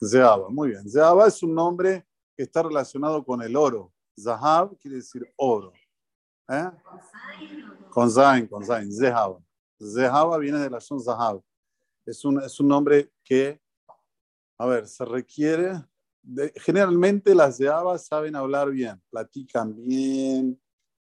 Zeaba, 0.02 0.50
muy 0.50 0.70
bien. 0.70 0.90
Zeaba 0.90 1.28
es 1.28 1.42
un 1.44 1.54
nombre 1.54 2.06
que 2.36 2.44
está 2.44 2.64
relacionado 2.64 3.24
con 3.24 3.42
el 3.42 3.56
oro. 3.56 3.92
Zahab 4.18 4.78
quiere 4.78 4.98
decir 4.98 5.30
oro. 5.36 5.74
¿Eh? 6.48 6.72
Con 7.90 8.10
Zain, 8.10 8.48
con 8.48 8.64
Zain, 8.64 8.92
Zehaba. 8.92 9.40
Zehaba 9.82 10.38
viene 10.38 10.60
de 10.60 10.70
la 10.70 10.80
son 10.80 11.00
Zahab. 11.00 11.42
Es 12.06 12.24
un, 12.26 12.42
es 12.42 12.60
un 12.60 12.68
nombre 12.68 13.12
que 13.24 13.62
a 14.60 14.66
ver, 14.66 14.88
se 14.88 15.06
requiere, 15.06 15.72
generalmente 16.56 17.34
las 17.34 17.58
de 17.58 17.72
saben 17.98 18.36
hablar 18.36 18.70
bien, 18.70 19.02
platican 19.10 19.74
bien, 19.74 20.62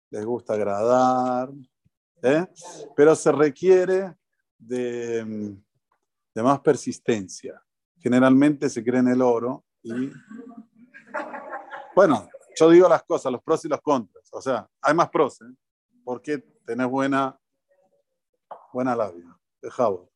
les 0.10 0.26
gusta 0.26 0.56
agradar, 0.56 1.52
¿eh? 2.24 2.48
pero 2.96 3.16
se 3.16 3.32
requiere 3.32 4.16
de, 4.58 5.56
más 6.36 6.60
persistencia. 6.62 7.62
Generalmente 8.00 8.70
se 8.70 8.84
cree 8.84 9.02
en 9.02 9.10
el 9.10 9.22
oro 9.22 9.64
y, 9.84 10.12
bueno, 11.96 12.28
yo 12.56 12.70
digo 12.72 12.90
las 12.90 13.04
cosas, 13.04 13.32
los 13.32 13.44
pros 13.44 13.64
y 13.66 13.68
los 13.70 13.82
contras, 13.82 14.28
o 14.32 14.42
sea, 14.42 14.68
hay 14.82 14.96
más 14.96 15.10
pros, 15.10 15.42
¿eh? 15.42 15.56
porque 16.04 16.40
tenés 16.66 16.88
buena, 16.88 17.40
buena 18.74 18.96
labia, 18.96 19.38
dejado. 19.62 20.13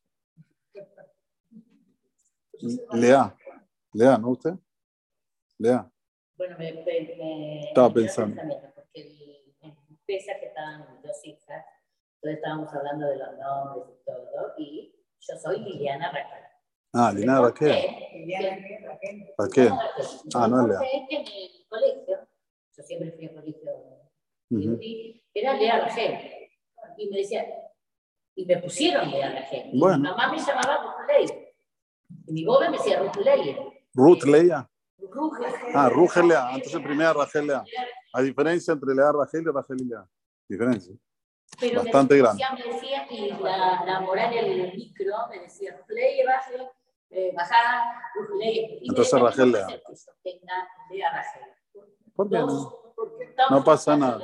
Lea. 2.92 3.36
Lea, 3.92 4.18
¿no 4.18 4.30
usted? 4.30 4.54
Lea. 5.58 5.90
Bueno, 6.36 6.56
me, 6.58 6.72
me 6.72 7.60
estaba 7.60 7.92
pensando. 7.92 8.40
Porque 8.74 9.00
el, 9.00 9.54
en 9.60 9.76
pesa 10.06 10.32
que 10.38 10.46
estaban 10.46 11.02
dos 11.02 11.24
hijas, 11.24 11.64
entonces 12.14 12.38
estábamos 12.38 12.72
hablando 12.72 13.06
de 13.06 13.16
los 13.16 13.38
nombres 13.38 13.96
y 14.00 14.04
todo, 14.04 14.54
y 14.56 14.94
yo 15.20 15.36
soy 15.36 15.60
Liliana 15.60 16.12
Raquel. 16.12 16.44
Ah, 16.92 17.12
Liliana 17.12 17.40
Raquel. 17.40 17.76
Liliana 18.12 18.56
Raquel. 18.86 19.34
Raquel. 19.36 19.72
Ah, 20.34 20.48
no 20.48 20.62
es 20.62 20.68
Lea. 20.68 20.90
en 21.10 21.20
el 21.20 21.66
colegio, 21.68 22.28
yo 22.76 22.82
siempre 22.82 23.12
fui 23.12 23.26
al 23.26 23.34
colegio, 23.34 23.72
uh 24.50 24.78
era 25.34 25.54
Lea 25.54 25.80
Raquel. 25.80 26.18
Y 26.96 27.10
me 27.10 27.18
decía, 27.18 27.46
y 28.34 28.44
me 28.44 28.56
pusieron 28.58 29.10
Lea 29.10 29.30
Raquel. 29.30 29.70
Bueno. 29.74 29.98
mi 29.98 30.02
mamá 30.04 30.32
me 30.32 30.38
llamaba 30.38 31.06
Ley. 31.06 31.47
Y 32.28 32.32
mi 32.32 32.44
bobe 32.44 32.70
me 32.70 32.76
decía 32.76 33.00
Ruth 33.00 33.16
Leia. 33.16 33.58
Ruth 33.94 34.22
Leia. 34.24 34.70
Ah, 35.74 35.88
Ruth 35.88 36.16
Lea. 36.16 36.50
Entonces 36.54 36.80
primera 36.82 37.12
Rachel 37.14 37.46
Lea. 37.46 37.64
Hay 38.12 38.24
diferencia 38.26 38.72
entre 38.72 38.94
Lea 38.94 39.12
Rachel 39.12 39.42
y 39.42 39.50
Rachel 39.50 39.76
Lea. 39.88 40.06
Diferencia. 40.46 40.94
Pero 41.58 41.82
Bastante 41.82 42.14
me 42.14 42.20
grande. 42.20 42.44
Me 42.56 42.74
decía, 42.74 43.06
y 43.10 43.30
la, 43.30 43.84
la 43.86 44.00
moral 44.00 44.30
del 44.30 44.74
micro 44.74 45.14
me 45.30 45.40
decía 45.40 45.76
Ruth 45.76 45.88
Leia, 45.88 46.40
eh, 47.10 47.32
bajada, 47.34 48.02
Ruth 48.14 48.38
Leia. 48.38 48.68
Entonces 48.82 49.22
decía, 49.22 49.46
Lea. 49.46 49.66
¿Por 52.14 52.28
qué 52.28 52.38
no? 52.38 52.94
No 53.50 53.64
pasa 53.64 53.96
nada. 53.96 54.20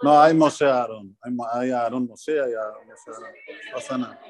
no 0.00 0.20
hay 0.20 0.32
Moshe 0.32 0.64
Aaron. 0.64 1.16
Hay 1.52 1.70
Aaron 1.70 2.06
Moshe, 2.06 2.40
hay 2.40 2.54
Aaron 2.54 2.86
Moshe 2.86 3.10
Aaron. 3.10 3.32
No 3.68 3.74
pasa 3.74 3.98
nada. 3.98 4.20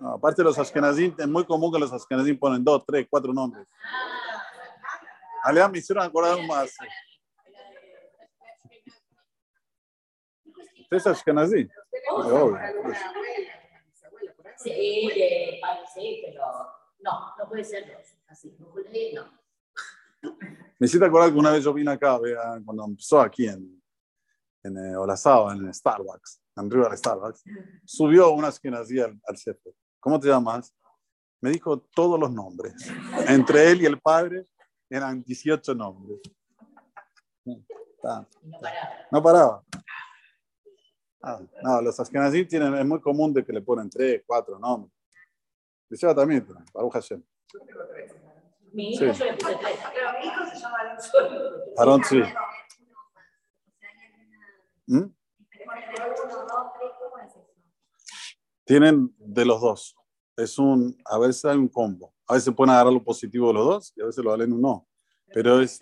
No, 0.00 0.14
aparte 0.14 0.42
los 0.42 0.58
Ashkenazim, 0.58 1.14
es 1.18 1.28
muy 1.28 1.44
común 1.44 1.70
que 1.70 1.78
los 1.78 1.92
Ashkenazim 1.92 2.38
ponen 2.38 2.64
dos, 2.64 2.82
tres, 2.86 3.06
cuatro 3.10 3.34
nombres. 3.34 3.68
Alea 5.44 5.68
me 5.68 5.78
hicieron 5.78 6.02
acordar 6.02 6.38
más. 6.46 6.74
¿Usted 10.80 10.96
es 10.96 11.06
Ashkenazí? 11.06 11.68
Obvio. 12.12 12.58
Sí, 14.56 15.10
de 15.14 15.58
padre, 15.60 15.82
sí, 15.94 16.22
pero 16.24 16.44
no, 17.00 17.34
no 17.38 17.48
puede 17.48 17.62
ser 17.62 17.86
dos. 17.86 18.06
Así, 18.26 18.56
no. 19.14 19.40
Me 20.78 20.86
hiciste 20.86 21.04
acordar 21.04 21.30
que 21.30 21.38
una 21.38 21.50
vez 21.50 21.62
yo 21.62 21.74
vine 21.74 21.92
acá, 21.92 22.18
cuando 22.64 22.86
empezó 22.86 23.20
aquí 23.20 23.46
en, 23.46 23.82
en 24.62 24.76
eh, 24.78 24.94
en 24.94 25.74
Starbucks, 25.74 26.42
en 26.56 26.70
River 26.70 26.96
Starbucks, 26.96 27.44
subió 27.84 28.30
una 28.30 28.48
Ashkenazí 28.48 28.98
al, 28.98 29.20
al 29.26 29.36
jefe. 29.36 29.74
¿Cómo 30.00 30.18
te 30.18 30.28
llamas? 30.28 30.74
Me 31.40 31.50
dijo 31.50 31.78
todos 31.94 32.18
los 32.18 32.30
nombres. 32.32 32.74
Entre 33.28 33.70
él 33.70 33.82
y 33.82 33.86
el 33.86 33.98
padre 34.00 34.46
eran 34.88 35.22
18 35.22 35.74
nombres. 35.74 36.18
No 37.44 37.62
paraba. 38.02 38.28
No 39.10 39.22
paraba. 39.22 39.64
Ah, 41.22 41.38
no, 41.62 41.82
los 41.82 42.00
Ashkenazí 42.00 42.46
tienen, 42.46 42.74
es 42.74 42.86
muy 42.86 43.00
común 43.00 43.32
de 43.34 43.44
que 43.44 43.52
le 43.52 43.60
ponen 43.60 43.90
tres, 43.90 44.22
cuatro 44.26 44.58
nombres. 44.58 44.92
Liceo 45.90 46.14
también, 46.14 46.46
Baruch 46.72 46.92
Hashem. 46.94 47.22
Mi 48.72 48.96
Sí. 48.96 49.04
hijo 49.04 49.12
yo 49.14 49.24
le 49.26 49.34
puse 49.34 49.56
tres. 49.56 49.78
Pero 49.92 50.12
mi 50.18 50.26
hijo 50.26 50.46
se 50.46 50.56
llama 50.58 50.78
Alonso. 50.80 51.18
Aarón 51.76 52.04
sí. 52.04 52.22
¿Mm? 54.86 55.04
Tienen 58.70 59.12
de 59.18 59.44
los 59.44 59.60
dos. 59.60 59.96
Es 60.36 60.56
un, 60.56 60.96
a 61.04 61.18
veces 61.18 61.44
hay 61.44 61.56
un 61.56 61.66
combo. 61.66 62.14
A 62.28 62.34
veces 62.34 62.54
pueden 62.54 62.70
agarrar 62.70 62.92
lo 62.92 63.02
positivo 63.02 63.48
de 63.48 63.54
los 63.54 63.66
dos 63.66 63.92
y 63.96 64.00
a 64.00 64.06
veces 64.06 64.22
lo 64.22 64.30
valen 64.30 64.52
un 64.52 64.62
no. 64.62 64.86
Pero 65.34 65.60
es, 65.60 65.80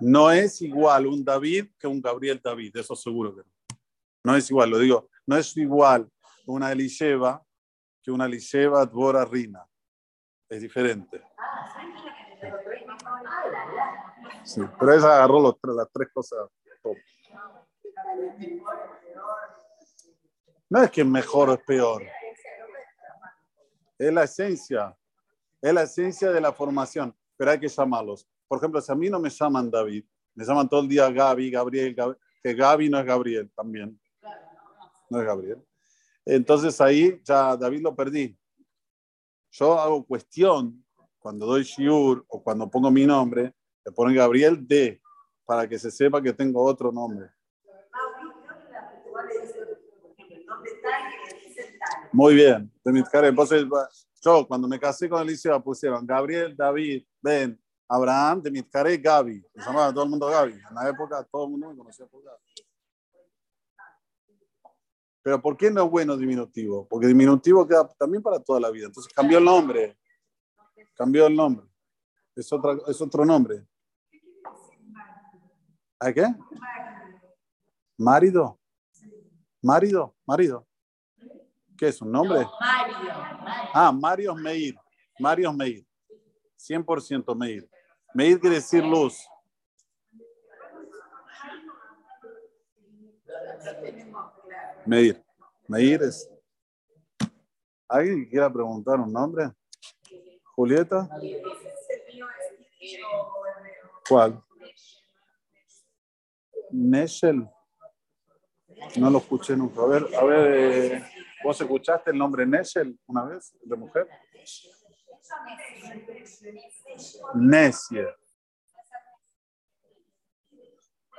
no 0.00 0.30
es 0.30 0.62
igual 0.62 1.06
un 1.08 1.22
David 1.22 1.66
que 1.78 1.86
un 1.86 2.00
Gabriel 2.00 2.40
David, 2.42 2.74
eso 2.74 2.96
seguro 2.96 3.36
que 3.36 3.42
no. 3.42 3.78
No 4.24 4.34
es 4.34 4.50
igual, 4.50 4.70
lo 4.70 4.78
digo, 4.78 5.10
no 5.26 5.36
es 5.36 5.54
igual 5.58 6.08
una 6.46 6.72
Elisheva 6.72 7.44
que 8.02 8.10
una 8.10 8.24
Elisheva 8.24 8.86
Dvora 8.86 9.26
Rina. 9.26 9.68
Es 10.48 10.62
diferente. 10.62 11.22
Sí, 14.42 14.62
pero 14.80 14.94
esa 14.94 15.16
agarró 15.16 15.38
los, 15.38 15.56
las 15.64 15.92
tres 15.92 16.08
cosas 16.14 16.48
top. 16.82 16.96
No 20.68 20.82
es 20.82 20.90
que 20.90 21.04
mejor 21.04 21.50
o 21.50 21.54
es 21.54 21.60
peor. 21.64 22.02
Es 23.98 24.12
la 24.12 24.24
esencia. 24.24 24.96
Es 25.60 25.72
la 25.72 25.82
esencia 25.82 26.30
de 26.30 26.40
la 26.40 26.52
formación. 26.52 27.14
Pero 27.36 27.50
hay 27.50 27.60
que 27.60 27.68
llamarlos. 27.68 28.28
Por 28.48 28.58
ejemplo, 28.58 28.80
a 28.86 28.94
mí 28.94 29.10
no 29.10 29.18
me 29.18 29.30
llaman 29.30 29.70
David, 29.70 30.04
me 30.34 30.44
llaman 30.44 30.68
todo 30.68 30.80
el 30.80 30.88
día 30.88 31.10
Gaby, 31.10 31.50
Gabriel, 31.50 31.96
que 32.42 32.54
Gaby 32.54 32.88
no 32.88 32.98
es 32.98 33.04
Gabriel 33.04 33.50
también. 33.56 33.98
No 35.10 35.20
es 35.20 35.26
Gabriel. 35.26 35.64
Entonces 36.24 36.80
ahí 36.80 37.20
ya 37.24 37.56
David 37.56 37.80
lo 37.82 37.94
perdí. 37.94 38.36
Yo 39.50 39.78
hago 39.78 40.04
cuestión 40.04 40.84
cuando 41.18 41.46
doy 41.46 41.62
shiur 41.62 42.24
o 42.28 42.42
cuando 42.42 42.70
pongo 42.70 42.90
mi 42.90 43.06
nombre, 43.06 43.52
le 43.84 43.92
ponen 43.92 44.16
Gabriel 44.16 44.66
D 44.66 45.00
para 45.44 45.68
que 45.68 45.78
se 45.78 45.90
sepa 45.90 46.22
que 46.22 46.32
tengo 46.32 46.62
otro 46.62 46.92
nombre. 46.92 47.30
Muy 52.16 52.34
bien, 52.34 52.72
de 52.82 53.68
yo 54.22 54.48
cuando 54.48 54.66
me 54.66 54.80
casé 54.80 55.06
con 55.06 55.20
Alicia 55.20 55.60
pusieron 55.60 56.06
Gabriel, 56.06 56.56
David, 56.56 57.04
Ben, 57.20 57.60
Abraham, 57.86 58.40
de 58.40 58.50
Mitkare, 58.50 58.96
Gaby. 58.96 59.44
Se 59.54 59.60
llamaba 59.60 59.92
todo 59.92 60.04
el 60.04 60.08
mundo 60.08 60.26
Gaby. 60.28 60.52
En 60.52 60.74
la 60.74 60.88
época 60.88 61.22
todo 61.30 61.44
el 61.44 61.50
mundo 61.50 61.68
me 61.68 61.76
conocía 61.76 62.06
por 62.06 62.24
Gaby. 62.24 62.42
Pero 65.20 65.42
¿por 65.42 65.58
qué 65.58 65.70
no 65.70 65.84
es 65.84 65.90
bueno 65.90 66.16
diminutivo? 66.16 66.88
Porque 66.88 67.06
diminutivo 67.06 67.68
queda 67.68 67.86
también 67.98 68.22
para 68.22 68.40
toda 68.40 68.60
la 68.60 68.70
vida. 68.70 68.86
Entonces 68.86 69.12
cambió 69.12 69.36
el 69.36 69.44
nombre. 69.44 69.98
Cambió 70.94 71.26
el 71.26 71.36
nombre. 71.36 71.66
Es, 72.34 72.50
otra, 72.50 72.78
es 72.88 72.98
otro 72.98 73.26
nombre. 73.26 73.62
¿A 76.00 76.10
qué? 76.14 76.34
Marido. 77.98 78.58
Marido. 79.60 80.16
Marido. 80.24 80.66
¿Qué 81.76 81.88
es 81.88 82.00
un 82.00 82.10
nombre? 82.10 82.46
Mario. 82.60 82.96
Ah, 83.74 83.92
Mario 83.92 84.34
Meir. 84.34 84.74
Mario 85.18 85.52
Meir. 85.52 85.86
100% 86.58 87.36
Meir. 87.36 87.68
Meir 88.14 88.40
quiere 88.40 88.56
decir 88.56 88.84
luz. 88.84 89.28
Meir. 94.86 95.22
Meir 95.68 96.02
es. 96.02 96.30
¿Alguien 97.88 98.24
quiera 98.26 98.52
preguntar 98.52 98.98
un 98.98 99.12
nombre? 99.12 99.50
Julieta. 100.54 101.08
¿Cuál? 104.08 104.42
Neshel. 106.70 107.48
No 108.96 109.10
lo 109.10 109.18
escuché 109.18 109.56
nunca. 109.56 109.82
A 109.82 109.86
ver, 109.86 110.06
a 110.14 110.24
ver, 110.24 110.54
eh, 110.56 111.04
¿vos 111.46 111.60
escuchaste 111.60 112.10
el 112.10 112.18
nombre 112.18 112.44
Neshel 112.44 112.98
una 113.06 113.24
vez, 113.24 113.56
de 113.62 113.76
mujer? 113.76 114.08
Nesie. 117.34 118.04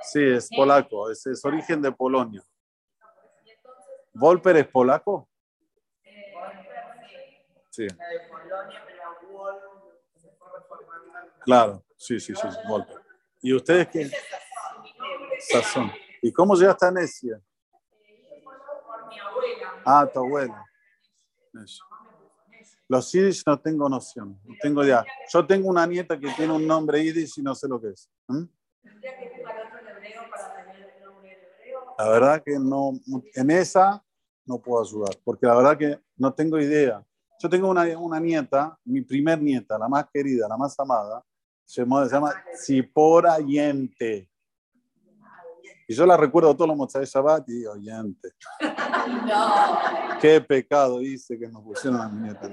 Sí, 0.02 0.22
es 0.22 0.50
polaco, 0.54 1.10
es, 1.10 1.44
origen 1.44 1.80
de 1.80 1.90
Polonia. 1.92 2.42
¿Volper 4.12 4.58
es 4.58 4.68
polaco? 4.68 5.28
Sí. 7.70 7.86
Claro, 11.40 11.82
sí, 11.96 12.20
sí, 12.20 12.34
sí, 12.34 12.48
Volper. 12.68 12.98
¿Y 13.40 13.54
ustedes 13.54 13.88
qué? 13.88 14.10
Sazón. 15.40 15.90
¿Y 16.20 16.30
cómo 16.32 16.54
llegaste 16.54 16.84
a 16.84 16.90
Necia? 16.90 17.40
Ah, 19.90 20.06
tu 20.06 20.18
abuela. 20.18 20.66
Los 22.88 23.10
yiddish 23.10 23.42
no 23.46 23.58
tengo 23.58 23.88
noción, 23.88 24.38
no 24.44 24.54
tengo 24.60 24.84
idea. 24.84 25.02
Yo 25.32 25.46
tengo 25.46 25.66
una 25.70 25.86
nieta 25.86 26.18
que 26.20 26.28
tiene 26.32 26.52
un 26.52 26.66
nombre 26.66 27.02
yiddish 27.02 27.38
y 27.38 27.42
no 27.42 27.54
sé 27.54 27.66
lo 27.66 27.80
que 27.80 27.88
es. 27.88 28.10
¿Mm? 28.26 28.44
La 31.98 32.08
verdad 32.10 32.42
que 32.44 32.58
no, 32.58 33.00
en 33.34 33.50
esa 33.50 34.04
no 34.44 34.58
puedo 34.58 34.84
ayudar, 34.84 35.16
porque 35.24 35.46
la 35.46 35.56
verdad 35.56 35.78
que 35.78 35.98
no 36.18 36.34
tengo 36.34 36.58
idea. 36.58 37.02
Yo 37.38 37.48
tengo 37.48 37.70
una, 37.70 37.84
una 37.98 38.20
nieta, 38.20 38.78
mi 38.84 39.00
primer 39.00 39.40
nieta, 39.40 39.78
la 39.78 39.88
más 39.88 40.06
querida, 40.12 40.46
la 40.48 40.58
más 40.58 40.78
amada, 40.78 41.24
se 41.64 41.80
llama, 41.80 42.04
se 42.06 42.14
llama 42.14 42.34
Zipora 42.62 43.38
Yente. 43.38 44.30
Y 45.90 45.94
yo 45.94 46.04
la 46.04 46.18
recuerdo 46.18 46.54
todos 46.54 46.68
los 46.68 46.76
Motzai 46.76 47.06
Shabbat 47.06 47.48
y 47.48 47.60
digo, 47.60 47.74
Yente. 47.76 48.34
Qué 50.20 50.38
pecado 50.38 51.00
hice 51.00 51.38
que 51.38 51.48
nos 51.48 51.62
pusieron 51.62 51.98
a 51.98 52.08
mi 52.10 52.24
nieta. 52.24 52.46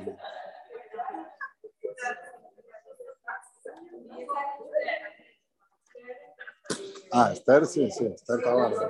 Ah, 7.12 7.34
Esther, 7.34 7.66
sí, 7.66 7.92
sí, 7.92 8.06
Esther 8.06 8.42
Tabarra. 8.42 8.88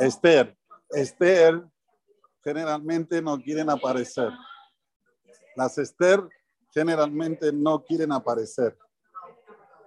Esther, 0.00 0.56
Esther 0.90 1.62
generalmente 2.42 3.22
no 3.22 3.38
quieren 3.40 3.70
aparecer. 3.70 4.30
Las 5.54 5.78
Esther 5.78 6.28
generalmente 6.74 7.52
no 7.52 7.84
quieren 7.84 8.10
aparecer. 8.10 8.76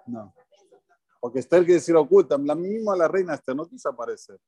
No. 0.06 0.34
Porque 1.26 1.40
Esther 1.40 1.62
quiere 1.62 1.80
decir 1.80 1.96
oculta. 1.96 2.38
La 2.38 2.54
misma 2.54 2.96
la 2.96 3.08
reina 3.08 3.34
Esther 3.34 3.56
no 3.56 3.68
quiso 3.68 3.90
aparecer. 3.90 4.40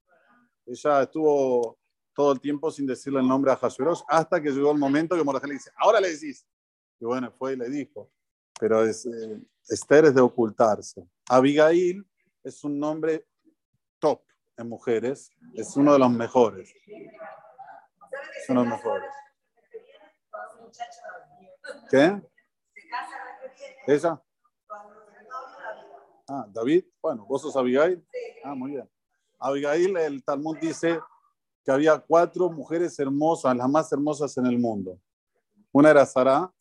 Ella 0.63 1.01
estuvo 1.01 1.79
todo 2.13 2.31
el 2.33 2.39
tiempo 2.39 2.69
sin 2.69 2.85
decirle 2.85 3.19
el 3.19 3.27
nombre 3.27 3.51
a 3.51 3.55
Hashverosh 3.55 4.01
hasta 4.07 4.39
que 4.39 4.51
llegó 4.51 4.73
el 4.73 4.77
momento 4.77 5.15
que 5.15 5.23
Mordejai 5.23 5.49
le 5.49 5.53
dice, 5.55 5.71
ahora 5.75 5.99
le 5.99 6.11
decís. 6.11 6.45
Y 6.99 7.05
bueno, 7.05 7.31
fue 7.31 7.53
y 7.53 7.55
le 7.55 7.67
dijo. 7.67 8.11
Pero 8.59 8.85
es, 8.85 9.07
eh, 9.07 9.41
Esther 9.67 10.05
es 10.05 10.13
de 10.13 10.21
ocultarse. 10.21 11.03
Abigail 11.27 12.05
es 12.43 12.63
un 12.63 12.77
nombre 12.77 13.25
top 13.97 14.21
en 14.55 14.69
mujeres, 14.69 15.31
es 15.55 15.75
uno 15.77 15.93
de 15.93 15.97
los 15.97 16.11
mejores. 16.11 16.71
Es 18.37 18.49
uno 18.49 18.61
de 18.61 18.69
los 18.69 18.77
mejores. 18.77 19.11
¿Qué? 21.89 22.21
¿Esa? 23.87 24.21
Ah, 26.29 26.45
David. 26.49 26.85
Bueno, 27.01 27.25
vos 27.25 27.41
sos 27.41 27.55
Abigail. 27.55 28.05
Ah, 28.43 28.53
muy 28.53 28.71
bien. 28.71 28.89
Abigail, 29.39 29.95
el 29.97 30.23
Talmud 30.23 30.57
dice 30.59 30.99
que 31.63 31.71
había 31.71 31.97
cuatro 31.99 32.49
mujeres 32.49 32.97
hermosas, 32.99 33.55
las 33.55 33.69
más 33.69 33.91
hermosas 33.91 34.35
en 34.37 34.45
el 34.45 34.57
mundo. 34.59 34.99
Una 35.71 35.91
era 35.91 36.05
Sara, 36.05 36.51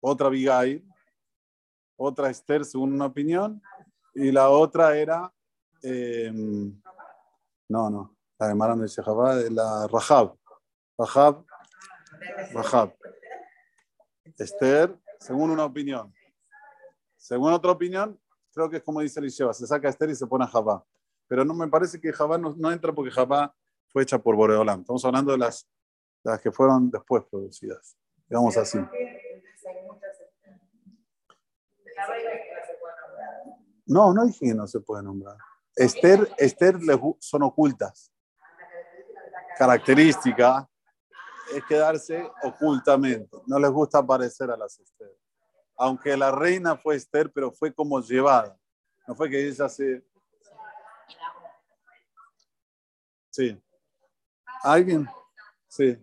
otra 0.00 0.26
Abigail, 0.26 0.84
otra 1.96 2.30
Esther, 2.30 2.64
según 2.64 2.92
una 2.92 3.06
opinión, 3.06 3.62
y 4.14 4.32
la 4.32 4.48
otra 4.50 4.96
era, 4.96 5.32
em, 5.82 6.80
no, 7.68 7.90
no, 7.90 8.16
la 8.38 8.48
de 8.48 8.54
Maran 8.54 8.80
de 8.80 9.50
la 9.50 9.86
Rahab. 9.86 10.36
Rahab, 10.96 11.44
Rahab. 12.52 12.96
Esther, 14.38 14.96
según 15.20 15.50
una 15.50 15.64
opinión. 15.64 16.12
Según 17.16 17.52
otra 17.52 17.72
opinión, 17.72 18.20
creo 18.54 18.70
que 18.70 18.76
es 18.76 18.82
como 18.82 19.00
dice 19.00 19.20
Elisheva, 19.20 19.52
se 19.52 19.66
saca 19.66 19.88
Esther 19.88 20.10
y 20.10 20.14
se 20.14 20.26
pone 20.26 20.44
a 20.44 20.48
Jabá. 20.48 20.84
Pero 21.26 21.44
no 21.44 21.54
me 21.54 21.68
parece 21.68 22.00
que 22.00 22.12
Jabá 22.12 22.38
no, 22.38 22.70
entra 22.70 22.92
porque 22.92 23.10
Jabá 23.10 23.54
fue 23.88 24.02
hecha 24.02 24.18
por 24.18 24.36
Boreolam. 24.36 24.80
Estamos 24.80 25.04
hablando 25.04 25.32
de 25.32 25.38
las, 25.38 25.68
las 26.22 26.40
que 26.40 26.52
fueron 26.52 26.90
después 26.90 27.24
producidas. 27.30 27.96
Digamos 28.28 28.56
así. 28.56 28.78
No, 33.86 34.14
no 34.14 34.24
dije 34.24 34.46
que 34.46 34.54
no 34.54 34.66
se 34.66 34.80
puede 34.80 35.02
nombrar. 35.02 35.36
Esther, 35.76 36.30
Esther 36.38 36.76
son 37.18 37.42
ocultas. 37.42 38.12
Característica 39.58 40.68
es 41.54 41.64
quedarse 41.66 42.28
ocultamente. 42.42 43.36
No 43.46 43.58
les 43.58 43.70
gusta 43.70 43.98
aparecer 43.98 44.50
a 44.50 44.56
las 44.56 44.78
Esther. 44.78 45.10
Aunque 45.76 46.16
la 46.16 46.30
reina 46.30 46.76
fue 46.76 46.96
Esther, 46.96 47.30
pero 47.32 47.50
fue 47.50 47.72
como 47.72 48.00
llevada. 48.00 48.58
No 49.06 49.14
fue 49.14 49.28
que 49.28 49.48
ella 49.48 49.68
se... 49.68 50.04
Sí. 53.30 53.60
¿Alguien? 54.62 55.06
Sí. 55.68 55.98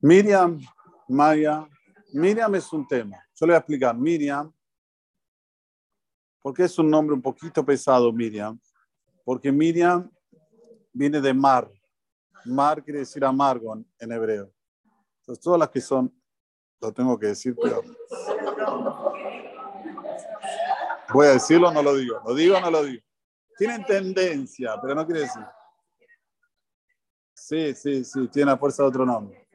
Miriam, 0.00 0.60
Maya. 1.08 1.68
Miriam 2.12 2.54
es 2.56 2.72
un 2.72 2.86
tema. 2.86 3.16
Yo 3.34 3.46
le 3.46 3.52
voy 3.52 3.54
a 3.54 3.58
explicar. 3.58 3.96
Miriam, 3.96 4.52
¿por 6.42 6.52
qué 6.52 6.64
es 6.64 6.78
un 6.78 6.90
nombre 6.90 7.14
un 7.14 7.22
poquito 7.22 7.64
pesado, 7.64 8.12
Miriam? 8.12 8.58
Porque 9.24 9.52
Miriam 9.52 10.10
viene 10.92 11.20
de 11.20 11.32
mar. 11.32 11.70
Mar 12.44 12.82
quiere 12.82 12.98
decir 12.98 13.24
amargo 13.24 13.82
en 13.98 14.12
hebreo. 14.12 14.52
Entonces, 15.32 15.44
todas 15.44 15.60
las 15.60 15.70
que 15.70 15.80
son, 15.80 16.14
lo 16.78 16.92
tengo 16.92 17.18
que 17.18 17.28
decir, 17.28 17.56
pero. 17.60 17.80
Voy 21.14 21.26
a 21.26 21.30
decirlo 21.30 21.68
o 21.68 21.72
no 21.72 21.82
lo 21.82 21.96
digo. 21.96 22.20
Lo 22.26 22.34
digo 22.34 22.56
o 22.56 22.60
no 22.60 22.70
lo 22.70 22.84
digo. 22.84 23.02
Tienen 23.56 23.82
tendencia, 23.84 24.78
pero 24.80 24.94
no 24.94 25.06
quiere 25.06 25.22
decir. 25.22 25.42
Sí, 27.34 27.74
sí, 27.74 28.04
sí, 28.04 28.28
tiene 28.28 28.50
la 28.50 28.58
fuerza 28.58 28.82
de 28.82 28.90
otro 28.90 29.06
nombre. 29.06 29.48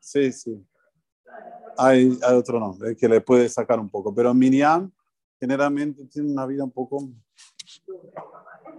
Sí, 0.00 0.32
sí. 0.32 0.66
Hay, 1.76 2.18
hay 2.22 2.34
otro 2.34 2.58
nombre 2.58 2.96
que 2.96 3.06
le 3.06 3.20
puede 3.20 3.50
sacar 3.50 3.78
un 3.78 3.90
poco, 3.90 4.14
pero 4.14 4.32
Miriam 4.32 4.90
generalmente 5.38 6.06
tiene 6.06 6.32
una 6.32 6.46
vida 6.46 6.64
un 6.64 6.72
poco 6.72 7.06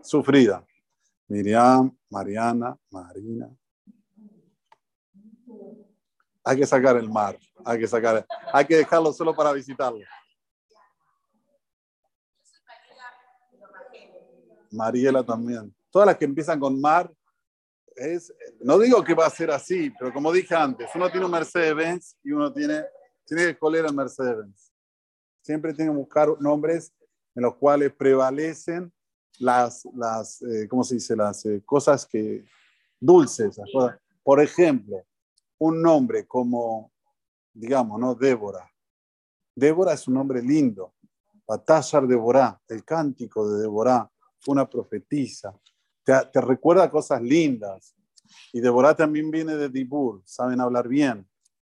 sufrida. 0.02 0.66
Miriam, 1.28 1.96
Mariana, 2.10 2.76
Marina. 2.90 3.56
Hay 6.50 6.58
que 6.58 6.66
sacar 6.66 6.98
el 6.98 7.08
mar, 7.08 7.38
hay 7.64 7.78
que 7.78 7.88
sacar, 7.88 8.26
hay 8.52 8.66
que 8.66 8.78
dejarlo 8.78 9.14
solo 9.14 9.36
para 9.36 9.54
visitarlo. 9.54 10.00
Mariela 14.72 15.24
también. 15.24 15.72
Todas 15.92 16.08
las 16.08 16.18
que 16.18 16.26
empiezan 16.26 16.60
con 16.60 16.82
mar, 16.82 17.12
es, 17.96 18.34
no 18.62 18.80
digo 18.80 19.04
que 19.04 19.14
va 19.14 19.28
a 19.28 19.30
ser 19.30 19.52
así, 19.52 19.92
pero 20.00 20.12
como 20.12 20.32
dije 20.32 20.56
antes, 20.56 20.90
uno 20.96 21.08
tiene 21.12 21.28
un 21.28 21.32
Mercedes-Benz 21.32 22.18
y 22.24 22.32
uno 22.32 22.52
tiene, 22.52 22.84
tiene 23.28 23.44
que 23.44 23.50
escoger 23.52 23.86
el 23.86 23.94
Mercedes-Benz. 23.94 24.74
Siempre 25.44 25.72
tiene 25.76 25.92
que 25.92 25.98
buscar 25.98 26.30
nombres 26.40 26.92
en 27.36 27.44
los 27.44 27.58
cuales 27.58 27.94
prevalecen 27.94 28.92
las, 29.38 29.88
las 29.94 30.42
eh, 30.42 30.68
¿cómo 30.68 30.84
se 30.84 30.96
dice? 30.96 31.16
Las 31.16 31.46
eh, 31.46 31.62
cosas 31.64 32.08
que, 32.08 32.44
dulces. 33.00 33.60
Por 34.24 34.42
ejemplo, 34.42 35.06
un 35.60 35.82
nombre 35.82 36.26
como, 36.26 36.92
digamos, 37.54 38.00
¿no? 38.00 38.16
Débora. 38.16 38.70
Débora 39.56 39.94
es 39.94 40.08
un 40.08 40.16
nombre 40.16 40.42
lindo. 40.42 40.96
Batashar 41.48 42.08
Débora, 42.08 42.62
el 42.68 42.84
cántico 42.84 43.50
de 43.50 43.62
Débora, 43.62 44.10
fue 44.40 44.54
una 44.54 44.70
profetisa. 44.70 45.58
Te, 46.04 46.14
te, 46.32 46.42
recuerda 46.42 46.90
cosas 46.90 47.22
lindas. 47.22 47.96
Y 48.54 48.62
Débora 48.62 48.96
también 48.96 49.30
viene 49.32 49.56
de 49.56 49.70
Dibur, 49.70 50.22
saben 50.26 50.62
hablar 50.62 50.88
bien, 50.88 51.28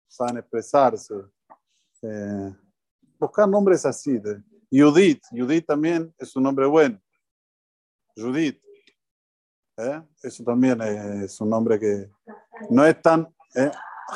saben 0.07 0.39
expresarse. 0.39 1.15
Eh, 2.03 2.55
buscar 3.19 3.49
nombres 3.49 3.85
así. 3.87 4.21
Judith, 4.71 5.23
Judith 5.31 5.67
también 5.67 6.15
es 6.19 6.35
un 6.37 6.43
nombre 6.43 6.67
bueno. 6.67 7.01
Judith. 8.17 8.61
¿eh? 9.77 10.03
Eso 10.23 10.45
también 10.45 10.81
es 10.83 11.41
un 11.41 11.51
nombre 11.51 11.79
que 11.79 12.11
no 12.71 12.85
es 12.85 13.01
tan... 13.01 13.29
¿eh? 13.55 13.71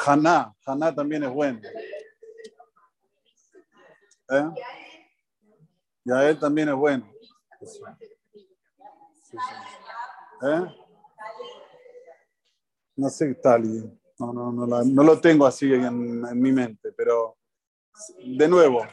Haná, 0.06 0.54
Haná 0.64 0.94
también 0.94 1.24
es 1.24 1.30
bueno. 1.30 1.60
¿Eh? 4.30 4.50
él 6.04 6.38
también 6.38 6.68
es 6.68 6.74
bueno. 6.74 7.06
¿Eh? 10.42 10.76
No 12.96 13.08
sé 13.08 13.34
tal, 13.34 13.62
no, 14.18 14.32
no, 14.32 14.52
no, 14.52 14.84
no, 14.84 15.02
lo 15.02 15.20
tengo 15.20 15.46
así 15.46 15.72
en, 15.72 16.20
mi 16.40 16.52
mente, 16.52 16.92
pero 16.92 17.36
de 18.24 18.48
nuevo, 18.48 18.86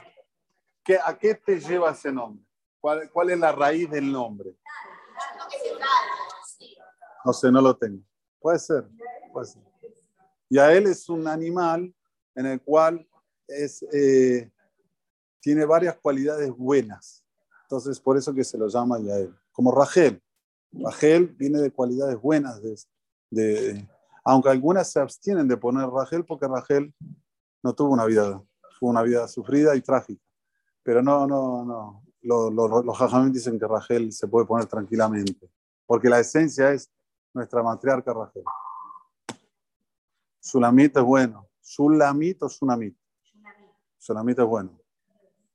¿qué, 0.84 0.98
¿a 1.04 1.18
qué 1.18 1.36
te 1.36 1.60
lleva 1.60 1.92
ese 1.92 2.12
nombre? 2.12 2.44
¿Cuál, 2.80 3.10
¿Cuál 3.12 3.32
es 3.32 3.40
la 3.40 3.52
raíz 3.52 3.90
del 3.90 4.12
nombre? 4.12 4.56
No 7.26 7.34
sé, 7.34 7.52
no 7.52 7.62
lo 7.62 7.76
tengo. 7.76 8.02
Puede 8.40 8.60
ser, 8.60 8.88
puede 9.34 9.48
ser. 9.48 9.69
Yael 10.50 10.88
es 10.88 11.08
un 11.10 11.28
animal 11.28 11.94
en 12.36 12.46
el 12.46 12.62
cual 12.62 13.08
eh, 13.48 14.50
tiene 15.40 15.66
varias 15.66 15.96
cualidades 15.98 16.52
buenas. 16.52 17.24
Entonces, 17.64 18.00
por 18.00 18.18
eso 18.18 18.34
que 18.34 18.44
se 18.44 18.58
lo 18.58 18.68
llama 18.68 19.00
Yael. 19.00 19.36
Como 19.52 19.72
Rachel. 19.72 20.22
Rachel 20.72 21.28
viene 21.28 21.60
de 21.60 21.72
cualidades 21.72 22.20
buenas. 22.20 22.60
Aunque 24.24 24.50
algunas 24.50 24.92
se 24.92 25.00
abstienen 25.00 25.48
de 25.48 25.58
poner 25.58 25.88
Rachel 25.88 26.26
porque 26.26 26.48
Rachel 26.48 26.94
no 27.64 27.74
tuvo 27.74 27.94
una 27.94 28.06
vida, 28.06 28.44
fue 28.80 28.90
una 28.90 29.04
vida 29.04 29.28
sufrida 29.28 29.76
y 29.76 29.82
trágica. 29.82 30.24
Pero 30.84 31.02
no, 31.02 31.28
no, 31.28 31.66
no. 31.66 32.04
Los, 32.22 32.52
los, 32.54 32.86
los 32.86 33.32
dicen 33.32 33.60
que 33.60 33.68
Rachel 33.68 34.12
se 34.12 34.28
puede 34.28 34.46
poner 34.46 34.66
tranquilamente. 34.66 35.50
Porque 35.86 36.10
la 36.10 36.20
esencia 36.20 36.72
es 36.72 36.92
nuestra 37.34 37.64
matriarca 37.64 38.14
Rachel. 38.14 38.44
Sulamit 40.40 40.96
es 40.98 41.04
bueno. 41.04 41.48
Sulamit 41.62 42.42
o 42.44 42.50
Sunamit. 42.50 42.98
Sulamit 43.98 44.40
es 44.40 44.46
bueno. 44.46 44.80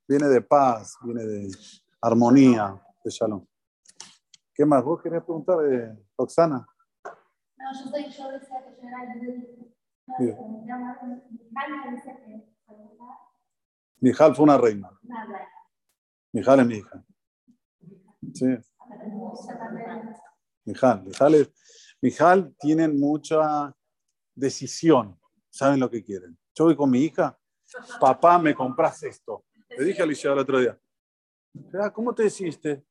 Viene 0.06 0.28
de 0.28 0.40
paz, 0.42 0.96
viene 1.02 1.24
de 1.24 1.48
armonía, 2.00 2.80
de 3.02 3.10
shalom. 3.10 3.46
¿Qué 4.54 4.64
más? 4.64 4.84
¿Vos 4.84 5.02
querés 5.02 5.22
preguntar, 5.22 5.58
de 5.58 5.96
Roxana? 6.16 6.66
No, 7.56 7.72
yo 7.72 7.90
soy, 7.90 8.04
yo 8.10 8.30
decía 8.30 8.64
que 8.64 8.80
yo 8.80 8.88
era 8.88 9.00
Mijal 14.00 14.34
fue 14.36 14.44
una 14.44 14.58
reina. 14.58 14.90
Mijal 16.32 16.60
es 16.60 16.66
mi 16.66 16.74
hija. 16.76 17.04
Sí. 18.34 18.46
Mijal. 20.64 21.04
Mijal, 21.04 21.34
es, 21.34 21.52
Mijal 22.02 22.54
tiene 22.58 22.88
mucha 22.88 23.74
decisión, 24.34 25.18
saben 25.50 25.80
lo 25.80 25.90
que 25.90 26.02
quieren. 26.02 26.36
Yo 26.54 26.64
voy 26.64 26.76
con 26.76 26.90
mi 26.90 27.00
hija, 27.00 27.38
papá, 28.00 28.38
me 28.38 28.54
compras 28.54 29.02
esto. 29.02 29.44
Le 29.70 29.84
dije 29.84 30.00
a 30.00 30.04
Alicia 30.04 30.32
el 30.32 30.38
otro 30.38 30.58
día, 30.58 30.78
ah, 31.80 31.92
¿cómo 31.92 32.14
te 32.14 32.24
deciste? 32.24 32.84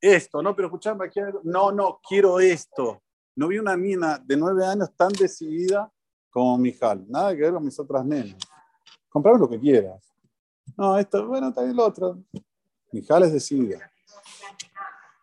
Esto, 0.00 0.42
no, 0.42 0.54
pero 0.54 0.68
escuchame, 0.68 1.10
no, 1.44 1.72
no, 1.72 2.00
quiero 2.06 2.40
esto. 2.40 3.02
No 3.34 3.48
vi 3.48 3.58
una 3.58 3.76
niña 3.76 4.18
de 4.18 4.36
nueve 4.36 4.66
años 4.66 4.90
tan 4.96 5.12
decidida 5.12 5.90
como 6.28 6.58
Mijal. 6.58 7.04
Nada 7.08 7.34
que 7.34 7.42
ver 7.42 7.52
con 7.52 7.64
mis 7.64 7.78
otras 7.78 8.04
nenas. 8.04 8.36
Comprame 9.08 9.38
lo 9.38 9.48
que 9.48 9.60
quieras. 9.60 10.02
No, 10.76 10.98
esto, 10.98 11.26
bueno, 11.26 11.52
también 11.52 11.76
lo 11.76 11.86
otro. 11.86 12.18
Mijal 12.90 13.22
es 13.24 13.32
decidida. 13.32 13.90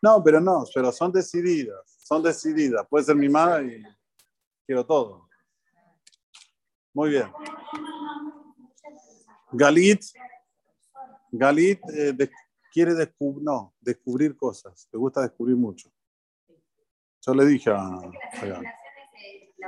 No, 0.01 0.23
pero 0.23 0.39
no, 0.39 0.63
pero 0.73 0.91
son 0.91 1.11
decididas. 1.11 1.97
Son 2.03 2.23
decididas. 2.23 2.87
Puede 2.87 3.05
ser 3.05 3.15
mi 3.15 3.29
madre 3.29 3.77
y 3.77 3.83
quiero 4.65 4.85
todo. 4.85 5.28
Muy 6.93 7.09
bien. 7.11 7.31
Galit, 9.51 10.01
Galit 11.31 11.79
eh, 11.93 12.29
quiere 12.71 12.93
descubrir, 12.93 13.43
no, 13.43 13.73
descubrir 13.79 14.35
cosas. 14.35 14.87
Le 14.91 14.99
gusta 14.99 15.21
descubrir 15.21 15.55
mucho. 15.55 15.91
Yo 17.21 17.33
le 17.33 17.45
dije 17.45 17.71
a, 17.71 17.99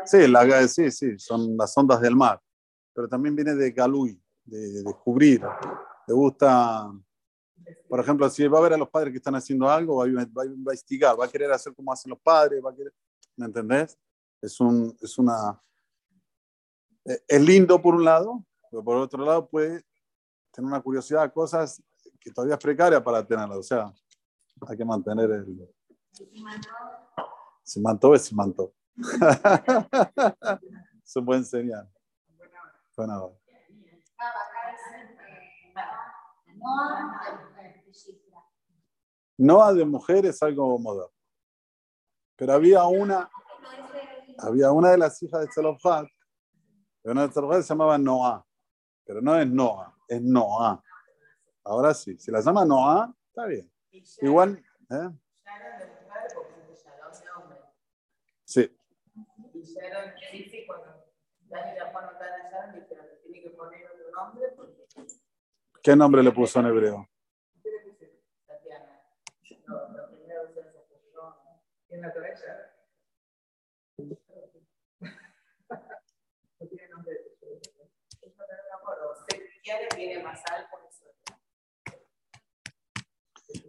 Sí, 0.05 0.27
la, 0.27 0.67
sí, 0.67 0.89
sí, 0.89 1.19
son 1.19 1.57
las 1.57 1.77
ondas 1.77 2.01
del 2.01 2.15
mar. 2.15 2.41
Pero 2.93 3.07
también 3.07 3.35
viene 3.35 3.55
de 3.55 3.71
Galui, 3.71 4.21
de, 4.43 4.83
descubrir. 4.83 5.41
Le 6.07 6.13
gusta, 6.13 6.91
por 7.87 7.99
ejemplo, 7.99 8.29
si 8.29 8.47
va 8.47 8.59
a 8.59 8.61
ver 8.61 8.73
a 8.73 8.77
los 8.77 8.89
padres 8.89 9.11
que 9.11 9.17
están 9.17 9.35
haciendo 9.35 9.69
algo, 9.69 9.97
va 9.97 10.05
a, 10.05 10.45
investigar, 10.45 11.19
va 11.19 11.25
a 11.25 11.29
querer 11.29 11.51
hacer 11.51 11.73
como 11.73 11.91
hacen 11.91 12.09
los 12.09 12.19
padres, 12.19 12.61
va 12.65 12.71
a 12.71 12.75
querer, 12.75 12.93
¿me 13.35 13.45
entendés? 13.45 13.97
Es, 14.41 14.59
un, 14.59 14.97
es 15.01 15.17
una 15.17 15.61
es 17.05 17.41
lindo 17.41 17.81
por 17.81 17.95
un 17.95 18.05
lado, 18.05 18.45
pero 18.69 18.83
por 18.83 18.97
otro 18.97 19.25
lado 19.25 19.47
puede 19.47 19.83
tener 20.51 20.67
una 20.67 20.81
curiosidad 20.81 21.23
a 21.23 21.31
cosas 21.31 21.81
que 22.19 22.31
todavía 22.31 22.55
es 22.55 22.61
precaria 22.61 23.03
para 23.03 23.25
tenerla. 23.25 23.57
O 23.57 23.63
sea, 23.63 23.91
hay 24.67 24.77
que 24.77 24.85
mantener 24.85 25.31
el... 25.31 25.69
Se 27.63 27.79
mantó, 27.79 28.15
se 28.17 28.35
mantó. 28.35 28.73
Eso 31.03 31.23
puede 31.25 31.39
enseñar. 31.39 31.87
Bueno, 32.95 33.37
Noa 39.37 39.73
de 39.73 39.85
mujer 39.85 40.25
es 40.27 40.43
algo 40.43 40.77
moderno. 40.77 41.11
Pero 42.35 42.53
había 42.53 42.83
una, 42.85 43.29
había 44.37 44.71
una 44.71 44.91
de 44.91 44.97
las 44.99 45.21
hijas 45.23 45.41
de 45.41 45.51
Zelofat 45.51 46.07
una 47.03 47.27
de 47.27 47.63
se 47.63 47.69
llamaba 47.69 47.97
Noah, 47.97 48.45
pero 49.05 49.21
no 49.21 49.35
es 49.39 49.47
Noah, 49.47 49.95
es 50.07 50.21
Noah. 50.21 50.83
Ahora 51.63 51.93
sí, 51.93 52.17
si 52.17 52.31
la 52.31 52.41
llama 52.41 52.65
Noah, 52.65 53.13
está 53.27 53.45
bien. 53.45 53.71
Igual, 54.21 54.63
¿eh? 54.89 55.09
Sí. 58.45 58.77
¿Qué 65.83 65.95
nombre 65.95 66.21
le 66.21 66.31
puso 66.31 66.59
en 66.59 66.67
hebreo? 66.67 67.09
Tatiana. 68.45 69.01
No, 69.67 69.87
lo 69.89 70.09
primero 70.11 70.43
es 70.43 70.57
esa 70.57 70.71
cuestión. 70.87 71.33
¿Tiene 71.87 72.07
la 72.07 72.13
cabeza? 72.13 72.45
No 76.59 76.67
tiene 76.67 76.87
nombre 76.89 77.13
de 77.13 77.19
Eso 77.57 78.37
no 78.37 78.45
me 78.47 78.73
acuerdo. 78.77 79.15
Se 79.27 79.37
quiere, 79.71 79.87
viene 79.95 80.23
Mazal. 80.23 80.65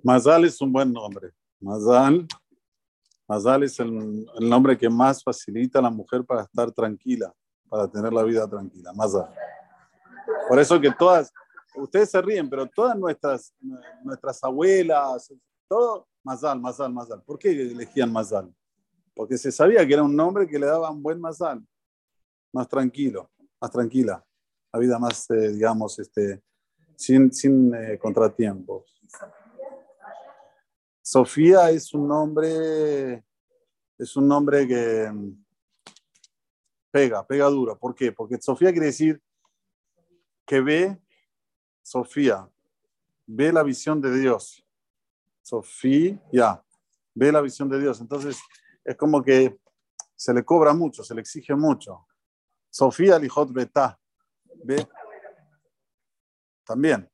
Mazal 0.03 0.45
es 0.45 0.61
un 0.61 0.73
buen 0.73 0.93
nombre. 0.93 1.33
Mazal, 1.61 2.27
Mazal 3.29 3.63
es 3.65 3.79
el, 3.81 4.27
el, 4.39 4.49
nombre 4.49 4.77
que 4.77 4.89
más 4.89 5.23
facilita 5.23 5.79
a 5.79 5.83
la 5.83 5.91
mujer 5.91 6.25
para 6.25 6.43
estar 6.43 6.71
tranquila, 6.73 7.33
para 7.69 7.89
tener 7.89 8.13
la 8.13 8.23
vida 8.23 8.49
tranquila. 8.49 8.93
Mazal. 8.93 9.33
Por 10.49 10.59
eso 10.59 10.81
que 10.81 10.91
todas, 10.93 11.33
ustedes 11.75 12.11
se 12.11 12.21
ríen, 12.21 12.49
pero 12.49 12.67
todas 12.67 12.97
nuestras, 12.97 13.55
nuestras 14.03 14.43
abuelas, 14.43 15.33
todo, 15.69 16.07
Mazal, 16.23 16.61
Mazal, 16.61 16.93
Mazal. 16.93 17.23
¿Por 17.23 17.39
qué 17.39 17.51
elegían 17.51 18.13
Mazal? 18.13 18.53
Porque 19.15 19.37
se 19.37 19.53
sabía 19.53 19.87
que 19.87 19.95
era 19.95 20.03
un 20.03 20.15
nombre 20.15 20.47
que 20.47 20.59
le 20.59 20.67
daba 20.67 20.91
un 20.91 21.03
buen 21.03 21.21
Mazal, 21.21 21.65
más 22.53 22.69
tranquilo, 22.69 23.31
más 23.61 23.71
tranquila, 23.71 24.25
la 24.73 24.79
vida 24.79 24.99
más, 24.99 25.31
eh, 25.31 25.53
digamos, 25.53 25.99
este, 25.99 26.43
sin, 26.97 27.33
sin 27.33 27.75
eh, 27.75 27.99
contratiempos. 27.99 29.01
Sofía 31.03 31.70
es 31.70 31.93
un 31.93 32.09
nombre, 32.09 33.25
es 33.99 34.16
un 34.16 34.27
nombre 34.29 34.66
que 34.66 35.11
mm, 35.12 35.45
pega, 36.91 37.27
pega 37.27 37.47
duro. 37.47 37.79
¿Por 37.79 37.95
qué? 37.95 38.12
Porque 38.12 38.41
Sofía 38.41 38.70
quiere 38.70 38.87
decir 38.87 39.20
que 40.47 40.61
ve 40.61 40.99
Sofía, 41.83 42.49
ve 43.27 43.53
la 43.53 43.62
visión 43.62 44.01
de 44.01 44.18
Dios. 44.18 44.64
Sofía, 45.43 46.64
ve 47.14 47.33
la 47.33 47.41
visión 47.41 47.68
de 47.68 47.81
Dios. 47.81 48.01
Entonces, 48.01 48.39
es 48.85 48.97
como 48.97 49.23
que 49.23 49.59
se 50.14 50.33
le 50.33 50.45
cobra 50.45 50.73
mucho, 50.73 51.03
se 51.03 51.14
le 51.14 51.20
exige 51.20 51.55
mucho. 51.55 52.07
Sofía 52.70 53.18
Lijot 53.18 53.53
Betá, 53.53 54.01
También. 56.65 57.09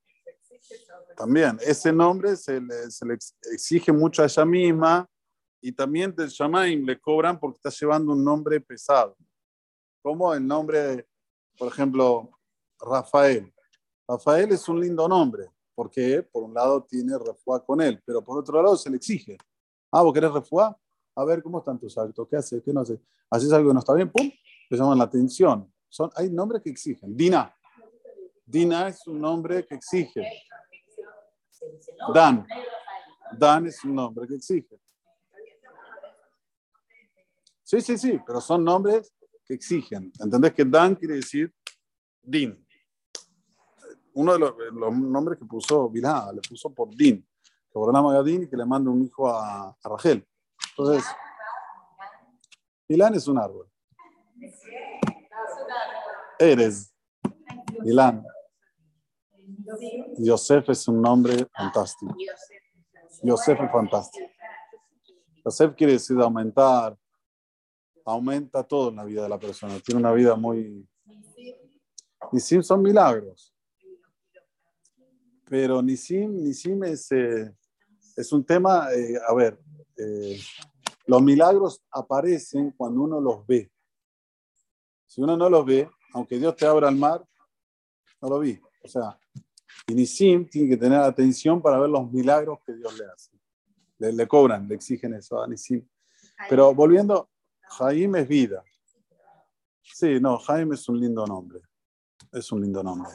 También, 1.17 1.59
ese 1.63 1.93
nombre 1.93 2.37
se 2.37 2.61
le, 2.61 2.91
se 2.91 3.05
le, 3.05 3.15
exige 3.15 3.91
mucho 3.91 4.23
a 4.23 4.27
ella 4.27 4.45
misma 4.45 5.09
y 5.61 5.73
también 5.73 6.15
del 6.15 6.29
Shamaim 6.29 6.85
le 6.85 7.01
cobran 7.01 7.41
porque 7.41 7.57
está 7.57 7.71
llevando 7.71 8.13
un 8.13 8.25
nombre 8.25 8.61
pesado. 8.61 9.17
Como 10.01 10.33
el 10.33 10.47
nombre, 10.47 11.09
por 11.59 11.73
ejemplo, 11.73 12.31
Rafael. 12.79 13.53
Rafael 14.07 14.53
es 14.53 14.69
un 14.69 14.81
lindo 14.81 15.09
nombre 15.09 15.51
porque 15.75 16.23
por 16.23 16.45
un 16.45 16.55
lado 16.55 16.85
tiene 16.85 17.19
refuá 17.19 17.65
con 17.65 17.81
él, 17.81 18.01
pero 18.05 18.23
por 18.23 18.39
otro 18.39 18.63
lado 18.63 18.77
se 18.77 18.91
le 18.91 18.97
exige. 18.97 19.39
Ah, 19.93 20.03
¿vos 20.03 20.13
querés 20.13 20.33
refuá? 20.33 20.77
A 21.17 21.25
ver, 21.25 21.43
¿cómo 21.43 21.59
están 21.59 21.79
tus 21.79 21.97
actos? 21.99 22.29
¿Qué 22.29 22.37
haces? 22.37 22.63
¿Qué 22.65 22.73
no 22.73 22.81
haces? 22.81 23.01
¿Haces 23.31 23.53
algo 23.53 23.71
que 23.71 23.75
no 23.75 23.81
está 23.81 23.95
bien? 23.95 24.11
¡Pum! 24.11 24.31
Le 24.71 24.77
llaman 24.77 24.99
la 24.99 25.05
atención. 25.05 25.73
Son, 25.89 26.11
hay 26.15 26.31
nombres 26.31 26.63
que 26.63 26.71
exigen. 26.71 27.17
Dina. 27.17 27.55
Dina 28.45 28.89
es 28.89 29.07
un 29.07 29.21
nombre 29.21 29.65
que 29.67 29.75
exige. 29.75 30.27
Dan. 32.15 32.47
Dan 33.33 33.67
es 33.67 33.85
un 33.85 33.95
nombre 33.95 34.27
que 34.27 34.35
exige. 34.35 34.81
Sí, 37.63 37.81
sí, 37.81 37.99
sí, 37.99 38.19
pero 38.27 38.41
son 38.41 38.65
nombres 38.65 39.13
que 39.45 39.55
exigen. 39.55 40.11
¿Entendés 40.19 40.55
que 40.55 40.65
Dan 40.65 40.95
quiere 40.95 41.17
decir 41.17 41.53
Din? 42.23 42.67
Uno 44.15 44.33
de 44.33 44.39
los, 44.39 44.55
los 44.73 44.97
nombres 44.97 45.39
que 45.39 45.45
puso 45.45 45.89
Bilá, 45.91 46.33
le 46.33 46.41
puso 46.49 46.73
por 46.73 46.95
Din. 46.95 47.27
Que 47.71 47.79
ordenamos 47.79 48.15
a 48.15 48.23
Din 48.23 48.45
y 48.45 48.49
que 48.49 48.57
le 48.57 48.65
manda 48.65 48.91
un 48.91 49.05
hijo 49.05 49.29
a, 49.29 49.69
a 49.69 49.89
Rachel. 49.89 50.27
Entonces, 50.71 51.05
Milán 52.89 53.15
es 53.15 53.29
un 53.29 53.39
árbol. 53.39 53.71
Eres. 56.39 56.95
Milán. 57.81 58.25
Yosef 60.19 60.69
es 60.71 60.89
un 60.89 61.03
nombre 61.03 61.47
fantástico. 61.55 62.15
Yosef 63.23 63.61
es 63.61 63.71
fantástico. 63.71 64.27
Yosef 65.45 65.75
quiere 65.75 65.95
decir 65.95 66.19
aumentar, 66.21 66.97
aumenta 68.05 68.63
todo 68.63 68.91
en 68.91 68.97
la 68.97 69.05
vida 69.05 69.23
de 69.23 69.29
la 69.29 69.39
persona. 69.39 69.79
Tiene 69.81 70.01
una 70.01 70.13
vida 70.13 70.37
muy... 70.37 70.89
Nisim 72.33 72.63
son 72.63 72.83
milagros. 72.83 73.55
Pero 75.45 75.83
Nisim, 75.83 76.43
Nisim 76.43 76.85
es, 76.85 77.11
eh, 77.13 77.55
es 78.17 78.33
un 78.33 78.45
tema, 78.45 78.93
eh, 78.93 79.19
a 79.27 79.35
ver, 79.35 79.59
eh, 79.97 80.39
los 81.07 81.23
milagros 81.23 81.83
aparecen 81.91 82.73
cuando 82.73 83.03
uno 83.03 83.21
los 83.21 83.47
ve. 83.47 83.71
Si 85.07 85.23
uno 85.23 85.37
no 85.37 85.49
los 85.49 85.65
ve, 85.65 85.89
aunque 86.13 86.39
Dios 86.39 86.57
te 86.57 86.67
abra 86.67 86.89
el 86.89 86.97
mar, 86.97 87.27
no 88.21 88.29
lo 88.29 88.39
vi. 88.39 88.61
O 88.83 88.89
sea, 88.89 89.19
y 89.87 89.95
Nisim 89.95 90.49
tiene 90.49 90.69
que 90.71 90.77
tener 90.77 90.99
atención 91.01 91.61
para 91.63 91.79
ver 91.79 91.91
los 91.91 92.11
milagros 92.11 92.59
que 92.65 92.75
Dios 92.75 92.99
le 92.99 93.07
hace. 93.07 93.31
Le, 93.99 94.13
le 94.13 94.29
cobran, 94.29 94.69
le 94.69 94.75
exigen 94.75 95.15
eso 95.15 95.43
a 95.43 95.47
Nisim. 95.47 95.87
Pero 96.49 96.75
volviendo, 96.75 97.31
Jaim 97.63 98.17
es 98.17 98.29
vida. 98.29 98.65
Sí, 99.83 100.21
no, 100.21 100.39
Jaim 100.39 100.73
es 100.73 100.89
un 100.89 101.01
lindo 101.01 101.27
nombre. 101.27 101.61
Es 102.33 102.53
un 102.53 102.61
lindo 102.61 102.83
nombre. 102.83 103.11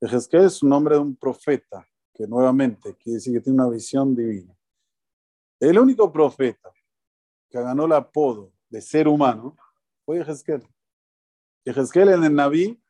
Ezequiel 0.00 0.44
es 0.44 0.62
un 0.62 0.68
nombre 0.68 0.94
de 0.94 1.00
un 1.00 1.16
profeta, 1.16 1.86
que 2.14 2.26
nuevamente 2.26 2.94
quiere 2.96 3.16
decir 3.16 3.34
que 3.34 3.40
tiene 3.40 3.60
una 3.60 3.70
visión 3.70 4.14
divina. 4.14 4.56
El 5.58 5.78
único 5.78 6.12
profeta 6.12 6.70
que 7.50 7.60
ganó 7.60 7.86
el 7.86 7.92
apodo 7.92 8.52
de 8.68 8.80
ser 8.80 9.08
humano 9.08 9.56
fue 10.04 10.20
Ezequiel. 10.20 10.62
Ezequiel 11.64 12.10
en 12.10 12.24
el 12.24 12.34
Naví 12.34 12.80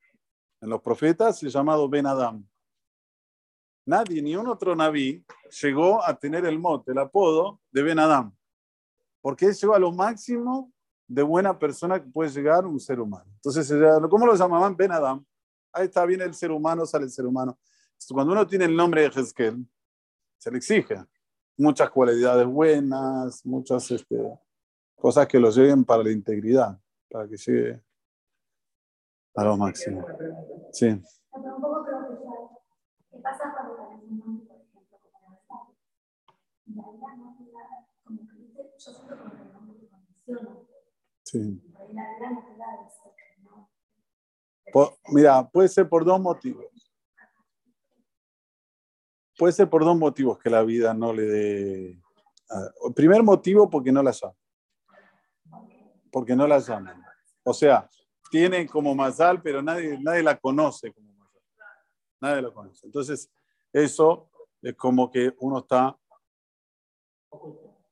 en 0.60 0.70
los 0.70 0.82
profetas 0.82 1.42
es 1.42 1.52
llamado 1.52 1.88
Ben 1.88 2.06
Adam. 2.06 2.46
Nadie, 3.86 4.20
ni 4.20 4.36
un 4.36 4.46
otro 4.48 4.74
Naví, 4.74 5.24
llegó 5.62 6.04
a 6.04 6.18
tener 6.18 6.44
el 6.44 6.58
mote, 6.58 6.92
el 6.92 6.98
apodo 6.98 7.60
de 7.70 7.82
Ben 7.82 7.98
Adam. 7.98 8.34
Porque 9.20 9.46
él 9.46 9.54
llegó 9.54 9.74
a 9.74 9.78
lo 9.78 9.92
máximo 9.92 10.72
de 11.06 11.22
buena 11.22 11.58
persona 11.58 12.02
que 12.02 12.08
puede 12.10 12.30
llegar 12.30 12.66
un 12.66 12.78
ser 12.78 13.00
humano. 13.00 13.30
Entonces, 13.34 13.72
¿cómo 14.10 14.26
lo 14.26 14.34
llamaban? 14.34 14.76
Ben 14.76 14.92
Adam. 14.92 15.24
Ahí 15.72 15.86
está, 15.86 16.04
viene 16.04 16.24
el 16.24 16.34
ser 16.34 16.50
humano, 16.50 16.84
sale 16.84 17.04
el 17.04 17.10
ser 17.10 17.24
humano. 17.26 17.58
Cuando 18.10 18.32
uno 18.32 18.46
tiene 18.46 18.66
el 18.66 18.76
nombre 18.76 19.02
de 19.02 19.10
Jezquel, 19.10 19.66
se 20.38 20.50
le 20.50 20.58
exige 20.58 21.04
muchas 21.56 21.90
cualidades 21.90 22.46
buenas, 22.46 23.44
muchas 23.44 23.90
este, 23.90 24.38
cosas 24.94 25.26
que 25.26 25.38
lo 25.38 25.50
lleven 25.50 25.84
para 25.84 26.02
la 26.02 26.12
integridad, 26.12 26.78
para 27.10 27.26
que 27.28 27.36
llegue 27.36 27.82
a 29.38 29.44
lo 29.44 29.56
máximo. 29.56 30.04
Sí. 30.72 30.88
Un 30.88 31.60
poco 31.60 31.86
ya, 31.86 32.34
¿qué 33.10 33.18
pasa 33.18 33.52
cuando 33.54 33.76
tenés 33.76 34.02
un 34.02 34.18
nombre, 34.18 34.46
por 34.46 34.56
ejemplo, 34.56 34.98
como 35.00 35.20
la 35.20 35.30
verdad? 35.30 35.62
La 36.66 36.90
vida 36.90 37.16
no 37.16 37.36
te 37.38 37.44
da, 37.52 37.86
como 38.04 38.18
que 38.26 38.36
dice, 38.36 38.62
yo 38.62 38.92
siento 38.92 39.16
como 39.16 39.30
que 39.36 39.42
el 39.42 39.52
nombre 39.52 39.88
condiciona. 39.88 40.58
Sí. 41.22 41.38
La 41.38 41.86
vida 41.86 42.30
no 42.30 42.44
te 42.44 42.56
da 42.56 42.66
eso, 42.84 43.14
¿no? 43.42 43.70
Por, 44.72 44.98
mira, 45.12 45.48
puede 45.48 45.68
ser 45.68 45.88
por 45.88 46.04
dos 46.04 46.20
motivos. 46.20 46.66
Puede 49.38 49.52
ser 49.52 49.70
por 49.70 49.84
dos 49.84 49.96
motivos 49.96 50.36
que 50.38 50.50
la 50.50 50.62
vida 50.62 50.92
no 50.92 51.12
le 51.12 51.22
dé. 51.22 52.02
Primer 52.96 53.22
motivo, 53.22 53.70
porque 53.70 53.92
no 53.92 54.02
la 54.02 54.10
llaman. 54.10 54.36
Porque 56.10 56.34
no 56.34 56.44
la 56.48 56.58
llaman. 56.58 57.00
O 57.44 57.54
sea, 57.54 57.88
tiene 58.30 58.66
como 58.66 58.94
Mazal, 58.94 59.40
pero 59.42 59.62
nadie, 59.62 59.98
nadie 60.00 60.22
la 60.22 60.38
conoce 60.38 60.92
como 60.92 61.12
Mazal. 61.14 61.42
Nadie 62.20 62.42
la 62.42 62.50
conoce. 62.50 62.86
Entonces, 62.86 63.30
eso 63.72 64.30
es 64.62 64.74
como 64.74 65.10
que 65.10 65.34
uno 65.38 65.58
está 65.58 65.96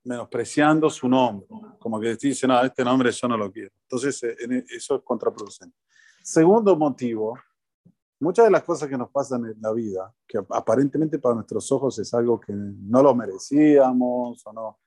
menospreciando 0.03 0.89
su 0.89 1.07
nombre. 1.07 1.47
Como 1.79 1.99
que 1.99 2.15
dice, 2.15 2.47
no, 2.47 2.61
este 2.61 2.83
nombre 2.83 3.11
yo 3.11 3.27
no 3.27 3.37
lo 3.37 3.51
quiero. 3.51 3.71
Entonces, 3.83 4.23
eso 4.69 4.95
es 4.95 5.01
contraproducente. 5.03 5.77
Segundo 6.23 6.75
motivo, 6.75 7.37
muchas 8.19 8.45
de 8.45 8.51
las 8.51 8.63
cosas 8.63 8.89
que 8.89 8.97
nos 8.97 9.09
pasan 9.09 9.45
en 9.45 9.61
la 9.61 9.71
vida, 9.71 10.13
que 10.27 10.39
aparentemente 10.49 11.19
para 11.19 11.35
nuestros 11.35 11.71
ojos 11.71 11.99
es 11.99 12.13
algo 12.13 12.39
que 12.39 12.53
no 12.53 13.03
lo 13.03 13.15
merecíamos 13.15 14.45
o 14.45 14.53
no. 14.53 14.79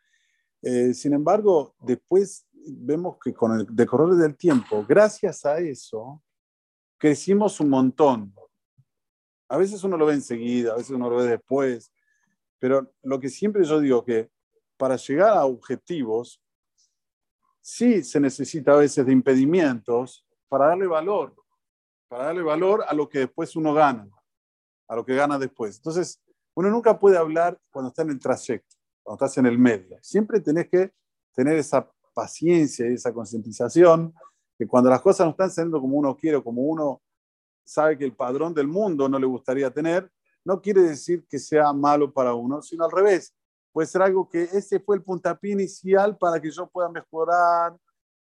Eh, 0.62 0.92
sin 0.92 1.14
embargo, 1.14 1.74
después 1.80 2.46
vemos 2.66 3.18
que 3.22 3.32
con 3.32 3.58
el 3.58 3.66
decorrer 3.70 4.14
del 4.16 4.36
tiempo, 4.36 4.84
gracias 4.88 5.44
a 5.44 5.58
eso, 5.58 6.22
crecimos 6.98 7.60
un 7.60 7.70
montón. 7.70 8.34
A 9.48 9.56
veces 9.56 9.82
uno 9.82 9.96
lo 9.96 10.06
ve 10.06 10.14
enseguida, 10.14 10.72
a 10.72 10.76
veces 10.76 10.90
uno 10.90 11.10
lo 11.10 11.16
ve 11.16 11.26
después, 11.26 11.92
pero 12.58 12.92
lo 13.02 13.18
que 13.18 13.28
siempre 13.28 13.64
yo 13.64 13.80
digo 13.80 14.04
que 14.04 14.30
para 14.76 14.96
llegar 14.96 15.36
a 15.36 15.44
objetivos 15.44 16.42
sí 17.60 18.02
se 18.02 18.20
necesita 18.20 18.72
a 18.72 18.76
veces 18.76 19.04
de 19.04 19.12
impedimentos 19.12 20.26
para 20.48 20.66
darle 20.66 20.86
valor, 20.86 21.34
para 22.08 22.26
darle 22.26 22.42
valor 22.42 22.84
a 22.86 22.94
lo 22.94 23.08
que 23.08 23.20
después 23.20 23.56
uno 23.56 23.74
gana, 23.74 24.08
a 24.88 24.96
lo 24.96 25.04
que 25.04 25.14
gana 25.14 25.38
después. 25.38 25.76
Entonces, 25.76 26.20
uno 26.54 26.70
nunca 26.70 26.98
puede 26.98 27.16
hablar 27.16 27.58
cuando 27.70 27.88
está 27.88 28.02
en 28.02 28.10
el 28.10 28.18
trayecto, 28.18 28.76
cuando 29.02 29.24
estás 29.24 29.38
en 29.38 29.46
el 29.46 29.58
medio. 29.58 29.98
Siempre 30.02 30.40
tenés 30.40 30.68
que 30.68 30.92
tener 31.32 31.56
esa 31.56 31.88
paciencia 32.12 32.88
y 32.88 32.94
esa 32.94 33.12
concientización 33.12 34.14
que 34.58 34.66
cuando 34.66 34.90
las 34.90 35.00
cosas 35.00 35.26
no 35.26 35.30
están 35.30 35.50
saliendo 35.50 35.80
como 35.80 35.96
uno 35.96 36.16
quiere, 36.16 36.42
como 36.42 36.62
uno 36.62 37.00
sabe 37.64 37.96
que 37.96 38.04
el 38.04 38.14
padrón 38.14 38.52
del 38.52 38.66
mundo 38.66 39.08
no 39.08 39.18
le 39.18 39.26
gustaría 39.26 39.70
tener, 39.70 40.10
no 40.44 40.60
quiere 40.60 40.82
decir 40.82 41.26
que 41.28 41.38
sea 41.38 41.72
malo 41.72 42.12
para 42.12 42.34
uno, 42.34 42.60
sino 42.60 42.84
al 42.84 42.90
revés. 42.90 43.34
Puede 43.72 43.86
ser 43.86 44.02
algo 44.02 44.28
que 44.28 44.42
ese 44.42 44.80
fue 44.80 44.96
el 44.96 45.02
puntapié 45.02 45.52
inicial 45.52 46.16
para 46.18 46.40
que 46.40 46.50
yo 46.50 46.66
pueda 46.66 46.88
mejorar 46.88 47.76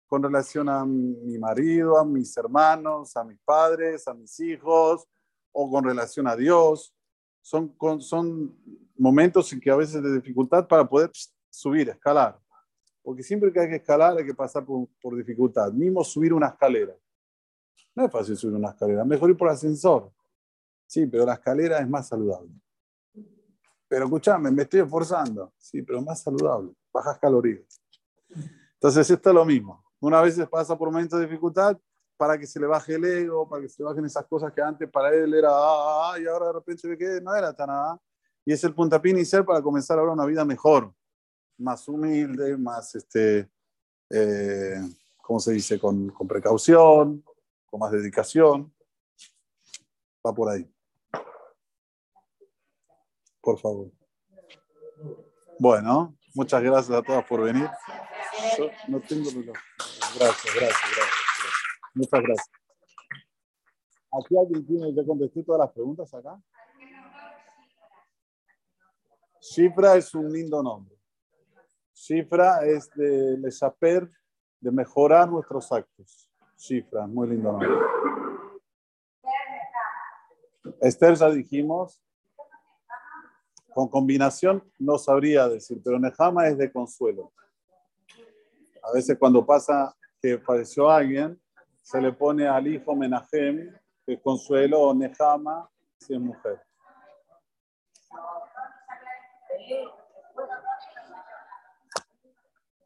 con 0.08 0.24
relación 0.24 0.70
a 0.70 0.86
mi 0.86 1.38
marido, 1.38 1.98
a 1.98 2.06
mis 2.06 2.36
hermanos, 2.38 3.16
a 3.16 3.24
mis 3.24 3.40
padres, 3.44 4.08
a 4.08 4.14
mis 4.14 4.40
hijos, 4.40 5.08
o 5.52 5.70
con 5.70 5.84
relación 5.84 6.28
a 6.28 6.36
Dios. 6.36 6.94
Son, 7.42 7.76
son 8.00 8.56
momentos 8.98 9.52
en 9.54 9.60
que 9.60 9.72
a 9.72 9.76
veces 9.76 10.02
de 10.04 10.14
dificultad 10.14 10.68
para 10.68 10.88
poder 10.88 11.12
subir, 11.50 11.90
escalar. 11.90 12.40
Porque 13.08 13.24
siempre 13.24 13.54
que 13.54 13.62
hay 13.62 13.70
que 13.70 13.78
escalar 13.78 14.18
hay 14.18 14.26
que 14.26 14.34
pasar 14.34 14.66
por, 14.66 14.86
por 15.02 15.16
dificultad. 15.16 15.72
Mismo 15.72 16.04
subir 16.04 16.34
una 16.34 16.48
escalera. 16.48 16.94
No 17.96 18.04
es 18.04 18.12
fácil 18.12 18.36
subir 18.36 18.58
una 18.58 18.68
escalera, 18.68 19.06
mejor 19.06 19.30
ir 19.30 19.38
por 19.38 19.48
ascensor. 19.48 20.12
Sí, 20.86 21.08
pero 21.08 21.26
la 21.26 21.36
escalera 21.36 21.80
es 21.80 21.88
más 21.88 22.10
saludable. 22.10 22.52
Pero 23.88 24.04
escúchame, 24.04 24.52
me 24.52 24.64
estoy 24.64 24.82
esforzando. 24.82 25.54
Sí, 25.58 25.82
pero 25.84 26.02
más 26.02 26.22
saludable. 26.22 26.74
Bajas 26.92 27.18
calorías. 27.18 27.82
Entonces, 28.74 29.10
esto 29.10 29.30
es 29.30 29.36
lo 29.36 29.46
mismo. 29.46 29.82
Una 30.02 30.22
vez 30.22 30.38
pasa 30.52 30.78
por 30.78 30.92
momentos 30.92 31.18
de 31.18 31.28
dificultad 31.28 31.78
para 32.18 32.38
que 32.38 32.46
se 32.46 32.60
le 32.60 32.68
baje 32.68 32.96
el 32.96 33.06
ego, 33.06 33.48
para 33.48 33.62
que 33.62 33.70
se 33.70 33.82
le 33.82 33.88
bajen 33.88 34.04
esas 34.04 34.26
cosas 34.26 34.52
que 34.52 34.62
antes 34.62 34.92
para 34.92 35.16
él 35.16 35.34
era, 35.34 35.50
ah, 35.50 35.54
ah, 35.56 36.12
ah" 36.14 36.20
y 36.20 36.28
ahora 36.28 36.48
de 36.48 36.54
repente 36.56 36.86
ve 36.90 36.98
que 36.98 37.22
no 37.22 37.34
era 37.34 37.54
tan 37.54 37.68
nada. 37.68 37.98
Y 38.44 38.52
es 38.52 38.62
el 38.66 38.76
puntapié 38.76 39.14
inicial 39.14 39.46
para 39.46 39.62
comenzar 39.62 39.98
ahora 39.98 40.12
una 40.12 40.26
vida 40.26 40.44
mejor, 40.44 40.94
más 41.58 41.88
humilde, 41.88 42.58
más, 42.58 42.96
este, 42.96 43.50
eh, 44.10 44.82
¿cómo 45.22 45.40
se 45.40 45.54
dice? 45.54 45.80
Con, 45.80 46.10
con 46.10 46.28
precaución, 46.28 47.24
con 47.66 47.80
más 47.80 47.92
dedicación. 47.92 48.74
Va 50.26 50.34
por 50.34 50.50
ahí 50.50 50.70
por 53.48 53.58
favor. 53.60 53.90
Bueno, 55.58 56.18
muchas 56.36 56.62
gracias 56.62 56.98
a 56.98 57.02
todas 57.02 57.24
por 57.24 57.44
venir. 57.44 57.70
no 58.90 59.00
tengo 59.00 59.30
Gracias, 59.30 60.54
gracias, 60.54 60.54
gracias, 60.54 61.54
Muchas 61.94 62.22
gracias. 62.24 62.52
¿Aquí 64.12 64.38
alguien 64.38 64.68
tiene, 64.68 64.94
que 64.94 65.06
contestar 65.06 65.44
todas 65.46 65.60
las 65.60 65.72
preguntas 65.72 66.14
acá? 66.14 66.38
Cifra 69.40 69.96
es 69.96 70.14
un 70.14 70.30
lindo 70.30 70.62
nombre. 70.62 70.97
Cifra 71.98 72.64
es 72.64 72.92
de 72.92 73.38
le 73.40 73.52
saber, 73.52 74.08
de 74.60 74.72
mejorar 74.72 75.28
nuestros 75.28 75.72
actos. 75.72 76.30
Cifra, 76.56 77.08
muy 77.08 77.30
lindo 77.30 77.52
nombre. 77.52 77.70
Esther 80.80 81.16
ya 81.16 81.32
dijimos, 81.32 82.04
con 83.74 83.88
combinación 83.90 84.64
no 84.78 85.00
sabría 85.00 85.50
decir, 85.50 85.82
pero 85.84 86.00
Nehama 86.00 86.48
es 86.48 86.58
de 86.60 86.72
consuelo. 86.72 87.34
A 88.84 88.92
veces 88.94 89.18
cuando 89.18 89.44
pasa 89.44 89.96
que 90.22 90.38
falleció 90.38 90.92
alguien, 90.92 91.42
se 91.82 92.00
le 92.00 92.14
pone 92.14 92.48
al 92.48 92.68
hijo 92.68 92.96
Menahem, 92.96 93.74
que 94.06 94.22
consuelo, 94.22 94.82
o 94.82 94.94
Nehama, 94.94 95.68
si 95.98 96.14
es 96.14 96.20
mujer. 96.20 96.67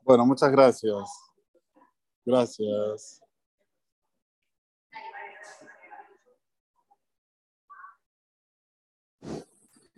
Bueno, 0.04 0.26
muchas 0.26 0.52
gracias. 0.52 1.10
Gracias. 2.26 3.22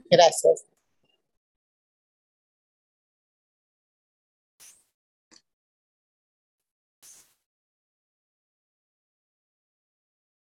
Gracias. 0.09 0.65